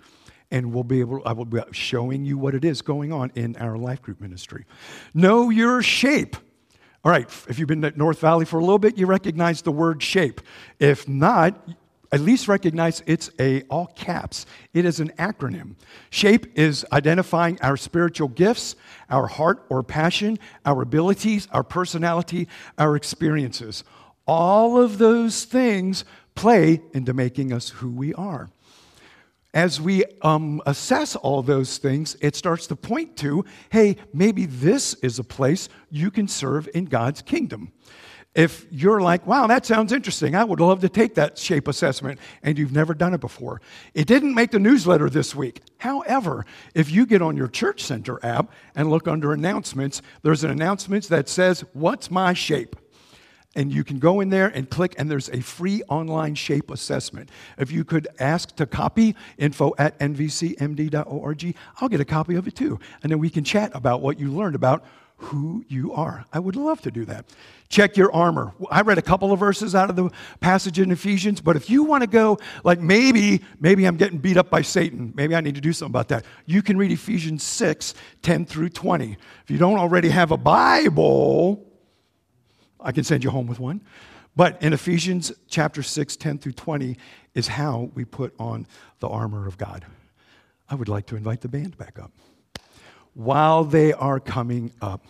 And 0.51 0.73
we'll 0.73 0.83
be 0.83 0.99
able, 1.01 1.21
I 1.25 1.33
will 1.33 1.45
be 1.45 1.61
showing 1.71 2.25
you 2.25 2.37
what 2.37 2.55
it 2.55 2.65
is 2.65 2.81
going 2.81 3.13
on 3.13 3.31
in 3.35 3.55
our 3.57 3.77
life 3.77 4.01
group 4.01 4.19
ministry. 4.19 4.65
Know 5.13 5.49
your 5.49 5.83
shape. 5.83 6.35
All 7.03 7.11
right, 7.11 7.29
if 7.47 7.59
you've 7.59 7.67
been 7.67 7.85
at 7.85 7.95
North 7.95 8.19
Valley 8.19 8.45
for 8.45 8.57
a 8.57 8.61
little 8.61 8.79
bit, 8.79 8.97
you 8.97 9.05
recognize 9.05 9.61
the 9.61 9.71
word 9.71 10.03
shape. 10.03 10.41
If 10.79 11.07
not, 11.07 11.69
at 12.11 12.21
least 12.21 12.47
recognize 12.47 13.03
it's 13.05 13.29
a 13.39 13.61
all 13.63 13.87
caps. 13.87 14.45
It 14.73 14.85
is 14.85 14.99
an 14.99 15.09
acronym. 15.19 15.75
SHAPE 16.09 16.57
is 16.57 16.85
identifying 16.91 17.59
our 17.61 17.77
spiritual 17.77 18.29
gifts, 18.29 18.75
our 19.09 19.27
heart 19.27 19.65
or 19.69 19.83
passion, 19.83 20.39
our 20.65 20.81
abilities, 20.81 21.47
our 21.51 21.63
personality, 21.63 22.47
our 22.77 22.95
experiences. 22.95 23.83
All 24.25 24.81
of 24.81 24.97
those 24.97 25.45
things 25.45 26.03
play 26.33 26.81
into 26.93 27.13
making 27.13 27.53
us 27.53 27.69
who 27.69 27.91
we 27.91 28.13
are. 28.15 28.49
As 29.53 29.81
we 29.81 30.03
um, 30.21 30.61
assess 30.65 31.15
all 31.15 31.41
those 31.41 31.79
things, 31.79 32.15
it 32.21 32.35
starts 32.35 32.67
to 32.67 32.75
point 32.75 33.17
to 33.17 33.45
hey, 33.71 33.97
maybe 34.13 34.45
this 34.45 34.93
is 34.95 35.19
a 35.19 35.23
place 35.23 35.69
you 35.89 36.11
can 36.11 36.27
serve 36.27 36.69
in 36.73 36.85
God's 36.85 37.21
kingdom. 37.21 37.71
If 38.35 38.67
you're 38.69 39.01
like, 39.01 39.25
wow, 39.25 39.47
that 39.47 39.65
sounds 39.65 39.91
interesting, 39.91 40.35
I 40.35 40.43
would 40.43 40.59
love 40.59 40.81
to 40.81 40.89
take 40.89 41.15
that 41.15 41.37
shape 41.37 41.67
assessment, 41.67 42.19
and 42.43 42.59
you've 42.59 42.71
never 42.71 42.93
done 42.93 43.15
it 43.15 43.21
before. 43.21 43.59
It 43.95 44.05
didn't 44.05 44.35
make 44.35 44.51
the 44.51 44.59
newsletter 44.59 45.09
this 45.09 45.33
week. 45.33 45.61
However, 45.77 46.45
if 46.75 46.91
you 46.91 47.07
get 47.07 47.23
on 47.23 47.35
your 47.35 47.47
Church 47.47 47.83
Center 47.83 48.23
app 48.23 48.51
and 48.75 48.89
look 48.89 49.07
under 49.07 49.33
announcements, 49.33 50.03
there's 50.21 50.43
an 50.43 50.51
announcement 50.51 51.09
that 51.09 51.27
says, 51.27 51.65
What's 51.73 52.11
my 52.11 52.33
shape? 52.33 52.75
And 53.55 53.73
you 53.73 53.83
can 53.83 53.97
go 53.97 54.19
in 54.19 54.29
there 54.29 54.47
and 54.47 54.69
click, 54.69 54.93
and 54.99 55.09
there's 55.09 55.29
a 55.29 55.41
free 55.41 55.81
online 55.89 56.35
shape 56.35 56.69
assessment. 56.69 57.31
If 57.57 57.71
you 57.71 57.83
could 57.83 58.07
ask 58.19 58.55
to 58.57 58.67
copy 58.67 59.15
info 59.39 59.73
at 59.79 59.97
nvcmd.org, 59.97 61.55
I'll 61.81 61.89
get 61.89 61.99
a 61.99 62.05
copy 62.05 62.35
of 62.35 62.47
it 62.47 62.55
too. 62.55 62.79
And 63.01 63.11
then 63.11 63.17
we 63.17 63.31
can 63.31 63.43
chat 63.43 63.71
about 63.73 64.01
what 64.01 64.19
you 64.19 64.31
learned 64.31 64.53
about 64.53 64.85
who 65.19 65.65
you 65.67 65.93
are. 65.93 66.25
I 66.31 66.39
would 66.39 66.55
love 66.55 66.81
to 66.81 66.91
do 66.91 67.03
that. 67.05 67.25
Check 67.67 67.97
your 67.97 68.11
armor. 68.13 68.53
I 68.71 68.81
read 68.81 68.97
a 68.97 69.01
couple 69.01 69.33
of 69.33 69.39
verses 69.39 69.75
out 69.75 69.89
of 69.89 69.95
the 69.97 70.09
passage 70.39 70.79
in 70.79 70.91
Ephesians, 70.91 71.41
but 71.41 71.57
if 71.57 71.69
you 71.69 71.83
want 71.83 72.03
to 72.03 72.09
go, 72.09 72.39
like 72.63 72.79
maybe, 72.79 73.41
maybe 73.59 73.85
I'm 73.85 73.97
getting 73.97 74.17
beat 74.17 74.37
up 74.37 74.49
by 74.49 74.61
Satan, 74.61 75.11
maybe 75.15 75.35
I 75.35 75.41
need 75.41 75.55
to 75.55 75.61
do 75.61 75.73
something 75.73 75.91
about 75.91 76.07
that. 76.07 76.25
You 76.45 76.61
can 76.61 76.77
read 76.77 76.91
Ephesians 76.91 77.43
6, 77.43 77.93
10 78.21 78.45
through 78.45 78.69
20. 78.69 79.17
If 79.43 79.51
you 79.51 79.57
don't 79.57 79.77
already 79.77 80.09
have 80.09 80.31
a 80.31 80.37
Bible, 80.37 81.67
I 82.79 82.93
can 82.93 83.03
send 83.03 83.23
you 83.23 83.29
home 83.29 83.47
with 83.47 83.59
one. 83.59 83.81
But 84.37 84.61
in 84.63 84.71
Ephesians 84.71 85.33
chapter 85.49 85.83
6, 85.83 86.15
10 86.15 86.37
through 86.37 86.53
20, 86.53 86.97
is 87.35 87.49
how 87.49 87.91
we 87.93 88.05
put 88.05 88.33
on 88.39 88.65
the 88.99 89.09
armor 89.09 89.47
of 89.47 89.57
God. 89.57 89.85
I 90.69 90.75
would 90.75 90.87
like 90.87 91.07
to 91.07 91.17
invite 91.17 91.41
the 91.41 91.49
band 91.49 91.77
back 91.77 91.99
up. 91.99 92.13
While 93.19 93.65
they 93.65 93.91
are 93.91 94.21
coming 94.21 94.71
up, 94.81 95.05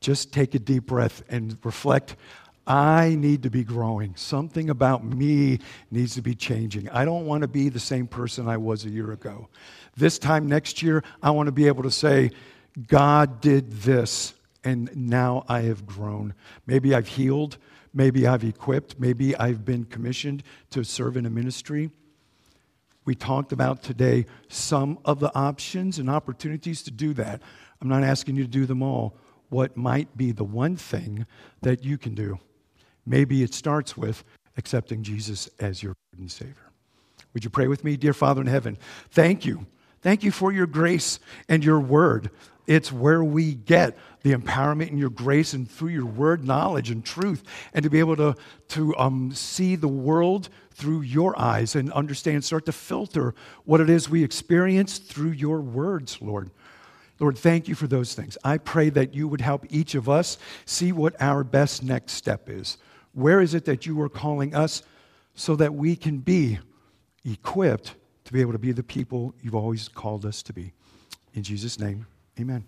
just 0.00 0.32
take 0.32 0.54
a 0.54 0.58
deep 0.58 0.86
breath 0.86 1.22
and 1.28 1.58
reflect. 1.62 2.16
I 2.66 3.14
need 3.14 3.42
to 3.42 3.50
be 3.50 3.62
growing. 3.62 4.16
Something 4.16 4.70
about 4.70 5.04
me 5.04 5.58
needs 5.90 6.14
to 6.14 6.22
be 6.22 6.34
changing. 6.34 6.88
I 6.88 7.04
don't 7.04 7.26
want 7.26 7.42
to 7.42 7.46
be 7.46 7.68
the 7.68 7.78
same 7.78 8.06
person 8.06 8.48
I 8.48 8.56
was 8.56 8.86
a 8.86 8.88
year 8.88 9.12
ago. 9.12 9.50
This 9.98 10.18
time 10.18 10.46
next 10.46 10.82
year, 10.82 11.04
I 11.22 11.28
want 11.32 11.48
to 11.48 11.52
be 11.52 11.66
able 11.66 11.82
to 11.82 11.90
say, 11.90 12.30
God 12.88 13.42
did 13.42 13.70
this, 13.70 14.32
and 14.64 14.88
now 14.96 15.44
I 15.46 15.60
have 15.60 15.84
grown. 15.84 16.32
Maybe 16.66 16.94
I've 16.94 17.08
healed. 17.08 17.58
Maybe 17.92 18.26
I've 18.26 18.44
equipped. 18.44 18.98
Maybe 18.98 19.36
I've 19.36 19.66
been 19.66 19.84
commissioned 19.84 20.42
to 20.70 20.84
serve 20.84 21.18
in 21.18 21.26
a 21.26 21.30
ministry. 21.30 21.90
We 23.04 23.14
talked 23.14 23.52
about 23.52 23.82
today 23.82 24.26
some 24.48 24.98
of 25.04 25.20
the 25.20 25.34
options 25.34 25.98
and 25.98 26.08
opportunities 26.08 26.82
to 26.84 26.90
do 26.90 27.12
that. 27.14 27.42
I'm 27.80 27.88
not 27.88 28.02
asking 28.02 28.36
you 28.36 28.44
to 28.44 28.50
do 28.50 28.66
them 28.66 28.82
all. 28.82 29.14
What 29.50 29.76
might 29.76 30.16
be 30.16 30.32
the 30.32 30.44
one 30.44 30.76
thing 30.76 31.26
that 31.62 31.84
you 31.84 31.98
can 31.98 32.14
do? 32.14 32.38
Maybe 33.06 33.42
it 33.42 33.52
starts 33.52 33.96
with 33.96 34.24
accepting 34.56 35.02
Jesus 35.02 35.50
as 35.60 35.82
your 35.82 35.94
Lord 36.12 36.20
and 36.20 36.30
Savior. 36.30 36.70
Would 37.34 37.44
you 37.44 37.50
pray 37.50 37.66
with 37.66 37.84
me, 37.84 37.96
dear 37.96 38.14
Father 38.14 38.40
in 38.40 38.46
heaven? 38.46 38.78
Thank 39.10 39.44
you. 39.44 39.66
Thank 40.00 40.22
you 40.22 40.30
for 40.30 40.52
your 40.52 40.66
grace 40.66 41.18
and 41.48 41.64
your 41.64 41.80
word. 41.80 42.30
It's 42.66 42.90
where 42.90 43.22
we 43.22 43.54
get 43.54 43.98
the 44.22 44.32
empowerment 44.32 44.90
in 44.90 44.96
your 44.96 45.10
grace 45.10 45.52
and 45.52 45.70
through 45.70 45.90
your 45.90 46.06
word, 46.06 46.44
knowledge 46.44 46.90
and 46.90 47.04
truth, 47.04 47.42
and 47.74 47.82
to 47.82 47.90
be 47.90 47.98
able 47.98 48.16
to, 48.16 48.34
to 48.68 48.96
um, 48.96 49.32
see 49.32 49.76
the 49.76 49.88
world 49.88 50.48
through 50.74 51.02
your 51.02 51.38
eyes 51.38 51.74
and 51.74 51.92
understand, 51.92 52.44
start 52.44 52.66
to 52.66 52.72
filter 52.72 53.34
what 53.64 53.80
it 53.80 53.88
is 53.88 54.10
we 54.10 54.24
experience 54.24 54.98
through 54.98 55.30
your 55.30 55.60
words, 55.60 56.20
Lord. 56.20 56.50
Lord, 57.20 57.38
thank 57.38 57.68
you 57.68 57.74
for 57.74 57.86
those 57.86 58.14
things. 58.14 58.36
I 58.42 58.58
pray 58.58 58.90
that 58.90 59.14
you 59.14 59.28
would 59.28 59.40
help 59.40 59.66
each 59.70 59.94
of 59.94 60.08
us 60.08 60.36
see 60.66 60.90
what 60.90 61.14
our 61.20 61.44
best 61.44 61.82
next 61.82 62.12
step 62.14 62.48
is. 62.48 62.76
Where 63.12 63.40
is 63.40 63.54
it 63.54 63.64
that 63.66 63.86
you 63.86 64.00
are 64.02 64.08
calling 64.08 64.54
us 64.54 64.82
so 65.34 65.54
that 65.56 65.74
we 65.74 65.94
can 65.94 66.18
be 66.18 66.58
equipped 67.24 67.94
to 68.24 68.32
be 68.32 68.40
able 68.40 68.52
to 68.52 68.58
be 68.58 68.72
the 68.72 68.82
people 68.82 69.34
you've 69.40 69.54
always 69.54 69.88
called 69.88 70.26
us 70.26 70.42
to 70.42 70.52
be? 70.52 70.72
In 71.34 71.44
Jesus' 71.44 71.78
name, 71.78 72.06
amen. 72.38 72.64